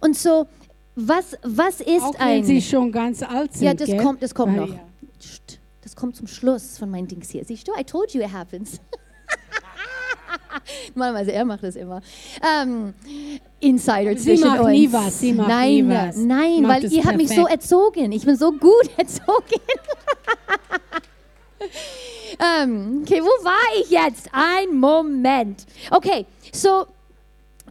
Und 0.00 0.16
so, 0.16 0.46
was, 0.96 1.36
was 1.44 1.80
ist 1.80 2.02
Auch 2.02 2.18
ein... 2.18 2.38
wenn 2.38 2.44
sie 2.44 2.62
schon 2.62 2.90
ganz 2.90 3.22
alt 3.22 3.52
sind. 3.52 3.66
Ja, 3.66 3.74
das 3.74 3.86
gell? 3.86 4.02
kommt, 4.02 4.20
das 4.20 4.34
kommt 4.34 4.56
Weil, 4.56 4.66
noch. 4.66 4.74
ja. 4.74 4.80
Das 5.82 5.94
kommt 5.94 6.16
zum 6.16 6.26
Schluss 6.26 6.76
von 6.78 6.90
meinen 6.90 7.06
Dings 7.06 7.30
hier. 7.30 7.44
Siehst 7.44 7.68
du, 7.68 7.72
I 7.78 7.84
told 7.84 8.12
you 8.12 8.20
it 8.20 8.32
happens. 8.32 8.80
Normalerweise 10.94 11.32
er 11.32 11.44
macht 11.44 11.62
das 11.62 11.76
immer. 11.76 12.00
Ähm, 12.42 12.94
Insider 13.60 14.16
Sie 14.16 14.24
zwischen 14.24 14.48
macht 14.48 14.60
uns. 14.60 14.70
nie 14.70 14.92
was, 14.92 15.20
sie 15.20 15.32
macht 15.32 15.48
nein, 15.48 15.70
nie 15.70 15.88
was. 15.88 16.16
nein, 16.16 16.62
Macht 16.62 16.82
weil 16.82 16.92
ihr 16.92 17.04
habt 17.04 17.16
mich 17.16 17.28
so 17.28 17.46
erzogen. 17.46 18.12
Ich 18.12 18.24
bin 18.24 18.36
so 18.36 18.52
gut 18.52 18.90
erzogen. 18.96 19.60
ähm, 22.38 23.00
okay, 23.02 23.20
wo 23.22 23.44
war 23.44 23.80
ich 23.80 23.90
jetzt? 23.90 24.28
Ein 24.32 24.76
Moment. 24.78 25.64
Okay, 25.90 26.26
so 26.52 26.86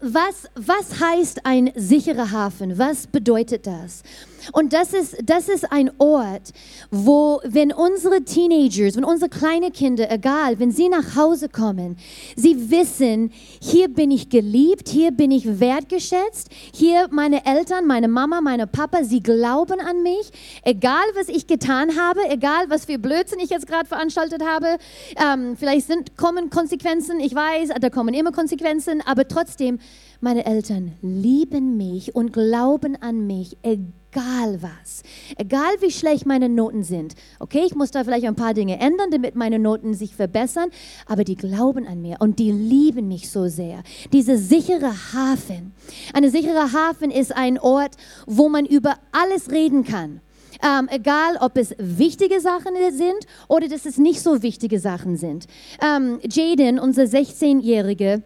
was, 0.02 0.48
was 0.56 1.00
heißt 1.00 1.46
ein 1.46 1.72
sicherer 1.76 2.32
Hafen? 2.32 2.78
Was 2.78 3.08
bedeutet 3.08 3.66
das? 3.66 4.04
Und 4.52 4.74
das 4.74 4.94
ist, 4.94 5.18
das 5.24 5.50
ist 5.50 5.72
ein 5.72 5.92
Ort, 5.98 6.52
wo, 6.92 7.42
wenn 7.44 7.72
unsere 7.72 8.24
Teenagers, 8.24 8.96
wenn 8.96 9.04
unsere 9.04 9.30
kleinen 9.30 9.72
Kinder, 9.72 10.12
egal, 10.12 10.60
wenn 10.60 10.72
sie 10.72 10.90
nach 10.90 11.16
Hause 11.16 11.50
kommen, 11.50 11.98
sie 12.36 12.70
wissen, 12.70 13.32
hier 13.62 13.88
bin 13.88 14.12
ich 14.12 14.30
geliebt, 14.30 14.90
hier 14.90 15.12
bin 15.12 15.32
ich 15.32 15.60
wertgeschätzt, 15.60 16.50
hier 16.74 17.08
meine 17.12 17.46
Eltern, 17.46 17.86
meine 17.86 18.08
Mama, 18.08 18.42
meine 18.42 18.68
Papa, 18.68 19.04
sie 19.04 19.22
glauben 19.22 19.80
an 19.80 20.04
mich, 20.04 20.32
egal 20.64 21.06
was 21.16 21.30
ich 21.30 21.48
getan 21.48 21.98
habe, 22.00 22.22
egal 22.30 22.66
was 22.70 22.86
für 22.86 23.00
Blödsinn 23.00 23.40
ich 23.40 23.50
jetzt 23.50 23.68
gerade 23.68 23.88
veranstaltet 23.88 24.44
habe, 24.46 24.78
ähm, 25.18 25.56
vielleicht 25.58 25.88
sind, 25.88 26.18
kommen 26.18 26.50
Konsequenzen, 26.50 27.20
ich 27.20 27.34
weiß, 27.34 27.70
da 27.80 27.90
kommen 27.90 28.14
immer 28.14 28.32
Konsequenzen, 28.32 29.02
aber 29.06 29.28
trotzdem, 29.28 29.80
meine 30.22 30.46
Eltern 30.46 30.94
lieben 31.02 31.78
mich 31.78 32.16
und 32.16 32.34
glauben 32.34 32.96
an 33.02 33.28
mich, 33.28 33.58
egal 33.64 33.92
was. 34.16 35.04
Egal 35.38 35.76
wie 35.80 35.92
schlecht 35.92 36.26
meine 36.26 36.50
Noten 36.50 36.84
sind. 36.84 37.16
Okay, 37.40 37.64
ich 37.66 37.76
muss 37.76 37.92
da 37.92 38.04
vielleicht 38.04 38.26
ein 38.26 38.36
paar 38.36 38.54
Dinge 38.54 38.80
ändern, 38.80 39.12
damit 39.12 39.36
meine 39.36 39.60
Noten 39.60 39.94
sich 39.94 40.16
verbessern, 40.16 40.70
aber 41.06 41.24
die 41.24 41.36
glauben 41.36 41.88
an 41.88 42.02
mir 42.02 42.18
und 42.20 42.40
die 42.40 42.52
lieben 42.52 43.08
mich 43.08 43.30
so 43.30 43.48
sehr. 43.48 43.84
Diese 44.14 44.38
sichere 44.38 44.92
Hafen. 45.14 45.74
Eine 46.14 46.30
sichere 46.30 46.74
Hafen 46.74 47.12
ist 47.12 47.36
ein 47.36 47.60
Ort, 47.60 47.96
wo 48.26 48.50
man 48.50 48.66
über 48.66 48.96
alles 49.12 49.52
reden 49.52 49.84
kann. 49.84 50.22
Ähm, 50.64 50.88
egal, 50.90 51.38
ob 51.42 51.58
es 51.58 51.76
wichtige 51.78 52.40
Sachen 52.40 52.74
sind 52.92 53.28
oder 53.48 53.68
dass 53.68 53.86
es 53.86 53.98
nicht 53.98 54.22
so 54.22 54.42
wichtige 54.42 54.80
Sachen 54.80 55.18
sind. 55.18 55.48
Ähm, 55.82 56.20
Jaden, 56.24 56.80
unser 56.80 57.04
16-Jährige, 57.04 58.24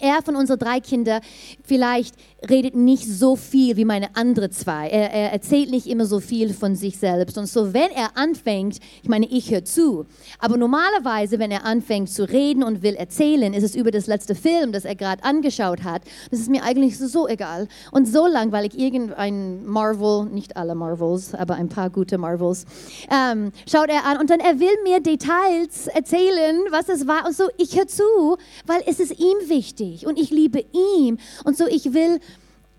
er 0.00 0.22
von 0.22 0.36
unseren 0.36 0.58
drei 0.58 0.80
Kindern 0.80 1.20
vielleicht 1.62 2.14
redet 2.48 2.74
nicht 2.74 3.06
so 3.06 3.36
viel 3.36 3.76
wie 3.76 3.84
meine 3.84 4.14
anderen 4.16 4.50
zwei. 4.52 4.88
Er, 4.88 5.10
er 5.12 5.32
erzählt 5.32 5.70
nicht 5.70 5.86
immer 5.86 6.06
so 6.06 6.20
viel 6.20 6.52
von 6.52 6.76
sich 6.76 6.98
selbst. 6.98 7.38
Und 7.38 7.46
so, 7.46 7.72
wenn 7.72 7.90
er 7.90 8.16
anfängt, 8.16 8.78
ich 9.02 9.08
meine, 9.08 9.26
ich 9.26 9.50
höre 9.50 9.64
zu. 9.64 10.06
Aber 10.38 10.56
normalerweise, 10.56 11.38
wenn 11.38 11.50
er 11.50 11.64
anfängt 11.64 12.10
zu 12.10 12.28
reden 12.28 12.62
und 12.62 12.82
will 12.82 12.94
erzählen, 12.94 13.54
ist 13.54 13.62
es 13.62 13.74
über 13.74 13.90
das 13.90 14.06
letzte 14.06 14.34
Film, 14.34 14.72
das 14.72 14.84
er 14.84 14.94
gerade 14.94 15.24
angeschaut 15.24 15.84
hat. 15.84 16.02
Das 16.30 16.40
ist 16.40 16.50
mir 16.50 16.62
eigentlich 16.64 16.98
so, 16.98 17.28
egal. 17.28 17.68
Und 17.90 18.06
so 18.06 18.26
langweilig, 18.26 18.78
irgendein 18.78 19.64
Marvel, 19.64 20.26
nicht 20.26 20.56
alle 20.56 20.74
Marvels, 20.74 21.34
aber 21.34 21.54
ein 21.54 21.68
paar 21.68 21.90
gute 21.90 22.18
Marvels, 22.18 22.66
ähm, 23.10 23.52
schaut 23.70 23.88
er 23.88 24.04
an 24.04 24.18
und 24.18 24.30
dann 24.30 24.40
er 24.40 24.60
will 24.60 24.76
mir 24.82 25.00
Details 25.00 25.86
erzählen, 25.86 26.60
was 26.70 26.88
es 26.88 27.06
war. 27.06 27.26
Und 27.26 27.34
so, 27.34 27.44
ich 27.56 27.76
höre 27.76 27.86
zu, 27.86 28.36
weil 28.66 28.82
es 28.86 29.00
ist 29.00 29.18
ihm 29.18 29.48
wichtig 29.48 29.83
und 30.06 30.18
ich 30.18 30.30
liebe 30.30 30.64
ihn. 30.72 31.18
Und 31.44 31.56
so, 31.56 31.66
ich 31.66 31.92
will 31.92 32.20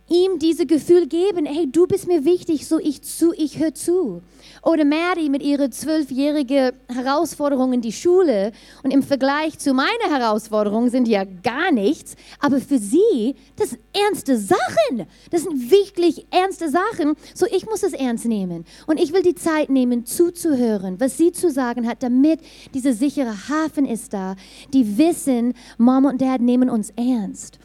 ihm 0.08 0.38
diese 0.38 0.66
Gefühl 0.66 1.08
geben, 1.08 1.46
hey, 1.46 1.68
du 1.72 1.88
bist 1.88 2.08
mir 2.08 2.26
wichtig, 2.26 2.68
so 2.68 2.78
ich 2.80 3.02
zu, 3.02 3.34
ich 3.34 3.60
höre 3.60 3.74
zu. 3.74 4.22
Oder 4.62 4.86
Mary 4.86 5.30
mit 5.30 5.42
ihren 5.42 5.72
zwölfjährigen 5.72 6.74
Herausforderungen 6.88 7.74
in 7.74 7.82
die 7.82 7.92
Schule 7.92 8.52
und 8.84 8.92
im 8.92 9.02
Vergleich 9.02 9.58
zu 9.58 9.74
meinen 9.74 10.10
Herausforderungen 10.10 10.90
sind 10.90 11.08
ja 11.08 11.24
gar 11.24 11.72
nichts, 11.72 12.16
aber 12.40 12.60
für 12.60 12.78
sie, 12.78 13.36
das 13.56 13.72
sind 13.72 13.82
ernste 13.94 14.38
Sachen. 14.38 15.08
Das 15.32 15.44
sind 15.44 15.72
wirklich 15.72 16.28
ernste 16.32 16.70
Sachen, 16.70 17.16
so 17.34 17.48
ich 17.48 17.66
muss 17.66 17.84
es 17.84 17.94
ernst 17.94 18.26
nehmen. 18.26 18.66
Und 18.86 19.00
ich 19.00 19.12
will 19.12 19.24
die 19.24 19.36
Zeit 19.36 19.70
nehmen, 19.70 20.06
zuzuhören, 20.06 21.00
was 21.00 21.18
sie 21.18 21.32
zu 21.32 21.50
sagen 21.50 21.88
hat, 21.88 22.04
damit 22.04 22.40
dieser 22.74 22.94
sichere 22.94 23.34
Hafen 23.50 23.86
ist 23.86 24.14
da, 24.14 24.36
die 24.74 24.98
wissen, 24.98 25.54
Mama 25.78 26.10
und 26.10 26.22
Dad 26.22 26.42
nehmen 26.42 26.70
uns 26.70 26.92
ernst. 26.96 27.60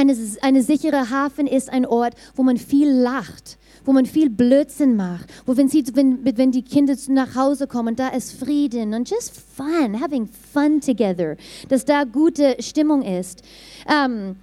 Eine, 0.00 0.16
eine 0.42 0.62
sichere 0.62 1.10
Hafen 1.10 1.48
ist 1.48 1.70
ein 1.70 1.84
Ort, 1.84 2.14
wo 2.36 2.44
man 2.44 2.56
viel 2.56 2.88
lacht, 2.88 3.58
wo 3.84 3.92
man 3.92 4.06
viel 4.06 4.30
Blödsinn 4.30 4.94
macht, 4.94 5.28
wo 5.44 5.56
wenn, 5.56 5.68
sie, 5.68 5.84
wenn, 5.92 6.24
wenn 6.24 6.52
die 6.52 6.62
Kinder 6.62 6.94
nach 7.08 7.34
Hause 7.34 7.66
kommen, 7.66 7.96
da 7.96 8.06
ist 8.10 8.38
Frieden 8.38 8.94
und 8.94 9.10
just 9.10 9.32
fun, 9.56 10.00
having 10.00 10.28
fun 10.28 10.80
together, 10.80 11.36
dass 11.68 11.84
da 11.84 12.04
gute 12.04 12.54
Stimmung 12.60 13.02
ist. 13.02 13.42
Ähm, 13.92 14.36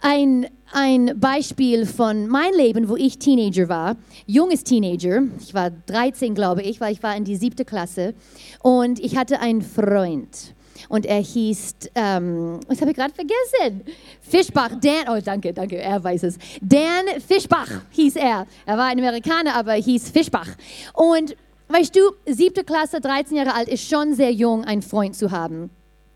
ein, 0.00 0.46
ein 0.72 1.18
Beispiel 1.18 1.84
von 1.84 2.28
meinem 2.28 2.56
Leben, 2.56 2.88
wo 2.88 2.94
ich 2.94 3.18
Teenager 3.18 3.68
war, 3.68 3.96
junges 4.26 4.62
Teenager, 4.62 5.24
ich 5.40 5.52
war 5.52 5.70
13, 5.70 6.36
glaube 6.36 6.62
ich, 6.62 6.80
weil 6.80 6.92
ich 6.92 7.02
war 7.02 7.16
in 7.16 7.24
die 7.24 7.34
siebte 7.34 7.64
Klasse 7.64 8.14
und 8.62 9.00
ich 9.00 9.16
hatte 9.16 9.40
einen 9.40 9.62
Freund. 9.62 10.54
Und 10.88 11.06
er 11.06 11.20
hieß, 11.20 11.74
ähm, 11.94 12.60
was 12.68 12.80
habe 12.80 12.90
ich 12.90 12.96
gerade 12.96 13.14
vergessen? 13.14 13.82
Fischbach, 14.20 14.70
Dan, 14.80 15.08
oh 15.08 15.20
danke, 15.24 15.52
danke, 15.52 15.78
er 15.78 16.02
weiß 16.02 16.22
es. 16.24 16.38
Dan 16.60 17.20
Fischbach 17.26 17.68
hieß 17.90 18.16
er. 18.16 18.46
Er 18.66 18.76
war 18.78 18.86
ein 18.86 18.98
Amerikaner, 18.98 19.54
aber 19.54 19.72
hieß 19.74 20.10
Fischbach. 20.10 20.48
Und 20.94 21.36
weißt 21.68 21.94
du, 21.96 22.00
siebte 22.26 22.64
Klasse, 22.64 23.00
13 23.00 23.36
Jahre 23.36 23.54
alt, 23.54 23.68
ist 23.68 23.88
schon 23.88 24.14
sehr 24.14 24.32
jung, 24.32 24.64
einen 24.64 24.82
Freund 24.82 25.16
zu 25.16 25.30
haben. 25.30 25.70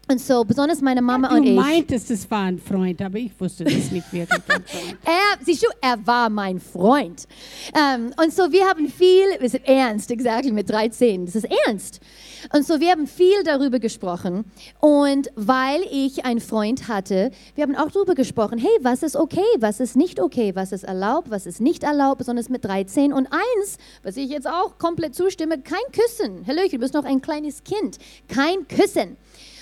Und 0.09 0.21
so, 0.21 0.45
besonders 0.45 0.81
meine 0.81 1.03
Mama 1.03 1.29
Du 1.31 1.35
und 1.35 1.47
ich. 1.47 1.57
meintest, 1.57 2.13
es 2.13 2.31
war 2.31 2.45
ein 2.45 2.61
Freund, 2.61 3.03
aber 3.03 3.19
ich 3.19 3.33
wusste 3.41 3.65
das 3.65 3.91
nicht 3.91 4.13
wirklich. 4.13 4.41
Er, 5.05 5.45
siehst 5.45 5.65
du, 5.65 5.67
er 5.81 5.97
war 6.07 6.31
mein 6.31 6.61
Freund. 6.61 7.27
Ähm, 7.75 8.13
und 8.23 8.33
so, 8.33 8.45
wir 8.53 8.67
haben 8.69 8.89
viel, 8.89 9.27
wir 9.41 9.49
sind 9.49 9.67
ernst, 9.67 10.09
exactly, 10.13 10.53
mit 10.53 10.71
13, 10.71 11.27
das 11.27 11.35
ist 11.35 11.49
ernst. 11.67 11.99
Und 12.53 12.67
so, 12.67 12.81
wir 12.81 12.91
haben 12.91 13.07
viel 13.07 13.43
darüber 13.45 13.79
gesprochen. 13.79 14.45
Und 14.81 15.29
weil 15.35 15.83
ich 15.91 16.25
einen 16.25 16.41
Freund 16.41 16.89
hatte, 16.89 17.31
wir 17.55 17.63
haben 17.63 17.77
auch 17.77 17.91
darüber 17.91 18.15
gesprochen, 18.15 18.59
hey, 18.59 18.79
was 18.81 19.03
ist 19.03 19.17
okay, 19.17 19.41
was 19.59 19.81
ist 19.81 19.97
nicht 19.97 20.21
okay, 20.21 20.53
was 20.55 20.73
ist 20.73 20.85
erlaubt, 20.85 21.31
was 21.31 21.47
ist 21.47 21.61
nicht 21.61 21.83
erlaubt, 21.83 22.19
besonders 22.19 22.49
mit 22.49 22.65
13. 22.65 23.13
Und 23.13 23.27
eins, 23.27 23.79
was 24.03 24.17
ich 24.17 24.31
jetzt 24.31 24.49
auch 24.49 24.79
komplett 24.79 25.15
zustimme, 25.15 25.61
kein 25.61 25.79
Küssen. 25.93 26.47
Hallöchen, 26.47 26.73
du 26.73 26.79
bist 26.79 26.95
noch 26.95 27.05
ein 27.05 27.21
kleines 27.21 27.65
Kind. 27.65 27.99
Kein 28.29 28.67
Küssen. 28.69 29.17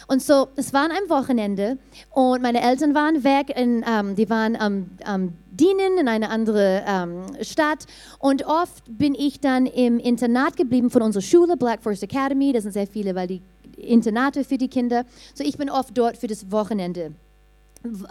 Und 0.06 0.22
so, 0.22 0.48
es 0.56 0.72
war 0.72 0.84
an 0.84 0.90
einem 0.90 1.08
Wochenende 1.08 1.78
und 2.10 2.42
meine 2.42 2.62
Eltern 2.62 2.94
waren 2.94 3.24
weg, 3.24 3.56
in, 3.56 3.84
ähm, 3.88 4.14
die 4.16 4.28
waren 4.28 4.56
am 4.56 4.90
am 5.04 5.32
Dienen 5.50 5.98
in 5.98 6.08
eine 6.08 6.30
andere 6.30 6.84
ähm, 6.86 7.22
Stadt. 7.42 7.86
Und 8.18 8.44
oft 8.44 8.84
bin 8.86 9.14
ich 9.14 9.40
dann 9.40 9.66
im 9.66 9.98
Internat 9.98 10.56
geblieben 10.56 10.90
von 10.90 11.02
unserer 11.02 11.22
Schule, 11.22 11.56
Black 11.56 11.82
Forest 11.82 12.02
Academy, 12.02 12.52
das 12.52 12.64
sind 12.64 12.72
sehr 12.72 12.86
viele, 12.86 13.14
weil 13.14 13.28
die 13.28 13.42
Internate 13.76 14.44
für 14.44 14.58
die 14.58 14.68
Kinder, 14.68 15.04
so 15.34 15.44
ich 15.44 15.56
bin 15.56 15.70
oft 15.70 15.96
dort 15.96 16.16
für 16.16 16.26
das 16.26 16.50
Wochenende, 16.50 17.12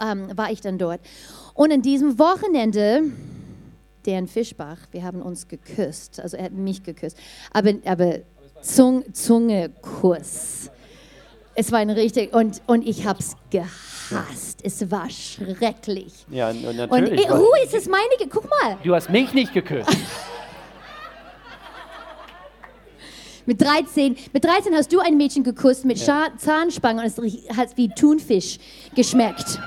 ähm, 0.00 0.28
war 0.36 0.50
ich 0.50 0.60
dann 0.60 0.78
dort. 0.78 1.00
Und 1.54 1.72
an 1.72 1.82
diesem 1.82 2.18
Wochenende, 2.18 3.02
Dan 4.06 4.26
Fischbach, 4.26 4.78
wir 4.92 5.02
haben 5.02 5.22
uns 5.22 5.48
geküsst, 5.48 6.20
also 6.20 6.36
er 6.36 6.44
hat 6.44 6.52
mich 6.52 6.82
geküsst, 6.82 7.16
aber, 7.52 7.74
aber 7.84 8.20
Zung, 8.62 9.04
Zungekuss. 9.12 10.70
Es 11.56 11.70
war 11.70 11.78
ein 11.78 11.90
richtig, 11.90 12.34
und, 12.34 12.60
und 12.66 12.86
ich 12.86 13.06
habe 13.06 13.20
es 13.20 13.36
gehasst. 13.50 14.60
Es 14.64 14.90
war 14.90 15.08
schrecklich. 15.08 16.12
Ja, 16.30 16.50
und 16.50 16.64
Und 16.66 16.76
natürlich. 16.76 17.24
eh, 17.26 17.30
weil- 17.30 17.38
Ruhe 17.38 17.62
ist 17.64 17.74
es 17.74 17.86
meine, 17.88 18.02
Ge- 18.18 18.26
guck 18.28 18.48
mal, 18.50 18.76
du 18.82 18.94
hast 18.94 19.08
mich 19.10 19.32
nicht 19.32 19.52
geküsst. 19.52 19.88
mit 23.46 23.60
13, 23.60 24.16
mit 24.32 24.44
13 24.44 24.74
hast 24.74 24.92
du 24.92 24.98
ein 25.00 25.16
Mädchen 25.16 25.44
geküsst 25.44 25.84
mit 25.84 25.98
Scha 26.00 26.28
Zahnspange 26.38 27.02
und 27.02 27.06
es 27.06 27.18
hat 27.56 27.76
wie 27.76 27.88
Thunfisch 27.88 28.58
geschmeckt. 28.94 29.58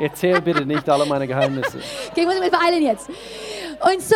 Erzähl 0.00 0.40
bitte 0.40 0.64
nicht 0.64 0.88
alle 0.88 1.04
meine 1.06 1.26
Geheimnisse. 1.26 1.78
Okay, 2.10 2.20
ich 2.22 2.26
muss 2.26 2.40
mich 2.40 2.50
beeilen 2.50 2.82
jetzt. 2.82 3.08
Und 3.08 4.00
so, 4.02 4.14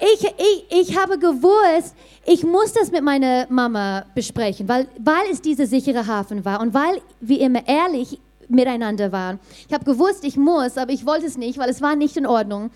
ich, 0.00 0.24
ich, 0.24 0.66
ich 0.90 0.98
habe 0.98 1.18
gewusst, 1.18 1.94
ich 2.26 2.44
muss 2.44 2.72
das 2.72 2.90
mit 2.90 3.02
meiner 3.02 3.46
Mama 3.48 4.04
besprechen, 4.14 4.68
weil, 4.68 4.88
weil 4.98 5.30
es 5.32 5.40
dieser 5.40 5.66
sichere 5.66 6.06
Hafen 6.06 6.44
war 6.44 6.60
und 6.60 6.74
weil 6.74 7.00
wir 7.20 7.40
immer 7.40 7.66
ehrlich 7.66 8.18
miteinander 8.48 9.12
waren. 9.12 9.38
Ich 9.66 9.72
habe 9.72 9.84
gewusst, 9.84 10.24
ich 10.24 10.36
muss, 10.36 10.76
aber 10.76 10.92
ich 10.92 11.06
wollte 11.06 11.26
es 11.26 11.38
nicht, 11.38 11.58
weil 11.58 11.70
es 11.70 11.80
war 11.80 11.96
nicht 11.96 12.16
in 12.16 12.26
Ordnung. 12.26 12.70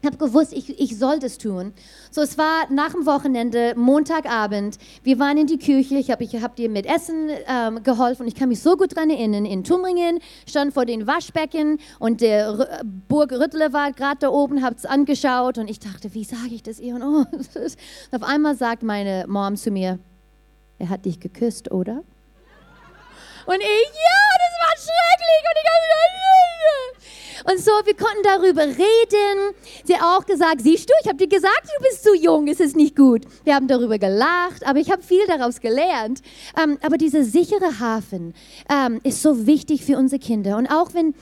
Ich 0.00 0.06
habe 0.06 0.16
gewusst, 0.16 0.54
ich, 0.54 0.80
ich 0.80 0.98
soll 0.98 1.18
das 1.18 1.36
tun. 1.36 1.74
So, 2.10 2.22
es 2.22 2.38
war 2.38 2.70
nach 2.70 2.92
dem 2.92 3.04
Wochenende, 3.04 3.74
Montagabend. 3.76 4.78
Wir 5.02 5.18
waren 5.18 5.36
in 5.36 5.46
die 5.46 5.58
Küche. 5.58 5.96
Ich 5.96 6.10
habe 6.10 6.24
ich 6.24 6.42
hab 6.42 6.56
dir 6.56 6.70
mit 6.70 6.86
Essen 6.86 7.28
ähm, 7.46 7.82
geholfen. 7.82 8.26
Ich 8.26 8.34
kann 8.34 8.48
mich 8.48 8.62
so 8.62 8.78
gut 8.78 8.96
daran 8.96 9.10
erinnern. 9.10 9.44
In 9.44 9.62
Tumringen 9.62 10.20
stand 10.48 10.72
vor 10.72 10.86
den 10.86 11.06
Waschbecken 11.06 11.78
und 11.98 12.22
der 12.22 12.46
R 12.46 12.80
Burg 13.08 13.32
Rüttler 13.32 13.74
war 13.74 13.92
gerade 13.92 14.20
da 14.20 14.30
oben, 14.30 14.62
habe 14.62 14.74
es 14.74 14.86
angeschaut. 14.86 15.58
Und 15.58 15.68
ich 15.68 15.80
dachte, 15.80 16.14
wie 16.14 16.24
sage 16.24 16.54
ich 16.54 16.62
das 16.62 16.80
ihr? 16.80 16.94
Und, 16.94 17.02
oh, 17.02 17.24
und 17.32 18.22
auf 18.22 18.22
einmal 18.22 18.56
sagt 18.56 18.82
meine 18.82 19.26
Mom 19.28 19.56
zu 19.56 19.70
mir, 19.70 19.98
er 20.78 20.88
hat 20.88 21.04
dich 21.04 21.20
geküsst, 21.20 21.70
oder? 21.70 22.02
Und 23.44 23.60
ich, 23.60 23.90
ja, 23.92 24.22
das 24.38 24.54
war 24.62 24.76
schrecklich. 24.78 25.42
Und 25.50 25.56
ich 25.60 25.68
habe 25.68 25.90
und 27.44 27.58
so, 27.58 27.70
wir 27.84 27.94
konnten 27.94 28.22
darüber 28.22 28.62
reden. 28.62 29.54
Sie 29.84 29.94
hat 29.94 30.02
auch 30.02 30.26
gesagt, 30.26 30.62
siehst 30.62 30.88
du, 30.88 30.94
ich 31.02 31.08
habe 31.08 31.18
dir 31.18 31.28
gesagt, 31.28 31.64
du 31.64 31.84
bist 31.84 32.02
zu 32.04 32.14
jung, 32.14 32.48
es 32.48 32.60
ist 32.60 32.76
nicht 32.76 32.96
gut. 32.96 33.22
Wir 33.44 33.54
haben 33.54 33.68
darüber 33.68 33.98
gelacht, 33.98 34.66
aber 34.66 34.78
ich 34.78 34.90
habe 34.90 35.02
viel 35.02 35.26
daraus 35.26 35.60
gelernt. 35.60 36.20
Ähm, 36.62 36.78
aber 36.82 36.96
dieser 36.96 37.24
sichere 37.24 37.80
Hafen 37.80 38.34
ähm, 38.70 39.00
ist 39.04 39.22
so 39.22 39.46
wichtig 39.46 39.84
für 39.84 39.96
unsere 39.96 40.20
Kinder. 40.20 40.56
Und 40.56 40.66
auch 40.66 40.94
wenn 40.94 41.14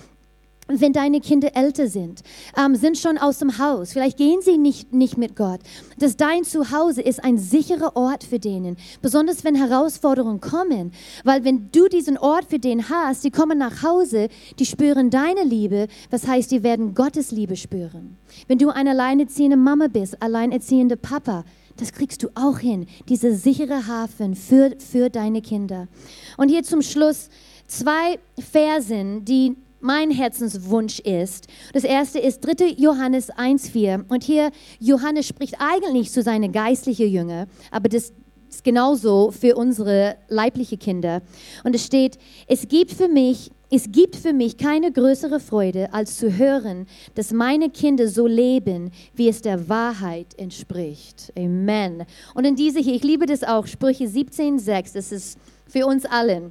wenn 0.69 0.93
deine 0.93 1.21
Kinder 1.21 1.57
älter 1.57 1.89
sind, 1.89 2.23
ähm, 2.57 2.75
sind 2.75 2.99
schon 2.99 3.19
aus 3.19 3.39
dem 3.39 3.59
Haus, 3.59 3.93
vielleicht 3.93 4.19
gehen 4.19 4.41
sie 4.43 4.59
nicht, 4.59 4.93
nicht 4.93 5.16
mit 5.16 5.35
Gott, 5.35 5.61
dass 5.99 6.16
dein 6.16 6.45
Zuhause 6.45 7.01
ist 7.01 7.25
ein 7.25 7.39
sicherer 7.39 7.97
Ort 7.97 8.25
für 8.25 8.39
denen, 8.39 8.77
besonders 9.01 9.45
wenn 9.45 9.55
Herausforderungen 9.55 10.41
kommen, 10.41 10.93
weil 11.25 11.45
wenn 11.45 11.71
du 11.73 11.89
diesen 11.89 12.19
Ort 12.19 12.47
für 12.51 12.59
den 12.59 12.89
hast, 12.89 13.25
die 13.25 13.31
kommen 13.31 13.59
nach 13.59 13.83
Hause, 13.83 14.29
die 14.59 14.66
spüren 14.66 15.11
deine 15.11 15.43
Liebe, 15.43 15.89
das 16.11 16.27
heißt, 16.27 16.51
die 16.51 16.62
werden 16.62 16.95
Gottes 16.95 17.31
Liebe 17.31 17.57
spüren. 17.57 18.16
Wenn 18.47 18.59
du 18.59 18.69
eine 18.69 18.91
alleinerziehende 18.91 19.57
Mama 19.57 19.89
bist, 19.89 20.23
alleinerziehende 20.23 20.97
Papa, 20.97 21.45
das 21.79 21.93
kriegst 21.93 22.23
du 22.23 22.29
auch 22.35 22.59
hin, 22.59 22.87
dieser 23.09 23.33
sichere 23.33 23.87
Hafen 23.87 24.35
für, 24.35 24.73
für 24.79 25.11
deine 25.11 25.41
Kinder. 25.41 25.89
Und 26.37 26.49
hier 26.49 26.62
zum 26.62 26.83
Schluss 26.83 27.31
zwei 27.66 28.19
Versen, 28.39 29.25
die 29.25 29.57
mein 29.81 30.11
Herzenswunsch 30.11 31.01
ist. 31.01 31.47
Das 31.72 31.85
erste 31.85 32.18
ist 32.18 32.41
3. 32.41 32.74
Johannes 32.76 33.31
1,4. 33.33 34.05
Und 34.09 34.24
hier, 34.24 34.51
Johannes 34.81 35.26
spricht 35.26 35.57
eigentlich 35.59 36.11
zu 36.11 36.22
seinen 36.22 36.53
geistlichen 36.53 37.09
Jünger, 37.09 37.47
aber 37.70 37.89
das 37.89 38.12
ist 38.49 38.64
genauso 38.64 39.31
für 39.31 39.57
unsere 39.57 40.16
leibliche 40.29 40.76
Kinder. 40.76 41.22
Und 41.64 41.74
es 41.74 41.85
steht, 41.85 42.18
es 42.47 42.68
gibt 42.68 42.93
für 42.93 43.09
mich, 43.09 43.51
es 43.70 43.93
gibt 43.93 44.16
für 44.16 44.33
mich 44.33 44.57
keine 44.57 44.91
größere 44.91 45.41
Freude, 45.41 45.93
als 45.93 46.16
zu 46.16 46.39
hören, 46.39 46.87
dass 47.14 47.33
meine 47.33 47.68
Kinder 47.68 48.09
so 48.09 48.26
leben, 48.26 48.91
wie 49.14 49.29
es 49.29 49.43
der 49.43 49.68
Wahrheit 49.68 50.39
entspricht. 50.39 51.33
Amen. 51.37 52.05
Und 52.35 52.47
in 52.47 52.57
diese 52.57 52.81
hier, 52.81 52.95
ich 52.95 53.05
liebe 53.05 53.26
das 53.26 53.45
auch, 53.45 53.66
Sprüche 53.66 54.05
17,6, 54.05 54.95
das 54.95 55.12
ist 55.12 55.39
für 55.66 55.87
uns 55.87 56.07
allen. 56.07 56.51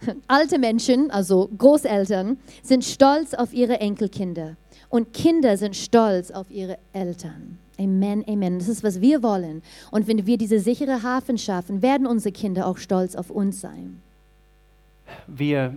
Alte 0.28 0.58
Menschen, 0.58 1.10
also 1.10 1.48
Großeltern, 1.56 2.38
sind 2.62 2.84
stolz 2.84 3.34
auf 3.34 3.52
ihre 3.52 3.80
Enkelkinder. 3.80 4.56
Und 4.88 5.12
Kinder 5.12 5.56
sind 5.56 5.76
stolz 5.76 6.30
auf 6.30 6.50
ihre 6.50 6.78
Eltern. 6.92 7.58
Amen, 7.78 8.24
Amen. 8.26 8.58
Das 8.58 8.68
ist, 8.68 8.82
was 8.82 9.00
wir 9.00 9.22
wollen. 9.22 9.62
Und 9.90 10.08
wenn 10.08 10.26
wir 10.26 10.36
diese 10.36 10.58
sichere 10.58 11.02
Hafen 11.02 11.38
schaffen, 11.38 11.82
werden 11.82 12.06
unsere 12.06 12.32
Kinder 12.32 12.66
auch 12.66 12.78
stolz 12.78 13.14
auf 13.14 13.30
uns 13.30 13.60
sein. 13.60 14.02
Wir 15.26 15.76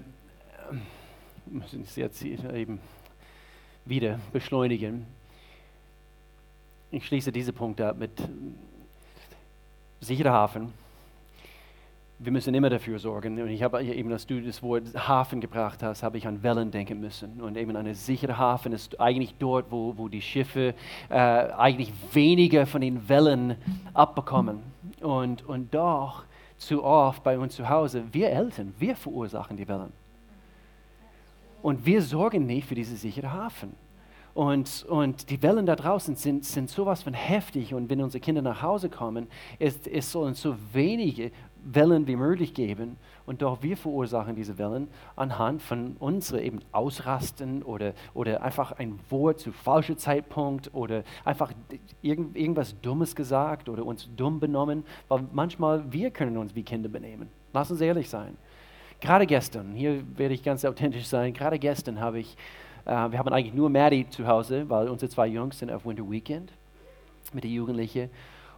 ähm, 0.72 0.82
müssen 1.46 1.84
es 1.84 1.96
jetzt 1.96 2.24
eben 2.24 2.80
wieder 3.86 4.20
beschleunigen. 4.34 5.06
Ich 6.90 7.06
schließe 7.06 7.32
diese 7.32 7.54
Punkte 7.54 7.88
ab 7.88 7.98
mit 7.98 8.12
sicherer 10.02 10.32
Hafen. 10.32 10.74
Wir 12.24 12.32
müssen 12.32 12.54
immer 12.54 12.70
dafür 12.70 13.00
sorgen. 13.00 13.42
Und 13.42 13.50
ich 13.50 13.64
habe 13.64 13.84
eben, 13.84 14.12
als 14.12 14.28
du 14.28 14.40
das 14.42 14.62
Wort 14.62 14.84
Hafen 14.96 15.42
gebracht 15.42 15.82
hast, 15.82 16.04
habe 16.04 16.20
ich 16.20 16.28
an 16.28 16.44
Wellen 16.44 16.70
denken 16.70 17.00
müssen. 17.00 17.42
Und 17.42 17.58
eben 17.58 17.76
eine 17.76 17.96
sichere 17.96 18.38
Hafen 18.38 18.74
ist 18.74 19.00
eigentlich 19.02 19.34
dort, 19.40 19.72
wo, 19.72 19.98
wo 19.98 20.08
die 20.08 20.22
Schiffe 20.22 20.76
äh, 21.10 21.16
eigentlich 21.16 21.92
weniger 22.14 22.68
von 22.68 22.82
den 22.82 23.10
Wellen 23.10 23.56
abbekommen. 23.96 24.60
Und, 25.00 25.44
und 25.50 25.74
doch 25.74 26.26
zu 26.58 26.84
oft 26.84 27.24
bei 27.24 27.40
uns 27.40 27.56
zu 27.56 27.68
Hause, 27.68 28.04
wir 28.12 28.30
Eltern, 28.30 28.76
wir 28.78 28.96
verursachen 28.96 29.58
die 29.58 29.68
Wellen. 29.68 29.92
Und 31.64 31.88
wir 31.88 32.04
sorgen 32.04 32.46
nicht 32.46 32.68
für 32.68 32.76
diesen 32.76 32.98
sicheren 32.98 33.34
Hafen. 33.34 33.74
Und, 34.34 34.86
und 34.88 35.30
die 35.30 35.42
Wellen 35.42 35.66
da 35.66 35.76
draußen 35.76 36.16
sind, 36.16 36.46
sind 36.46 36.70
sowas 36.70 37.04
von 37.04 37.14
heftig. 37.14 37.74
Und 37.74 37.90
wenn 37.90 38.02
unsere 38.02 38.22
Kinder 38.22 38.42
nach 38.42 38.62
Hause 38.62 38.90
kommen, 38.90 39.28
ist, 39.60 39.88
es 39.88 40.12
sollen 40.12 40.36
so 40.36 40.56
wenige 40.72 41.32
Wellen 41.64 42.08
wie 42.08 42.16
möglich 42.16 42.54
geben. 42.54 42.98
Und 43.26 43.42
doch 43.42 43.62
wir 43.62 43.78
verursachen 43.78 44.36
diese 44.36 44.58
Wellen 44.58 44.88
anhand 45.16 45.62
von 45.62 45.96
unseren 46.00 46.40
eben 46.40 46.60
Ausrasten 46.72 47.64
oder, 47.64 47.94
oder 48.14 48.42
einfach 48.42 48.74
ein 48.74 49.00
Wort 49.10 49.40
zu 49.40 49.52
falschem 49.52 49.98
Zeitpunkt 49.98 50.74
oder 50.74 51.04
einfach 51.24 51.54
irgend, 52.02 52.36
irgendwas 52.36 52.80
Dummes 52.82 53.16
gesagt 53.16 53.70
oder 53.70 53.86
uns 53.86 54.10
dumm 54.16 54.40
benommen. 54.40 54.84
Weil 55.08 55.24
manchmal 55.32 55.92
wir 55.92 56.12
können 56.12 56.38
uns 56.38 56.56
wie 56.56 56.64
Kinder 56.64 56.90
benehmen. 56.90 57.30
Lass 57.54 57.72
uns 57.72 57.82
ehrlich 57.82 58.10
sein. 58.10 58.38
Gerade 59.00 59.26
gestern, 59.26 59.74
hier 59.74 60.04
werde 60.16 60.36
ich 60.36 60.44
ganz 60.44 60.64
authentisch 60.64 61.08
sein, 61.08 61.34
gerade 61.34 61.58
gestern 61.58 62.00
habe 62.00 62.20
ich, 62.20 62.38
äh, 62.86 62.92
wir 62.92 63.18
haben 63.18 63.30
eigentlich 63.30 63.56
nur 63.56 63.68
Maddie 63.68 64.08
zu 64.08 64.28
Hause, 64.28 64.70
weil 64.70 64.90
unsere 64.90 65.10
zwei 65.10 65.26
Jungs 65.26 65.58
sind 65.58 65.72
auf 65.72 65.86
Winter 65.86 66.08
Weekend 66.10 66.54
mit 67.34 67.44
den 67.44 67.52
Jugendlichen. 67.52 68.12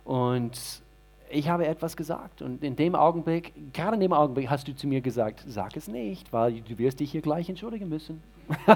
Und 0.04 0.83
ich 1.30 1.50
habe 1.50 1.66
etwas 1.68 1.98
gesagt 1.98 2.42
und 2.42 2.64
in 2.64 2.76
dem 2.76 2.96
Augenblick, 2.96 3.54
gerade 3.74 3.96
in 3.96 4.02
dem 4.02 4.14
Augenblick 4.14 4.50
hast 4.50 4.68
du 4.68 4.76
zu 4.76 4.88
mir 4.88 5.02
gesagt, 5.02 5.44
sag 5.48 5.76
es 5.76 5.88
nicht, 5.88 6.32
weil 6.32 6.62
du 6.62 6.78
wirst 6.78 7.00
dich 7.00 7.12
hier 7.12 7.22
gleich 7.22 7.50
entschuldigen 7.50 7.90
müssen. 7.90 8.22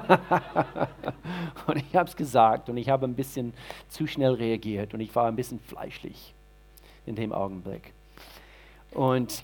und 1.68 1.78
ich 1.78 1.96
habe 1.96 2.10
es 2.10 2.16
gesagt 2.16 2.70
und 2.70 2.78
ich 2.78 2.90
habe 2.90 3.06
ein 3.06 3.16
bisschen 3.16 3.54
zu 3.90 4.08
schnell 4.08 4.34
reagiert 4.34 4.94
und 4.94 5.02
ich 5.02 5.14
war 5.16 5.28
ein 5.28 5.36
bisschen 5.36 5.60
fleischlich 5.60 6.34
in 7.06 7.16
dem 7.16 7.34
Augenblick. 7.34 7.94
Und, 8.92 9.44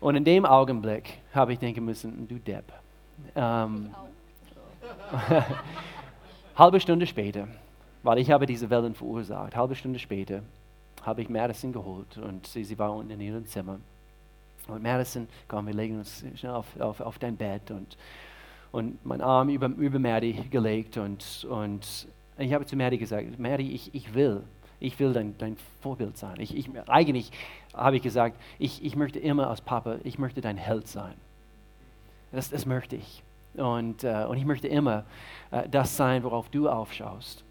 und 0.00 0.16
in 0.16 0.24
dem 0.24 0.46
Augenblick 0.46 1.18
habe 1.34 1.52
ich 1.52 1.58
denken 1.58 1.84
müssen, 1.84 2.26
du 2.26 2.36
Depp. 2.36 2.72
Ähm, 3.34 3.94
halbe 6.56 6.80
Stunde 6.80 7.06
später, 7.06 7.48
weil 8.02 8.18
ich 8.18 8.30
habe 8.30 8.46
diese 8.46 8.70
Wellen 8.70 8.94
verursacht, 8.94 9.54
halbe 9.54 9.74
Stunde 9.74 9.98
später 9.98 10.42
habe 11.06 11.22
ich 11.22 11.28
Madison 11.28 11.72
geholt 11.72 12.18
und 12.18 12.46
sie, 12.46 12.64
sie 12.64 12.78
war 12.78 12.92
unten 12.92 13.12
in 13.12 13.20
ihrem 13.20 13.46
Zimmer. 13.46 13.78
Und 14.66 14.82
Madison, 14.82 15.28
komm, 15.46 15.68
wir 15.68 15.74
legen 15.74 15.98
uns 15.98 16.24
schnell 16.34 16.52
auf, 16.52 16.66
auf, 16.80 17.00
auf 17.00 17.18
dein 17.18 17.36
Bett 17.36 17.70
und, 17.70 17.96
und 18.72 19.04
meinen 19.06 19.20
Arm 19.20 19.48
über, 19.48 19.68
über 19.68 19.98
Maddie 19.98 20.34
gelegt 20.50 20.96
und, 20.96 21.46
und 21.48 22.08
ich 22.38 22.52
habe 22.52 22.66
zu 22.66 22.76
Maddie 22.76 22.98
gesagt, 22.98 23.38
Maddie, 23.38 23.72
ich, 23.72 23.94
ich 23.94 24.12
will, 24.14 24.42
ich 24.80 24.98
will 24.98 25.12
dein, 25.12 25.38
dein 25.38 25.56
Vorbild 25.80 26.18
sein. 26.18 26.34
Ich, 26.38 26.54
ich, 26.56 26.68
eigentlich 26.88 27.30
habe 27.72 27.96
ich 27.96 28.02
gesagt, 28.02 28.38
ich, 28.58 28.84
ich 28.84 28.96
möchte 28.96 29.20
immer 29.20 29.48
als 29.48 29.60
Papa, 29.60 29.98
ich 30.02 30.18
möchte 30.18 30.40
dein 30.40 30.56
Held 30.56 30.88
sein. 30.88 31.14
Das, 32.32 32.50
das 32.50 32.66
möchte 32.66 32.96
ich. 32.96 33.22
Und, 33.54 34.04
äh, 34.04 34.26
und 34.28 34.36
ich 34.36 34.44
möchte 34.44 34.68
immer 34.68 35.04
äh, 35.50 35.68
das 35.68 35.96
sein, 35.96 36.24
worauf 36.24 36.50
du 36.50 36.68
aufschaust. 36.68 37.45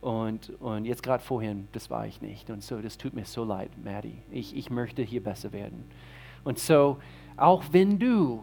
Und, 0.00 0.50
und 0.60 0.86
jetzt 0.86 1.02
gerade 1.02 1.22
vorhin, 1.22 1.68
das 1.72 1.90
war 1.90 2.06
ich 2.06 2.22
nicht. 2.22 2.50
Und 2.50 2.62
so, 2.62 2.80
das 2.80 2.96
tut 2.96 3.14
mir 3.14 3.24
so 3.24 3.44
leid, 3.44 3.70
Maddie. 3.84 4.22
Ich, 4.30 4.56
ich 4.56 4.70
möchte 4.70 5.02
hier 5.02 5.22
besser 5.22 5.52
werden. 5.52 5.84
Und 6.42 6.58
so, 6.58 6.98
auch 7.36 7.64
wenn 7.72 7.98
du 7.98 8.42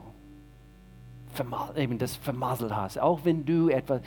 eben 1.75 1.97
das 1.97 2.15
vermasselt 2.15 2.75
hast, 2.75 2.99
auch 2.99 3.21
wenn 3.23 3.45
du 3.45 3.69
etwas, 3.69 4.01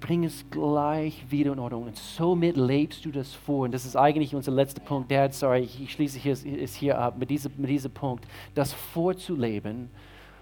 bring 0.00 0.24
es 0.24 0.44
gleich 0.50 1.24
wieder 1.30 1.52
in 1.52 1.58
Ordnung. 1.58 1.84
Und 1.84 1.96
somit 1.96 2.56
lebst 2.56 3.04
du 3.04 3.10
das 3.10 3.34
vor. 3.34 3.64
Und 3.64 3.72
das 3.72 3.84
ist 3.84 3.96
eigentlich 3.96 4.34
unser 4.34 4.52
letzter 4.52 4.80
Punkt. 4.80 5.10
Dad, 5.10 5.34
sorry, 5.34 5.60
ich 5.60 5.92
schließe 5.92 6.18
hier, 6.18 6.32
es 6.32 6.74
hier 6.74 6.98
ab 6.98 7.18
mit 7.18 7.30
diesem, 7.30 7.52
mit 7.56 7.70
diesem 7.70 7.92
Punkt. 7.92 8.26
Das 8.54 8.72
vorzuleben, 8.72 9.90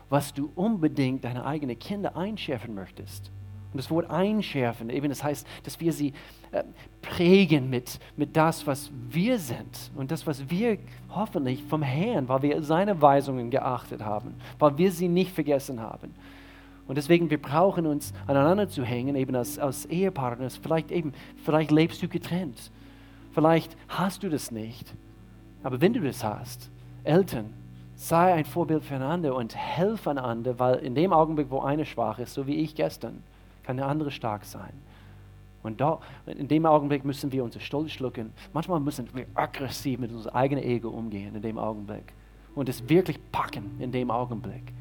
was 0.09 0.33
du 0.33 0.51
unbedingt 0.55 1.25
deine 1.25 1.45
eigenen 1.45 1.79
Kinder 1.79 2.17
einschärfen 2.17 2.75
möchtest. 2.75 3.31
Und 3.73 3.77
das 3.77 3.91
Wort 3.91 4.11
einschärfen, 4.11 4.89
eben 4.89 5.11
das 5.11 5.23
heißt, 5.23 5.47
dass 5.63 5.79
wir 5.79 5.93
sie 5.93 6.15
äh, 6.53 6.65
prägen 7.03 7.69
mit, 7.69 7.99
mit 8.17 8.35
das, 8.37 8.67
was 8.67 8.91
wir 9.11 9.39
sind 9.39 9.91
und 9.95 10.11
das, 10.11 10.27
was 10.27 10.49
wir 10.49 10.79
hoffentlich 11.11 11.63
vom 11.65 11.83
Herrn, 11.83 12.29
weil 12.29 12.43
wir 12.43 12.63
seine 12.63 13.03
Weisungen 13.03 13.51
geachtet 13.51 14.03
haben, 14.03 14.35
weil 14.59 14.79
wir 14.79 14.91
sie 14.91 15.09
nicht 15.09 15.33
vergessen 15.33 15.81
haben. 15.81 16.15
Und 16.87 16.97
deswegen, 16.97 17.29
wir 17.29 17.41
brauchen 17.41 17.87
uns 17.87 18.15
aneinander 18.27 18.69
zu 18.69 18.83
hängen, 18.83 19.15
eben 19.15 19.37
als, 19.37 19.59
als 19.59 19.85
Ehepartners. 19.85 20.57
Vielleicht 20.57 20.91
eben, 20.91 21.13
vielleicht 21.45 21.71
lebst 21.71 22.03
du 22.03 22.09
getrennt. 22.09 22.71
Vielleicht 23.33 23.77
hast 23.89 24.23
du 24.23 24.31
das 24.31 24.51
nicht. 24.51 24.95
Aber 25.63 25.83
wenn 25.83 25.93
du 25.93 26.01
das 26.01 26.25
hast, 26.25 26.71
Eltern, 27.05 27.53
sei 27.95 28.33
ein 28.33 28.47
Vorbild 28.47 28.85
füreinander 28.85 29.35
und 29.35 29.55
helf 29.55 30.09
einander, 30.09 30.59
weil 30.59 30.77
in 30.77 30.95
dem 30.95 31.13
Augenblick, 31.13 31.51
wo 31.51 31.61
einer 31.61 31.85
schwach 31.85 32.19
ist, 32.19 32.33
so 32.33 32.47
wie 32.47 32.55
ich 32.55 32.75
gestern, 32.75 33.23
kann 33.69 33.77
der 33.77 33.87
andere 33.87 34.11
stark 34.11 34.47
sein. 34.47 34.73
Und 35.63 35.79
da, 35.79 36.01
in 36.25 36.49
dem 36.49 36.65
Augenblick 36.65 37.05
müssen 37.05 37.31
wir 37.33 37.45
unsere 37.45 37.63
Stolz 37.63 37.91
schlucken. 37.91 38.33
Manchmal 38.55 38.81
müssen 38.81 39.07
wir 39.13 39.27
aggressiv 39.35 39.99
mit 39.99 40.11
unserem 40.11 40.35
eigenen 40.35 40.65
Ego 40.65 40.89
umgehen 40.89 41.35
in 41.35 41.43
dem 41.43 41.59
Augenblick. 41.59 42.15
Und 42.55 42.71
es 42.71 42.89
wirklich 42.89 43.21
packen 43.31 43.73
in 43.79 43.93
dem 43.93 44.11
Augenblick. 44.11 44.73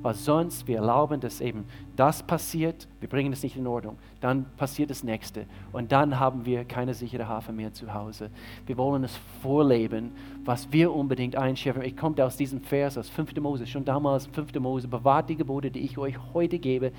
Weil 0.00 0.14
sonst 0.14 0.66
wir 0.66 0.76
erlauben, 0.76 1.20
dass 1.20 1.42
eben 1.42 1.66
das 1.94 2.22
passiert, 2.22 2.88
wir 3.00 3.08
bringen 3.10 3.34
es 3.34 3.42
nicht 3.42 3.54
in 3.54 3.66
Ordnung. 3.66 3.98
Dann 4.22 4.46
passiert 4.56 4.88
das 4.88 5.04
Nächste. 5.04 5.44
Und 5.72 5.92
dann 5.92 6.18
haben 6.18 6.46
wir 6.46 6.64
keine 6.64 6.94
sichere 6.94 7.28
Hafen 7.28 7.54
mehr 7.54 7.74
zu 7.74 7.92
Hause. 7.92 8.30
Wir 8.64 8.78
wollen 8.78 9.04
es 9.04 9.14
vorleben, 9.42 10.12
was 10.42 10.72
wir 10.72 10.90
unbedingt 10.90 11.36
einschärfen. 11.36 11.82
Ich 11.82 11.98
komme 11.98 12.24
aus 12.24 12.38
diesem 12.38 12.62
Vers 12.62 12.96
aus 12.96 13.10
5. 13.10 13.36
Mose, 13.42 13.66
schon 13.66 13.84
damals 13.84 14.26
5. 14.28 14.54
Mose, 14.54 14.88
bewahrt 14.88 15.28
die 15.28 15.36
Gebote, 15.36 15.70
die 15.70 15.80
ich 15.80 15.98
euch 15.98 16.14
heute 16.32 16.58
gebe 16.58 16.92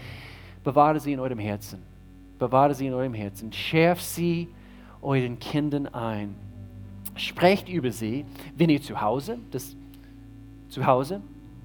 bewahre 0.68 1.00
sie 1.00 1.14
in 1.14 1.22
eurem 1.22 1.40
Herzen. 1.40 1.82
Bewahre 2.38 2.76
sie 2.76 2.88
in 2.88 2.94
eurem 2.94 3.14
Herzen. 3.14 3.54
Schärft 3.54 4.04
sie 4.04 4.50
euren 5.02 5.40
Kindern 5.40 5.88
ein. 5.88 6.36
Sprecht 7.16 7.70
über 7.70 7.90
sie, 7.90 8.26
wenn 8.58 8.70
ihr 8.70 8.82
zu 8.82 9.00
Hause, 9.00 9.40
das, 9.52 9.78
zu 10.68 10.86
Hause, 10.86 11.22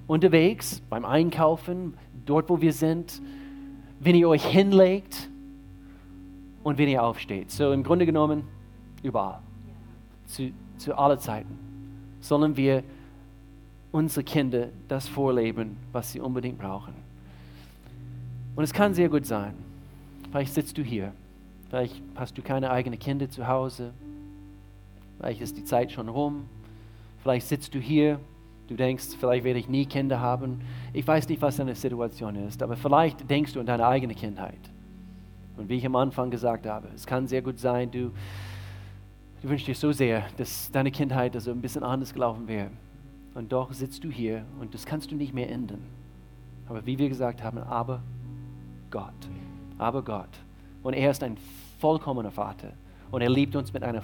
unterwegs, 0.07 0.81
beim 0.89 1.03
Einkaufen, 1.03 1.95
dort, 2.25 2.49
wo 2.49 2.61
wir 2.61 2.71
sind, 2.71 3.21
wenn 3.99 4.15
ihr 4.15 4.29
euch 4.29 4.45
hinlegt 4.45 5.29
und 6.63 6.77
wenn 6.77 6.87
ihr 6.87 7.03
aufsteht. 7.03 7.51
So 7.51 7.73
im 7.73 7.83
Grunde 7.83 8.05
genommen 8.05 8.43
überall, 9.03 9.41
zu, 10.27 10.49
zu 10.77 10.97
aller 10.97 11.19
Zeiten, 11.19 11.59
sollen 12.21 12.55
wir 12.55 12.85
unsere 13.91 14.23
Kinder 14.23 14.69
das 14.87 15.09
vorleben, 15.09 15.75
was 15.91 16.13
sie 16.13 16.21
unbedingt 16.21 16.57
brauchen. 16.57 17.02
Und 18.55 18.63
es 18.63 18.73
kann 18.73 18.93
sehr 18.93 19.09
gut 19.09 19.25
sein, 19.25 19.55
vielleicht 20.29 20.53
sitzt 20.53 20.77
du 20.77 20.83
hier, 20.83 21.11
vielleicht 21.69 22.01
hast 22.15 22.37
du 22.37 22.43
keine 22.43 22.69
eigenen 22.69 22.99
Kinder 22.99 23.27
zu 23.27 23.47
Hause, 23.47 23.91
vielleicht 25.17 25.41
ist 25.41 25.57
die 25.57 25.63
Zeit 25.63 25.91
schon 25.91 26.07
rum, 26.07 26.45
vielleicht 27.23 27.47
sitzt 27.47 27.73
du 27.73 27.79
hier, 27.79 28.19
du 28.67 28.75
denkst, 28.75 29.05
vielleicht 29.19 29.43
werde 29.43 29.59
ich 29.59 29.69
nie 29.69 29.85
Kinder 29.85 30.19
haben. 30.19 30.61
Ich 30.93 31.07
weiß 31.07 31.27
nicht, 31.29 31.41
was 31.41 31.57
deine 31.57 31.75
Situation 31.75 32.35
ist, 32.35 32.61
aber 32.61 32.75
vielleicht 32.75 33.27
denkst 33.29 33.53
du 33.53 33.59
an 33.59 33.65
deine 33.65 33.87
eigene 33.87 34.13
Kindheit. 34.13 34.59
Und 35.57 35.69
wie 35.69 35.75
ich 35.75 35.85
am 35.85 35.95
Anfang 35.95 36.29
gesagt 36.29 36.65
habe, 36.67 36.89
es 36.95 37.05
kann 37.05 37.27
sehr 37.27 37.41
gut 37.41 37.59
sein, 37.59 37.89
du, 37.89 38.11
du 39.41 39.49
wünschst 39.49 39.67
dir 39.67 39.75
so 39.75 39.91
sehr, 39.91 40.25
dass 40.37 40.71
deine 40.71 40.91
Kindheit 40.91 41.35
also 41.35 41.51
ein 41.51 41.61
bisschen 41.61 41.83
anders 41.83 42.13
gelaufen 42.13 42.47
wäre. 42.47 42.69
Und 43.33 43.51
doch 43.51 43.73
sitzt 43.73 44.03
du 44.03 44.09
hier 44.09 44.45
und 44.59 44.75
das 44.75 44.85
kannst 44.85 45.11
du 45.11 45.15
nicht 45.15 45.33
mehr 45.33 45.49
ändern. 45.49 45.81
Aber 46.67 46.85
wie 46.85 46.97
wir 46.99 47.09
gesagt 47.09 47.43
haben, 47.43 47.57
aber 47.57 48.01
Gott. 48.93 49.27
Aber 49.79 50.03
Gott. 50.03 50.29
Und 50.83 50.93
er 50.93 51.09
ist 51.09 51.23
ein 51.23 51.35
vollkommener 51.79 52.29
Vater. 52.29 52.73
Und 53.09 53.21
er 53.23 53.29
liebt 53.29 53.55
uns 53.55 53.73
mit 53.73 53.81
einer 53.81 54.03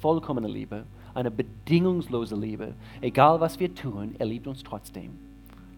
vollkommenen 0.00 0.50
Liebe, 0.50 0.82
einer 1.14 1.30
bedingungslosen 1.30 2.40
Liebe. 2.40 2.74
Egal 3.00 3.38
was 3.38 3.60
wir 3.60 3.72
tun, 3.72 4.16
er 4.18 4.26
liebt 4.26 4.48
uns 4.48 4.64
trotzdem. 4.64 5.16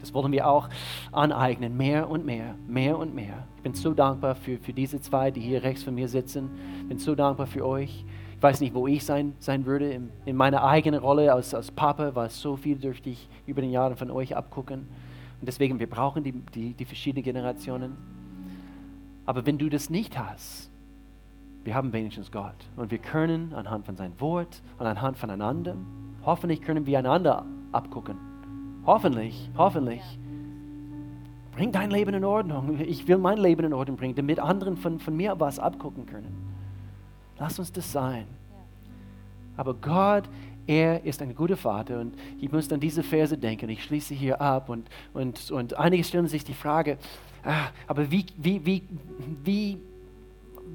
Das 0.00 0.14
wollen 0.14 0.32
wir 0.32 0.48
auch 0.48 0.70
aneignen, 1.12 1.76
mehr 1.76 2.08
und 2.08 2.24
mehr, 2.24 2.54
mehr 2.66 2.96
und 2.96 3.14
mehr. 3.14 3.46
Ich 3.58 3.62
bin 3.62 3.74
so 3.74 3.92
dankbar 3.92 4.34
für, 4.34 4.56
für 4.56 4.72
diese 4.72 5.02
zwei, 5.02 5.30
die 5.30 5.42
hier 5.42 5.62
rechts 5.62 5.82
von 5.82 5.94
mir 5.94 6.08
sitzen. 6.08 6.48
Ich 6.80 6.88
bin 6.88 6.98
so 6.98 7.14
dankbar 7.14 7.46
für 7.46 7.66
euch. 7.66 8.06
Ich 8.36 8.42
weiß 8.42 8.62
nicht, 8.62 8.72
wo 8.72 8.86
ich 8.86 9.04
sein, 9.04 9.34
sein 9.38 9.66
würde. 9.66 9.92
In, 9.92 10.08
in 10.24 10.34
meiner 10.34 10.64
eigenen 10.64 11.00
Rolle 11.00 11.30
als, 11.30 11.52
als 11.52 11.70
Papa 11.70 12.14
war 12.14 12.30
so 12.30 12.56
viel 12.56 12.78
durch 12.78 13.02
dich 13.02 13.28
über 13.46 13.60
den 13.60 13.70
Jahren 13.70 13.96
von 13.96 14.10
euch 14.10 14.34
abgucken. 14.34 14.88
Und 15.40 15.46
deswegen, 15.46 15.78
wir 15.78 15.90
brauchen 15.90 16.24
die, 16.24 16.32
die, 16.32 16.72
die 16.72 16.84
verschiedenen 16.86 17.22
Generationen. 17.22 18.19
Aber 19.26 19.46
wenn 19.46 19.58
du 19.58 19.68
das 19.68 19.90
nicht 19.90 20.18
hast, 20.18 20.70
wir 21.64 21.74
haben 21.74 21.92
wenigstens 21.92 22.32
Gott. 22.32 22.54
Und 22.76 22.90
wir 22.90 22.98
können 22.98 23.52
anhand 23.54 23.86
von 23.86 23.96
seinem 23.96 24.18
Wort 24.20 24.62
und 24.78 24.86
anhand 24.86 25.18
voneinander, 25.18 25.76
hoffentlich 26.24 26.62
können 26.62 26.86
wir 26.86 26.98
einander 26.98 27.44
abgucken. 27.72 28.16
Hoffentlich, 28.86 29.50
hoffentlich. 29.56 30.02
Bring 31.52 31.72
dein 31.72 31.90
Leben 31.90 32.14
in 32.14 32.24
Ordnung. 32.24 32.80
Ich 32.80 33.06
will 33.08 33.18
mein 33.18 33.38
Leben 33.38 33.64
in 33.66 33.72
Ordnung 33.72 33.96
bringen, 33.96 34.14
damit 34.14 34.38
anderen 34.38 34.76
von, 34.76 34.98
von 34.98 35.16
mir 35.16 35.38
was 35.38 35.58
abgucken 35.58 36.06
können. 36.06 36.34
Lass 37.38 37.58
uns 37.58 37.72
das 37.72 37.90
sein. 37.90 38.26
Aber 39.56 39.74
Gott, 39.74 40.24
er 40.66 41.04
ist 41.04 41.20
ein 41.20 41.34
guter 41.34 41.56
Vater 41.56 42.00
und 42.00 42.14
ich 42.40 42.50
muss 42.50 42.72
an 42.72 42.80
diese 42.80 43.02
Verse 43.02 43.36
denken. 43.36 43.68
Ich 43.68 43.84
schließe 43.84 44.14
hier 44.14 44.40
ab 44.40 44.68
und, 44.68 44.88
und, 45.12 45.50
und 45.50 45.74
einige 45.74 46.04
stellen 46.04 46.28
sich 46.28 46.44
die 46.44 46.54
Frage, 46.54 46.96
aber 47.86 48.10
wie, 48.10 48.26
wie, 48.36 48.64
wie, 48.64 48.82
wie, 49.44 49.78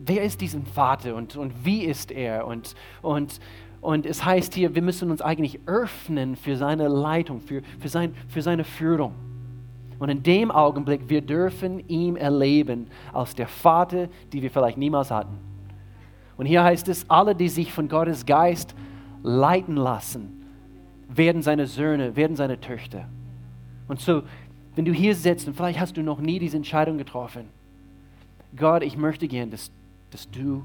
wer 0.05 0.23
ist 0.23 0.41
diesen 0.41 0.65
Vater 0.65 1.15
und, 1.15 1.35
und 1.35 1.65
wie 1.65 1.83
ist 1.83 2.11
er? 2.11 2.47
Und, 2.47 2.75
und, 3.01 3.39
und 3.81 4.05
es 4.05 4.25
heißt 4.25 4.53
hier, 4.53 4.73
wir 4.75 4.81
müssen 4.81 5.11
uns 5.11 5.21
eigentlich 5.21 5.59
öffnen 5.65 6.35
für 6.35 6.57
seine 6.57 6.87
Leitung, 6.87 7.41
für, 7.41 7.61
für, 7.79 7.89
sein, 7.89 8.15
für 8.27 8.41
seine 8.41 8.63
Führung. 8.63 9.13
Und 9.99 10.09
in 10.09 10.23
dem 10.23 10.51
Augenblick, 10.51 11.07
wir 11.07 11.21
dürfen 11.21 11.87
ihn 11.87 12.17
erleben 12.17 12.87
als 13.13 13.35
der 13.35 13.47
Vater, 13.47 14.09
die 14.33 14.41
wir 14.41 14.51
vielleicht 14.51 14.77
niemals 14.77 15.09
hatten. 15.09 15.37
Und 16.37 16.47
hier 16.47 16.63
heißt 16.63 16.89
es, 16.89 17.09
alle, 17.09 17.33
die 17.33 17.47
sich 17.47 17.71
von 17.71 17.87
Gottes 17.87 18.25
Geist 18.25 18.75
leiten 19.23 19.77
lassen, 19.77 20.45
werden 21.07 21.41
seine 21.41 21.65
Söhne, 21.65 22.15
werden 22.15 22.35
seine 22.35 22.59
Töchter. 22.59 23.07
Und 23.87 24.01
so 24.01 24.23
wenn 24.75 24.85
du 24.85 24.91
hier 24.91 25.15
sitzt 25.15 25.47
und 25.47 25.55
vielleicht 25.55 25.79
hast 25.79 25.97
du 25.97 26.03
noch 26.03 26.19
nie 26.19 26.39
diese 26.39 26.57
Entscheidung 26.57 26.97
getroffen, 26.97 27.45
Gott, 28.55 28.83
ich 28.83 28.97
möchte 28.97 29.27
gern, 29.27 29.51
dass, 29.51 29.71
dass, 30.11 30.29
du, 30.29 30.63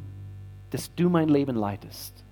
dass 0.71 0.95
du 0.95 1.09
mein 1.09 1.29
Leben 1.29 1.57
leitest, 1.57 2.25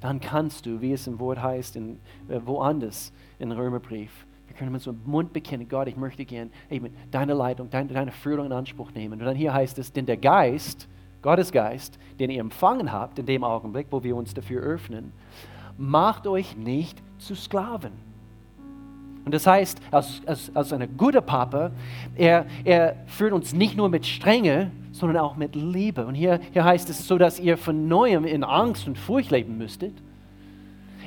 dann 0.00 0.20
kannst 0.20 0.66
du, 0.66 0.80
wie 0.80 0.92
es 0.92 1.06
im 1.06 1.18
Wort 1.18 1.42
heißt, 1.42 1.76
in, 1.76 1.98
äh, 2.28 2.40
woanders 2.44 3.12
in 3.38 3.52
Römerbrief, 3.52 4.26
wir 4.46 4.56
können 4.56 4.78
so 4.78 4.90
einem 4.90 5.00
Mund 5.04 5.32
bekennen, 5.32 5.68
Gott, 5.68 5.88
ich 5.88 5.96
möchte 5.96 6.24
gern 6.24 6.50
eben 6.70 6.92
deine 7.10 7.34
Leitung, 7.34 7.70
deine, 7.70 7.92
deine 7.92 8.10
Führung 8.10 8.46
in 8.46 8.52
Anspruch 8.52 8.90
nehmen. 8.92 9.20
Und 9.20 9.26
dann 9.26 9.36
hier 9.36 9.54
heißt 9.54 9.78
es, 9.78 9.92
denn 9.92 10.06
der 10.06 10.16
Geist, 10.16 10.88
Gottes 11.22 11.52
Geist, 11.52 11.98
den 12.18 12.30
ihr 12.30 12.40
empfangen 12.40 12.90
habt 12.90 13.18
in 13.18 13.26
dem 13.26 13.44
Augenblick, 13.44 13.86
wo 13.90 14.02
wir 14.02 14.16
uns 14.16 14.34
dafür 14.34 14.62
öffnen, 14.62 15.12
macht 15.78 16.26
euch 16.26 16.56
nicht 16.56 17.00
zu 17.18 17.34
Sklaven 17.34 17.92
und 19.24 19.34
das 19.34 19.46
heißt, 19.46 19.80
als, 19.90 20.22
als, 20.26 20.54
als 20.54 20.72
ein 20.72 20.96
guter 20.96 21.20
Papa, 21.20 21.70
er, 22.16 22.46
er 22.64 22.96
führt 23.06 23.32
uns 23.32 23.52
nicht 23.52 23.76
nur 23.76 23.88
mit 23.88 24.06
Strenge, 24.06 24.70
sondern 24.92 25.18
auch 25.18 25.36
mit 25.36 25.54
Liebe. 25.54 26.06
Und 26.06 26.14
hier, 26.14 26.40
hier 26.52 26.64
heißt 26.64 26.88
es 26.90 27.06
so, 27.06 27.18
dass 27.18 27.38
ihr 27.38 27.58
von 27.58 27.86
neuem 27.86 28.24
in 28.24 28.44
Angst 28.44 28.86
und 28.86 28.98
Furcht 28.98 29.30
leben 29.30 29.58
müsstet. 29.58 29.94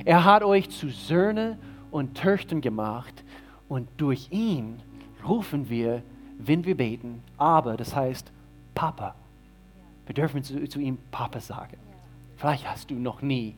Er 0.05 0.23
hat 0.25 0.43
euch 0.43 0.69
zu 0.69 0.89
Söhne 0.89 1.57
und 1.91 2.15
Töchtern 2.15 2.61
gemacht 2.61 3.23
und 3.67 3.87
durch 3.97 4.27
ihn 4.31 4.79
rufen 5.27 5.69
wir, 5.69 6.03
wenn 6.37 6.65
wir 6.65 6.75
beten, 6.75 7.23
aber 7.37 7.77
das 7.77 7.95
heißt 7.95 8.31
Papa. 8.75 9.15
Wir 10.05 10.15
dürfen 10.15 10.43
zu, 10.43 10.67
zu 10.67 10.79
ihm 10.79 10.97
Papa 11.11 11.39
sagen. 11.39 11.77
Vielleicht 12.35 12.69
hast 12.69 12.91
du 12.91 12.95
noch 12.95 13.21
nie 13.21 13.55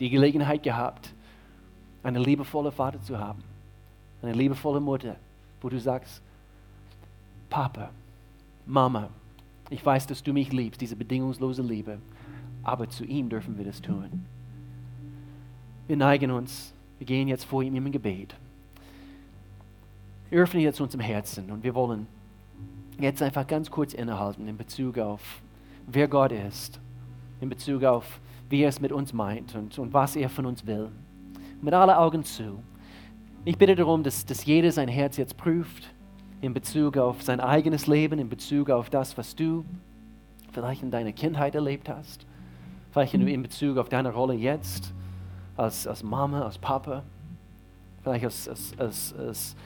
die 0.00 0.10
Gelegenheit 0.10 0.62
gehabt, 0.62 1.14
einen 2.02 2.22
liebevollen 2.22 2.72
Vater 2.72 3.00
zu 3.02 3.18
haben 3.18 3.42
eine 4.22 4.32
liebevolle 4.32 4.80
Mutter, 4.80 5.16
wo 5.60 5.68
du 5.68 5.78
sagst, 5.78 6.22
Papa, 7.50 7.90
Mama, 8.66 9.08
ich 9.70 9.84
weiß, 9.84 10.06
dass 10.06 10.22
du 10.22 10.32
mich 10.32 10.52
liebst, 10.52 10.80
diese 10.80 10.96
bedingungslose 10.96 11.62
Liebe, 11.62 11.98
aber 12.62 12.88
zu 12.88 13.04
ihm 13.04 13.28
dürfen 13.28 13.56
wir 13.56 13.64
das 13.64 13.80
tun. 13.80 14.24
Wir 15.86 15.96
neigen 15.96 16.30
uns, 16.30 16.74
wir 16.98 17.06
gehen 17.06 17.28
jetzt 17.28 17.44
vor 17.44 17.62
ihm 17.62 17.74
im 17.76 17.90
Gebet. 17.90 18.34
öffne 20.30 20.60
jetzt 20.60 20.80
unserem 20.80 21.00
Herzen 21.00 21.50
und 21.50 21.62
wir 21.62 21.74
wollen 21.74 22.06
jetzt 23.00 23.22
einfach 23.22 23.46
ganz 23.46 23.70
kurz 23.70 23.94
innehalten 23.94 24.48
in 24.48 24.56
Bezug 24.56 24.98
auf, 24.98 25.40
wer 25.86 26.08
Gott 26.08 26.32
ist, 26.32 26.80
in 27.40 27.48
Bezug 27.48 27.84
auf, 27.84 28.20
wie 28.50 28.62
er 28.62 28.68
es 28.68 28.80
mit 28.80 28.92
uns 28.92 29.12
meint 29.12 29.54
und, 29.54 29.78
und 29.78 29.92
was 29.92 30.16
er 30.16 30.28
von 30.28 30.46
uns 30.46 30.66
will. 30.66 30.90
Mit 31.62 31.74
allen 31.74 31.90
Augen 31.90 32.24
zu. 32.24 32.62
Ich 33.48 33.56
bitte 33.56 33.74
darum, 33.74 34.02
dass, 34.02 34.26
dass 34.26 34.44
jeder 34.44 34.70
sein 34.70 34.88
Herz 34.88 35.16
jetzt 35.16 35.38
prüft 35.38 35.88
in 36.42 36.52
Bezug 36.52 36.98
auf 36.98 37.22
sein 37.22 37.40
eigenes 37.40 37.86
Leben, 37.86 38.18
in 38.18 38.28
Bezug 38.28 38.68
auf 38.68 38.90
das, 38.90 39.16
was 39.16 39.34
du 39.34 39.64
vielleicht 40.52 40.82
in 40.82 40.90
deiner 40.90 41.12
Kindheit 41.12 41.54
erlebt 41.54 41.88
hast, 41.88 42.26
vielleicht 42.90 43.14
in, 43.14 43.42
Bezug 43.42 43.78
auf 43.78 43.88
deine 43.88 44.12
Rolle 44.12 44.34
jetzt 44.34 44.92
als, 45.56 45.86
als 45.86 46.02
Mama, 46.02 46.42
als 46.42 46.58
Papa, 46.58 47.04
vielleicht 48.02 48.26
als, 48.26 48.50
als, 48.50 48.74
als, 48.78 49.14
als, 49.14 49.56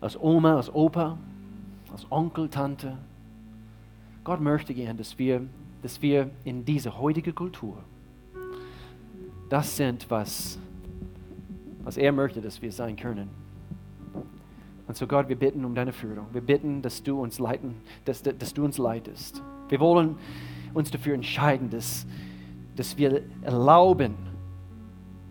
als 0.00 0.20
Oma, 0.20 0.54
als 0.54 0.72
Opa, 0.72 1.18
als 1.90 2.06
Onkel, 2.08 2.48
Tante. 2.50 2.96
Gott 4.22 4.40
möchte 4.40 4.74
gern, 4.74 4.96
dass 4.96 5.18
wir, 5.18 5.44
dass 5.82 6.00
wir 6.02 6.30
in 6.44 6.64
dieser 6.64 6.96
heutigen 7.00 7.34
Kultur 7.34 7.78
das 9.48 9.76
sind, 9.76 10.08
was, 10.08 10.60
was 11.84 11.96
er 11.96 12.12
möchte, 12.12 12.40
dass 12.40 12.62
wir 12.62 12.72
sein 12.72 12.96
können. 12.96 13.28
Und 14.86 14.96
so 14.96 15.06
Gott, 15.06 15.28
wir 15.28 15.36
bitten 15.36 15.64
um 15.64 15.74
deine 15.74 15.92
Führung. 15.92 16.26
Wir 16.32 16.40
bitten, 16.40 16.82
dass 16.82 17.02
du 17.02 17.20
uns 17.20 17.38
leiten, 17.38 17.74
dass, 18.04 18.22
dass 18.22 18.52
du 18.52 18.64
uns 18.64 18.78
leitest. 18.78 19.42
Wir 19.68 19.80
wollen 19.80 20.16
uns 20.74 20.90
dafür 20.90 21.14
entscheiden, 21.14 21.70
dass, 21.70 22.06
dass 22.76 22.96
wir 22.98 23.22
erlauben, 23.42 24.14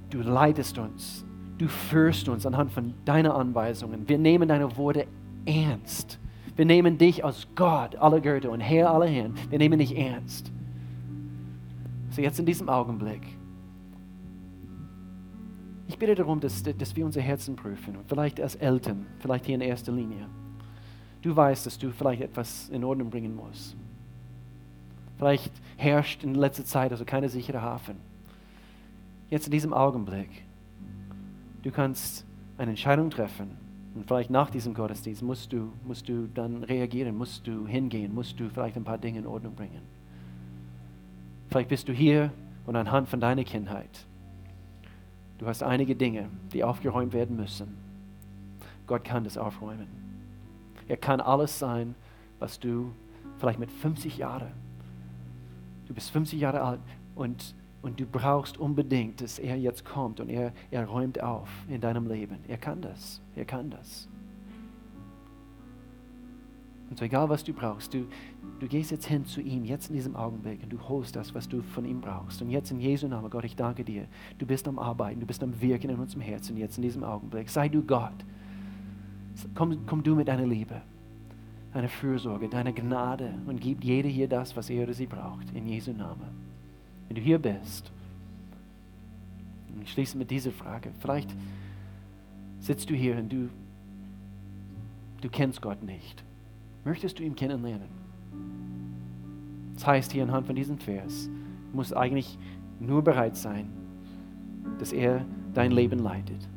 du 0.10 0.20
leitest 0.22 0.78
uns, 0.78 1.26
du 1.58 1.68
führst 1.68 2.28
uns 2.28 2.45
anhand 2.45 2.72
von 2.72 2.93
deinen 3.06 3.32
Anweisungen. 3.32 4.08
Wir 4.08 4.18
nehmen 4.18 4.49
deine 4.49 4.78
Worte 4.78 5.06
ernst. 5.45 6.18
Wir 6.56 6.66
nehmen 6.66 6.97
dich 6.97 7.24
als 7.24 7.47
Gott 7.56 7.95
aller 7.95 8.20
Götter 8.20 8.52
und 8.52 8.60
Herr 8.62 8.91
aller 8.91 9.08
Herren. 9.08 9.36
Wir 9.49 9.60
nehmen 9.60 9.80
dich 9.80 9.97
ernst. 9.97 10.52
So 12.10 12.22
jetzt 12.22 12.39
in 12.39 12.45
diesem 12.45 12.68
Augenblick. 12.68 13.22
Ich 15.92 15.98
bitte 15.98 16.16
darum, 16.16 16.39
dass, 16.39 16.64
dass 16.64 16.96
wir 16.96 17.06
unser 17.06 17.20
Herzen 17.20 17.58
prüfen. 17.58 17.98
Und 17.98 18.08
vielleicht 18.08 18.39
als 18.39 18.56
Eltern, 18.56 19.08
vielleicht 19.20 19.46
hier 19.46 19.56
in 19.56 19.62
erster 19.62 19.92
Linie. 19.92 20.26
Du 21.22 21.36
weißt, 21.36 21.66
dass 21.66 21.78
du 21.78 21.92
vielleicht 21.92 22.22
etwas 22.22 22.70
in 22.70 22.86
Ordnung 22.86 23.10
bringen 23.10 23.36
musst. 23.36 23.76
Vielleicht 25.18 25.52
herrscht 25.76 26.24
in 26.24 26.34
letzter 26.36 26.64
Zeit 26.64 26.94
also 26.94 27.04
keine 27.04 27.28
sichere 27.28 27.62
Hafen. 27.62 27.98
Jetzt 29.30 29.48
in 29.48 29.52
diesem 29.52 29.74
Augenblick, 29.74 30.30
du 31.62 31.72
kannst 31.72 32.26
eine 32.58 32.72
Entscheidung 32.72 33.10
treffen. 33.10 33.58
Und 33.94 34.08
vielleicht 34.08 34.30
nach 34.30 34.50
diesem 34.50 34.74
Gottesdienst 34.74 35.22
musst 35.22 35.52
du, 35.52 35.74
musst 35.84 36.08
du 36.08 36.30
dann 36.34 36.64
reagieren, 36.64 37.18
musst 37.18 37.46
du 37.46 37.68
hingehen, 37.68 38.16
musst 38.16 38.39
du 38.39 38.50
vielleicht 38.50 38.78
ein 38.78 38.86
paar 38.86 38.98
Dinge 38.98 39.20
in 39.20 39.28
Ordnung 39.28 39.56
bringen. 39.56 39.82
Vielleicht 41.50 41.68
bist 41.68 41.89
du 41.89 41.92
hier 41.92 42.32
und 42.66 42.78
anhand 42.78 43.10
von 43.10 43.20
deiner 43.20 43.44
Kindheit, 43.44 44.06
du 45.42 45.48
hast 45.48 45.62
einige 45.62 45.98
Dinge, 45.98 46.30
die 46.54 46.64
aufgeräumt 46.64 47.12
werden 47.12 47.36
müssen. 47.36 47.76
Gott 48.88 49.04
kann 49.04 49.26
das 49.26 49.38
aufräumen. 49.38 49.88
Er 50.88 50.96
kann 50.96 51.20
alles 51.20 51.60
sein, 51.60 51.96
was 52.39 52.60
du 52.60 52.94
vielleicht 53.38 53.60
mit 53.60 53.72
50 53.72 54.18
Jahren 54.18 54.54
du 55.92 55.96
bist 55.96 56.12
50 56.12 56.39
Jahre 56.39 56.62
alt 56.62 56.80
und, 57.16 57.54
und 57.82 58.00
du 58.00 58.06
brauchst 58.06 58.58
unbedingt, 58.58 59.20
dass 59.20 59.39
er 59.39 59.58
jetzt 59.58 59.84
kommt 59.84 60.22
und 60.22 60.30
er, 60.30 60.54
er 60.72 60.86
räumt 60.86 61.22
auf 61.22 61.50
in 61.68 61.82
deinem 61.82 62.08
Leben. 62.08 62.38
Er 62.48 62.58
kann 62.58 62.82
das. 62.82 63.22
Er 63.36 63.44
kann 63.44 63.70
das. 63.70 64.08
Und 66.92 67.00
so 67.00 67.06
egal, 67.06 67.28
was 67.30 67.44
du 67.44 67.54
brauchst, 67.54 67.94
du, 67.96 68.06
du 68.60 68.68
gehst 68.68 68.92
jetzt 68.92 69.08
hin 69.08 69.26
zu 69.26 69.42
ihm, 69.42 69.66
jetzt 69.66 69.89
in 69.89 69.96
diesem 69.96 70.16
Augenblick, 70.16 70.62
und 70.62 70.72
du 70.72 70.80
holst 70.88 71.16
das, 71.16 71.34
was 71.34 71.50
du 71.50 71.64
von 71.64 71.86
ihm 71.86 72.02
brauchst. 72.02 72.42
Und 72.44 72.52
jetzt 72.52 72.70
in 72.70 72.80
Jesu 72.80 73.08
Namen, 73.08 73.32
Gott, 73.32 73.46
ich 73.46 73.56
danke 73.56 73.84
dir. 73.84 74.06
Du 74.38 74.46
bist 74.46 74.68
am 74.68 74.78
Arbeiten, 74.78 75.20
du 75.20 75.26
bist 75.26 75.42
am 75.42 75.60
Wirken 75.60 75.89
in 75.89 75.98
unserem 75.98 76.22
Herzen, 76.22 76.56
jetzt 76.58 76.78
in 76.78 76.84
diesem 76.84 77.04
Augenblick. 77.04 77.50
Sei 77.50 77.68
du 77.70 77.82
Gott. 77.82 78.14
Komm, 79.56 79.88
komm 79.88 80.04
du 80.04 80.14
mit 80.14 80.28
deiner 80.28 80.46
Liebe 80.46 80.82
deine 81.74 81.88
Fürsorge, 81.88 82.50
deine 82.50 82.74
Gnade 82.74 83.34
und 83.46 83.62
gib 83.62 83.84
jeder 83.84 84.10
hier 84.10 84.28
das, 84.28 84.56
was 84.56 84.70
er 84.70 84.84
oder 84.84 84.94
sie 84.94 85.06
braucht, 85.06 85.52
in 85.54 85.68
Jesu 85.68 85.92
Namen. 85.92 86.28
Wenn 87.08 87.16
du 87.16 87.22
hier 87.22 87.39
bist, 87.39 87.92
ich 89.82 89.92
schließe 89.92 90.18
mit 90.18 90.30
dieser 90.30 90.52
Frage, 90.52 90.92
vielleicht 91.00 91.34
sitzt 92.60 92.89
du 92.89 92.94
hier 92.94 93.18
und 93.18 93.32
du, 93.32 93.50
du 95.22 95.30
kennst 95.30 95.62
Gott 95.62 95.82
nicht. 95.84 96.24
Möchtest 96.84 97.20
du 97.20 97.24
ihn 97.24 97.36
kennenlernen? 97.36 97.90
Das 99.76 99.88
heißt 99.88 100.12
hier 100.12 100.24
anhand 100.24 100.48
von 100.48 100.56
diesem 100.56 100.78
Vers, 100.78 101.30
du 101.72 101.76
musst 101.76 101.96
eigentlich 101.96 102.38
nur 102.80 103.04
bereit 103.04 103.36
sein, 103.36 103.70
dass 104.80 104.92
er 104.92 105.26
dein 105.54 105.72
Leben 105.72 106.00
leitet 106.00 106.48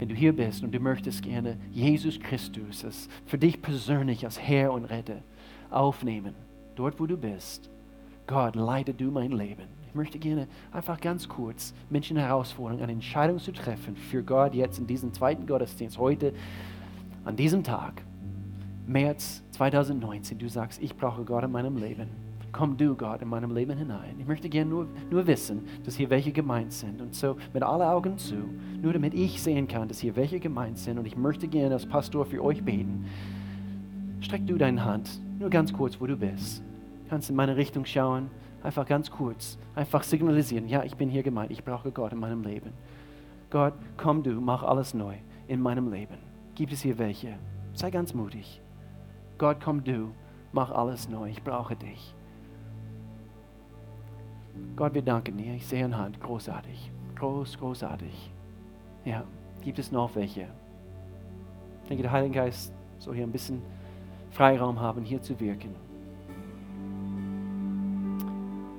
wenn 0.00 0.08
du 0.08 0.14
hier 0.14 0.34
bist 0.34 0.64
und 0.64 0.74
du 0.74 0.80
möchtest 0.80 1.22
gerne 1.22 1.58
Jesus 1.70 2.18
Christus 2.18 2.86
als, 2.86 3.08
für 3.26 3.36
dich 3.36 3.60
persönlich 3.60 4.24
als 4.24 4.40
Herr 4.40 4.72
und 4.72 4.86
Retter 4.86 5.18
aufnehmen, 5.68 6.34
dort 6.74 6.98
wo 6.98 7.06
du 7.06 7.18
bist, 7.18 7.68
Gott, 8.26 8.56
leite 8.56 8.94
du 8.94 9.10
mein 9.10 9.32
Leben. 9.32 9.64
Ich 9.86 9.94
möchte 9.94 10.18
gerne 10.18 10.48
einfach 10.72 10.98
ganz 11.02 11.28
kurz 11.28 11.74
Menschen 11.90 12.16
herausfordern, 12.16 12.80
eine 12.80 12.92
Entscheidung 12.92 13.38
zu 13.38 13.52
treffen 13.52 13.94
für 13.94 14.22
Gott 14.22 14.54
jetzt 14.54 14.78
in 14.78 14.86
diesem 14.86 15.12
zweiten 15.12 15.46
Gottesdienst, 15.46 15.98
heute, 15.98 16.32
an 17.26 17.36
diesem 17.36 17.62
Tag, 17.62 18.02
März 18.86 19.42
2019. 19.52 20.38
Du 20.38 20.48
sagst, 20.48 20.82
ich 20.82 20.96
brauche 20.96 21.24
Gott 21.24 21.44
in 21.44 21.52
meinem 21.52 21.76
Leben 21.76 22.08
komm 22.52 22.76
du, 22.76 22.94
Gott, 22.94 23.22
in 23.22 23.28
meinem 23.28 23.54
Leben 23.54 23.76
hinein. 23.76 24.16
Ich 24.18 24.26
möchte 24.26 24.48
gerne 24.48 24.70
nur, 24.70 24.86
nur 25.10 25.26
wissen, 25.26 25.66
dass 25.84 25.96
hier 25.96 26.10
welche 26.10 26.32
gemeint 26.32 26.72
sind. 26.72 27.00
Und 27.00 27.14
so 27.14 27.36
mit 27.52 27.62
allen 27.62 27.82
Augen 27.82 28.18
zu, 28.18 28.36
nur 28.80 28.92
damit 28.92 29.14
ich 29.14 29.42
sehen 29.42 29.68
kann, 29.68 29.88
dass 29.88 30.00
hier 30.00 30.16
welche 30.16 30.40
gemeint 30.40 30.78
sind. 30.78 30.98
Und 30.98 31.06
ich 31.06 31.16
möchte 31.16 31.48
gerne 31.48 31.74
als 31.74 31.86
Pastor 31.86 32.26
für 32.26 32.42
euch 32.42 32.62
beten. 32.62 33.06
Streck 34.20 34.46
du 34.46 34.56
deine 34.56 34.84
Hand, 34.84 35.20
nur 35.38 35.50
ganz 35.50 35.72
kurz, 35.72 36.00
wo 36.00 36.06
du 36.06 36.16
bist. 36.16 36.62
Kannst 37.08 37.30
in 37.30 37.36
meine 37.36 37.56
Richtung 37.56 37.84
schauen, 37.84 38.30
einfach 38.62 38.86
ganz 38.86 39.10
kurz, 39.10 39.58
einfach 39.74 40.02
signalisieren, 40.02 40.68
ja, 40.68 40.84
ich 40.84 40.96
bin 40.96 41.08
hier 41.08 41.22
gemeint, 41.22 41.50
ich 41.50 41.64
brauche 41.64 41.90
Gott 41.90 42.12
in 42.12 42.18
meinem 42.18 42.42
Leben. 42.42 42.72
Gott, 43.48 43.74
komm 43.96 44.22
du, 44.22 44.32
mach 44.32 44.62
alles 44.62 44.94
neu 44.94 45.14
in 45.48 45.60
meinem 45.60 45.90
Leben. 45.90 46.14
Gibt 46.54 46.72
es 46.72 46.82
hier 46.82 46.98
welche? 46.98 47.38
Sei 47.72 47.90
ganz 47.90 48.14
mutig. 48.14 48.60
Gott, 49.40 49.56
komm 49.64 49.82
du, 49.82 50.12
mach 50.52 50.70
alles 50.70 51.08
neu, 51.08 51.30
ich 51.30 51.42
brauche 51.42 51.74
dich. 51.74 52.14
Gott, 54.76 54.92
wir 54.92 55.00
danken 55.00 55.38
dir. 55.38 55.54
Ich 55.54 55.66
sehe 55.66 55.82
eine 55.82 55.96
Hand. 55.96 56.20
Großartig. 56.20 56.92
Groß, 57.16 57.58
großartig. 57.58 58.30
Ja, 59.06 59.24
gibt 59.62 59.78
es 59.78 59.90
noch 59.90 60.14
welche? 60.14 60.42
Ich 61.82 61.88
denke, 61.88 62.02
der 62.02 62.12
Heilige 62.12 62.34
Geist 62.34 62.74
soll 62.98 63.14
hier 63.14 63.24
ein 63.24 63.32
bisschen 63.32 63.62
Freiraum 64.30 64.78
haben, 64.78 65.04
hier 65.04 65.22
zu 65.22 65.40
wirken. 65.40 65.74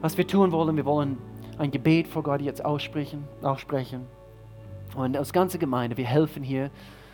Was 0.02 0.16
wir 0.16 0.28
tun 0.28 0.52
wollen, 0.52 0.78
wir 0.78 0.86
wollen 0.86 1.18
ein 1.58 1.72
Gebet 1.72 2.08
vor 2.08 2.22
Gott 2.22 2.40
jetzt 2.40 2.64
aussprechen, 2.64 3.24
aussprechen. 3.42 4.06
Und 4.96 5.18
als 5.18 5.34
ganze 5.34 5.58
Gemeinde, 5.58 5.98
wir 5.98 6.06
helfen 6.06 6.44
hier. 6.44 6.70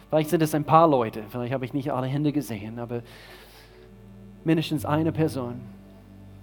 Vielleicht 0.09 0.29
sind 0.29 0.41
es 0.41 0.55
ein 0.55 0.63
paar 0.63 0.87
Leute, 0.87 1.23
vielleicht 1.29 1.53
habe 1.53 1.65
ich 1.65 1.73
nicht 1.73 1.91
alle 1.91 2.07
Hände 2.07 2.31
gesehen, 2.31 2.79
aber 2.79 3.01
mindestens 4.43 4.85
eine 4.85 5.11
Person. 5.11 5.55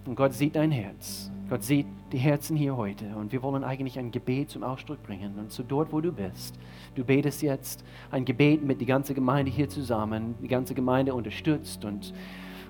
Und 0.04 0.16
Gott 0.16 0.34
sieht 0.34 0.56
dein 0.56 0.70
Herz. 0.70 1.30
Gott 1.48 1.62
sieht 1.62 1.86
die 2.12 2.18
Herzen 2.18 2.56
hier 2.56 2.76
heute 2.76 3.04
und 3.16 3.32
wir 3.32 3.42
wollen 3.42 3.64
eigentlich 3.64 3.98
ein 3.98 4.10
Gebet 4.10 4.50
zum 4.50 4.62
Ausdruck 4.62 5.02
bringen. 5.02 5.38
Und 5.38 5.50
so 5.50 5.62
dort, 5.62 5.92
wo 5.92 6.00
du 6.00 6.12
bist, 6.12 6.58
du 6.94 7.04
betest 7.04 7.42
jetzt 7.42 7.84
ein 8.10 8.24
Gebet 8.24 8.62
mit 8.62 8.80
der 8.80 8.86
ganzen 8.86 9.14
Gemeinde 9.14 9.50
hier 9.50 9.68
zusammen, 9.68 10.34
die 10.42 10.48
ganze 10.48 10.74
Gemeinde 10.74 11.14
unterstützt 11.14 11.84
und, 11.84 12.12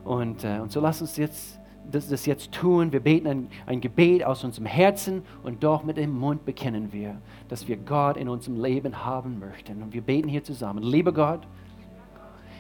und, 0.05 0.45
äh, 0.45 0.59
und 0.61 0.71
so 0.71 0.81
lass 0.81 1.01
uns 1.01 1.17
jetzt 1.17 1.59
das, 1.91 2.09
das 2.09 2.27
jetzt 2.27 2.53
tun. 2.53 2.93
Wir 2.93 3.01
beten 3.01 3.27
ein, 3.27 3.49
ein 3.67 3.81
Gebet 3.81 4.25
aus 4.25 4.45
unserem 4.45 4.67
Herzen 4.67 5.23
und 5.43 5.63
doch 5.63 5.85
mit 5.85 5.97
dem 5.97 6.19
Mund 6.19 6.45
bekennen 6.45 6.93
wir, 6.93 7.17
dass 7.49 7.69
wir 7.69 7.77
Gott 7.77 8.17
in 8.17 8.29
unserem 8.29 8.63
Leben 8.63 9.05
haben 9.05 9.39
möchten. 9.39 9.83
Und 9.83 9.93
wir 9.93 10.03
beten 10.03 10.29
hier 10.29 10.45
zusammen. 10.45 10.83
Lieber 10.83 11.13
Gott, 11.13 11.41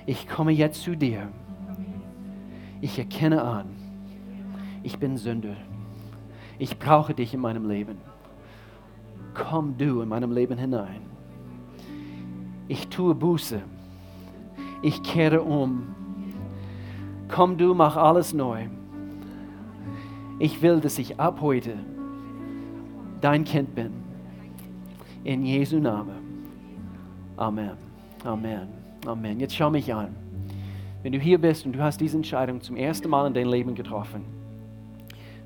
ich 0.07 0.29
komme 0.29 0.53
jetzt 0.53 0.83
zu 0.83 0.97
dir. 0.97 1.29
Ich 2.81 2.99
erkenne 2.99 3.43
an, 3.43 3.67
ich 4.83 4.99
bin 4.99 5.17
Sünder 5.17 5.57
ich 6.59 6.79
brauche 6.79 7.15
dich 7.15 7.35
in 7.35 7.41
meinem 7.41 7.69
Leben. 7.69 7.99
Komm 9.35 9.77
du 9.77 10.01
in 10.01 10.09
meinem 10.09 10.31
Leben 10.31 10.57
hinein. 10.57 11.03
Ich 12.69 12.89
tue 12.89 13.15
Buße. 13.15 13.63
Ich 14.83 15.03
kehre 15.03 15.43
um. 15.43 15.95
Komm 17.29 17.59
du, 17.59 17.75
mach 17.75 17.97
alles 17.97 18.33
neu. 18.33 18.69
Ich 20.39 20.61
will, 20.63 20.81
dass 20.81 20.99
ich 20.99 21.21
ab 21.21 21.41
heute 21.41 21.75
dein 23.21 23.45
Kind 23.45 23.75
bin. 23.75 23.93
In 25.23 25.45
Jesu 25.45 25.79
Namen. 25.79 26.45
Amen. 27.37 27.77
Amen. 28.25 28.69
Amen. 29.07 29.41
Jetzt 29.41 29.55
schau 29.55 29.71
mich 29.71 29.93
an. 29.95 30.15
Wenn 31.03 31.13
du 31.13 31.19
hier 31.19 31.39
bist 31.39 31.67
und 31.67 31.73
du 31.73 31.81
hast 31.81 32.01
diese 32.01 32.17
Entscheidung 32.17 32.61
zum 32.61 32.77
ersten 32.77 33.09
Mal 33.09 33.27
in 33.27 33.35
deinem 33.35 33.51
Leben 33.51 33.75
getroffen, 33.75 34.25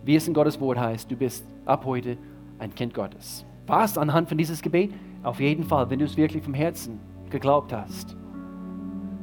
wie 0.04 0.16
es 0.16 0.26
in 0.26 0.34
Gottes 0.34 0.58
Wort 0.60 0.78
heißt, 0.78 1.10
du 1.10 1.16
bist 1.16 1.44
ab 1.66 1.84
heute 1.84 2.16
ein 2.58 2.74
Kind 2.74 2.94
Gottes. 2.94 3.44
Was 3.66 3.98
anhand 3.98 4.28
von 4.28 4.38
dieses 4.38 4.62
Gebet? 4.62 4.92
Auf 5.22 5.38
jeden 5.38 5.64
Fall, 5.64 5.90
wenn 5.90 5.98
du 5.98 6.06
es 6.06 6.16
wirklich 6.16 6.42
vom 6.42 6.54
Herzen 6.54 6.98
geglaubt 7.28 7.72
hast. 7.72 8.16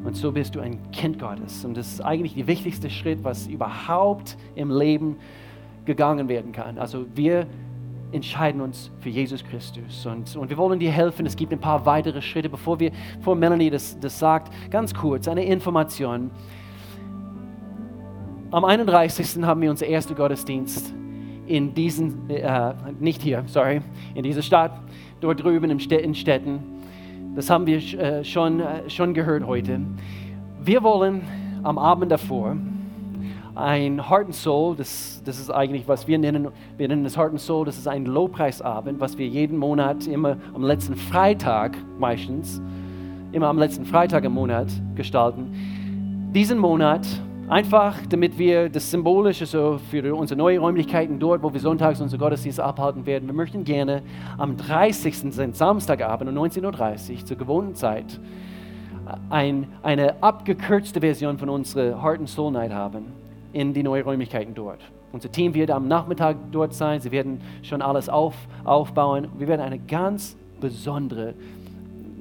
Und 0.03 0.16
so 0.16 0.32
bist 0.32 0.53
du 0.53 0.59
ein 0.59 0.91
Kind 0.91 1.18
Gottes. 1.18 1.66
Und 1.66 1.76
das 1.76 1.88
ist 1.88 2.01
eigentlich 2.01 2.36
der 2.36 2.45
wichtigste 2.45 2.91
Schritt, 2.91 3.24
was 3.24 3.47
überhaupt 3.47 4.38
im 4.53 4.70
Leben 4.70 5.16
gegangen 5.86 6.27
werden 6.27 6.51
kann. 6.51 6.77
Also 6.77 7.05
wir 7.15 7.47
entscheiden 8.11 8.61
uns 8.61 8.91
für 8.99 9.09
Jesus 9.09 9.43
Christus. 9.43 10.05
Und, 10.05 10.36
und 10.36 10.49
wir 10.49 10.57
wollen 10.57 10.79
dir 10.79 10.91
helfen. 10.91 11.25
Es 11.25 11.36
gibt 11.36 11.51
ein 11.51 11.59
paar 11.59 11.86
weitere 11.86 12.21
Schritte, 12.21 12.49
bevor, 12.49 12.79
wir, 12.79 12.91
bevor 13.17 13.36
Melanie 13.36 13.69
das, 13.69 13.99
das 13.99 14.17
sagt. 14.17 14.51
Ganz 14.71 14.93
kurz, 14.93 15.27
eine 15.27 15.43
Information. 15.43 16.31
Am 18.51 18.63
31. 18.63 19.43
haben 19.43 19.61
wir 19.61 19.69
unseren 19.69 19.89
ersten 19.89 20.15
Gottesdienst 20.15 20.93
in 21.45 21.73
diesen, 21.73 22.29
äh, 22.29 22.73
nicht 22.99 23.21
hier, 23.21 23.43
sorry, 23.47 23.81
in 24.13 24.23
dieser 24.23 24.41
Stadt, 24.41 24.79
dort 25.19 25.43
drüben 25.43 25.69
in 25.69 25.79
Städten. 25.79 26.59
Das 27.36 27.49
haben 27.49 27.67
wir 27.67 27.77
äh, 27.77 28.23
schon, 28.23 28.61
äh, 28.61 28.89
schon 28.89 29.13
gehört 29.13 29.45
heute. 29.45 29.81
Wir 30.61 30.81
wollen 30.83 31.21
am 31.63 31.77
Abend 31.77 32.11
davor 32.11 32.55
ein 33.55 34.09
Heart 34.09 34.25
and 34.25 34.35
Soul, 34.35 34.75
das, 34.75 35.21
das 35.23 35.39
ist 35.39 35.49
eigentlich, 35.49 35.87
was 35.87 36.07
wir 36.07 36.17
nennen, 36.17 36.49
wir 36.77 36.87
nennen 36.87 37.03
das 37.03 37.17
Heart 37.17 37.31
and 37.31 37.41
Soul, 37.41 37.65
das 37.65 37.77
ist 37.77 37.87
ein 37.87 38.05
Lobpreisabend, 38.05 38.99
was 38.99 39.17
wir 39.17 39.27
jeden 39.27 39.57
Monat 39.57 40.07
immer 40.07 40.37
am 40.53 40.63
letzten 40.63 40.95
Freitag 40.95 41.77
meistens, 41.97 42.61
immer 43.31 43.47
am 43.47 43.57
letzten 43.57 43.85
Freitag 43.85 44.25
im 44.25 44.33
Monat 44.33 44.67
gestalten. 44.95 46.31
Diesen 46.33 46.59
Monat 46.59 47.07
Einfach, 47.47 47.99
damit 48.09 48.39
wir 48.39 48.69
das 48.69 48.89
Symbolische 48.89 49.45
so 49.45 49.79
für 49.91 50.15
unsere 50.15 50.35
neuen 50.35 50.59
Räumlichkeiten 50.59 51.19
dort, 51.19 51.43
wo 51.43 51.53
wir 51.53 51.59
sonntags 51.59 52.01
unsere 52.01 52.19
Gottesdienste 52.19 52.63
abhalten 52.63 53.05
werden, 53.05 53.27
wir 53.27 53.35
möchten 53.35 53.63
gerne 53.63 54.01
am 54.39 54.57
30. 54.57 55.31
Samstagabend 55.55 56.27
um 56.27 56.35
19.30 56.43 56.63
Uhr 57.11 57.25
zur 57.25 57.37
gewohnten 57.37 57.75
Zeit 57.75 58.19
ein, 59.29 59.67
eine 59.83 60.23
abgekürzte 60.23 61.01
Version 61.01 61.37
von 61.37 61.49
unserer 61.49 62.01
Heart 62.01 62.21
and 62.21 62.29
Soul 62.29 62.51
Night 62.51 62.73
haben 62.73 63.24
in 63.55 63.73
die 63.73 63.83
neuen 63.83 64.03
Räumlichkeiten 64.03 64.53
dort. 64.53 64.81
Unser 65.13 65.31
Team 65.31 65.53
wird 65.53 65.71
am 65.71 65.87
Nachmittag 65.87 66.35
dort 66.51 66.73
sein. 66.73 66.99
Sie 66.99 67.09
werden 67.11 67.39
schon 67.63 67.81
alles 67.81 68.09
auf, 68.09 68.35
aufbauen. 68.65 69.29
Wir 69.37 69.47
werden 69.47 69.61
eine 69.61 69.79
ganz 69.79 70.35
besondere, 70.59 71.33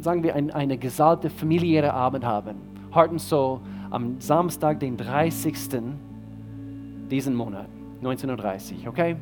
sagen 0.01 0.23
wir, 0.23 0.37
ein, 0.37 0.53
eine 0.53 0.79
gesalbte 0.79 1.29
familiäre 1.29 1.93
Abend 1.93 2.25
haben. 2.25 2.55
Heart 2.95 3.11
and 3.11 3.21
Soul 3.21 3.59
am 3.91 4.21
Samstag, 4.21 4.79
den 4.79 4.97
30. 4.97 5.55
diesen 7.11 7.35
Monat, 7.35 7.67
19.30 8.01 8.85
Uhr, 8.85 8.91
okay? 8.91 9.17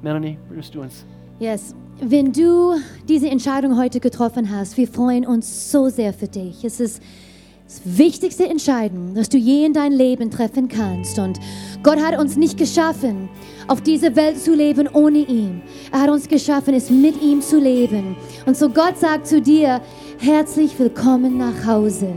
Melanie, 0.00 0.38
würdest 0.48 0.74
du 0.74 0.80
uns? 0.80 1.04
Yes. 1.38 1.74
Wenn 2.00 2.32
du 2.32 2.76
diese 3.06 3.28
Entscheidung 3.28 3.76
heute 3.76 4.00
getroffen 4.00 4.50
hast, 4.50 4.78
wir 4.78 4.88
freuen 4.88 5.26
uns 5.26 5.70
so 5.70 5.90
sehr 5.90 6.14
für 6.14 6.28
dich. 6.28 6.64
Es 6.64 6.80
ist 6.80 7.02
das 7.68 7.82
wichtigste 7.84 8.48
Entscheiden, 8.48 9.14
das 9.14 9.28
du 9.28 9.36
je 9.36 9.66
in 9.66 9.74
dein 9.74 9.92
Leben 9.92 10.30
treffen 10.30 10.68
kannst. 10.68 11.18
Und 11.18 11.38
Gott 11.82 12.00
hat 12.00 12.18
uns 12.18 12.38
nicht 12.38 12.56
geschaffen, 12.56 13.28
auf 13.66 13.82
diese 13.82 14.16
Welt 14.16 14.38
zu 14.38 14.54
leben 14.54 14.88
ohne 14.88 15.18
ihn. 15.18 15.60
Er 15.92 16.00
hat 16.00 16.08
uns 16.08 16.28
geschaffen, 16.28 16.72
es 16.72 16.88
mit 16.88 17.22
ihm 17.22 17.42
zu 17.42 17.60
leben. 17.60 18.16
Und 18.46 18.56
so 18.56 18.70
Gott 18.70 18.96
sagt 18.98 19.26
zu 19.26 19.42
dir, 19.42 19.82
herzlich 20.18 20.78
willkommen 20.78 21.36
nach 21.36 21.66
Hause. 21.66 22.14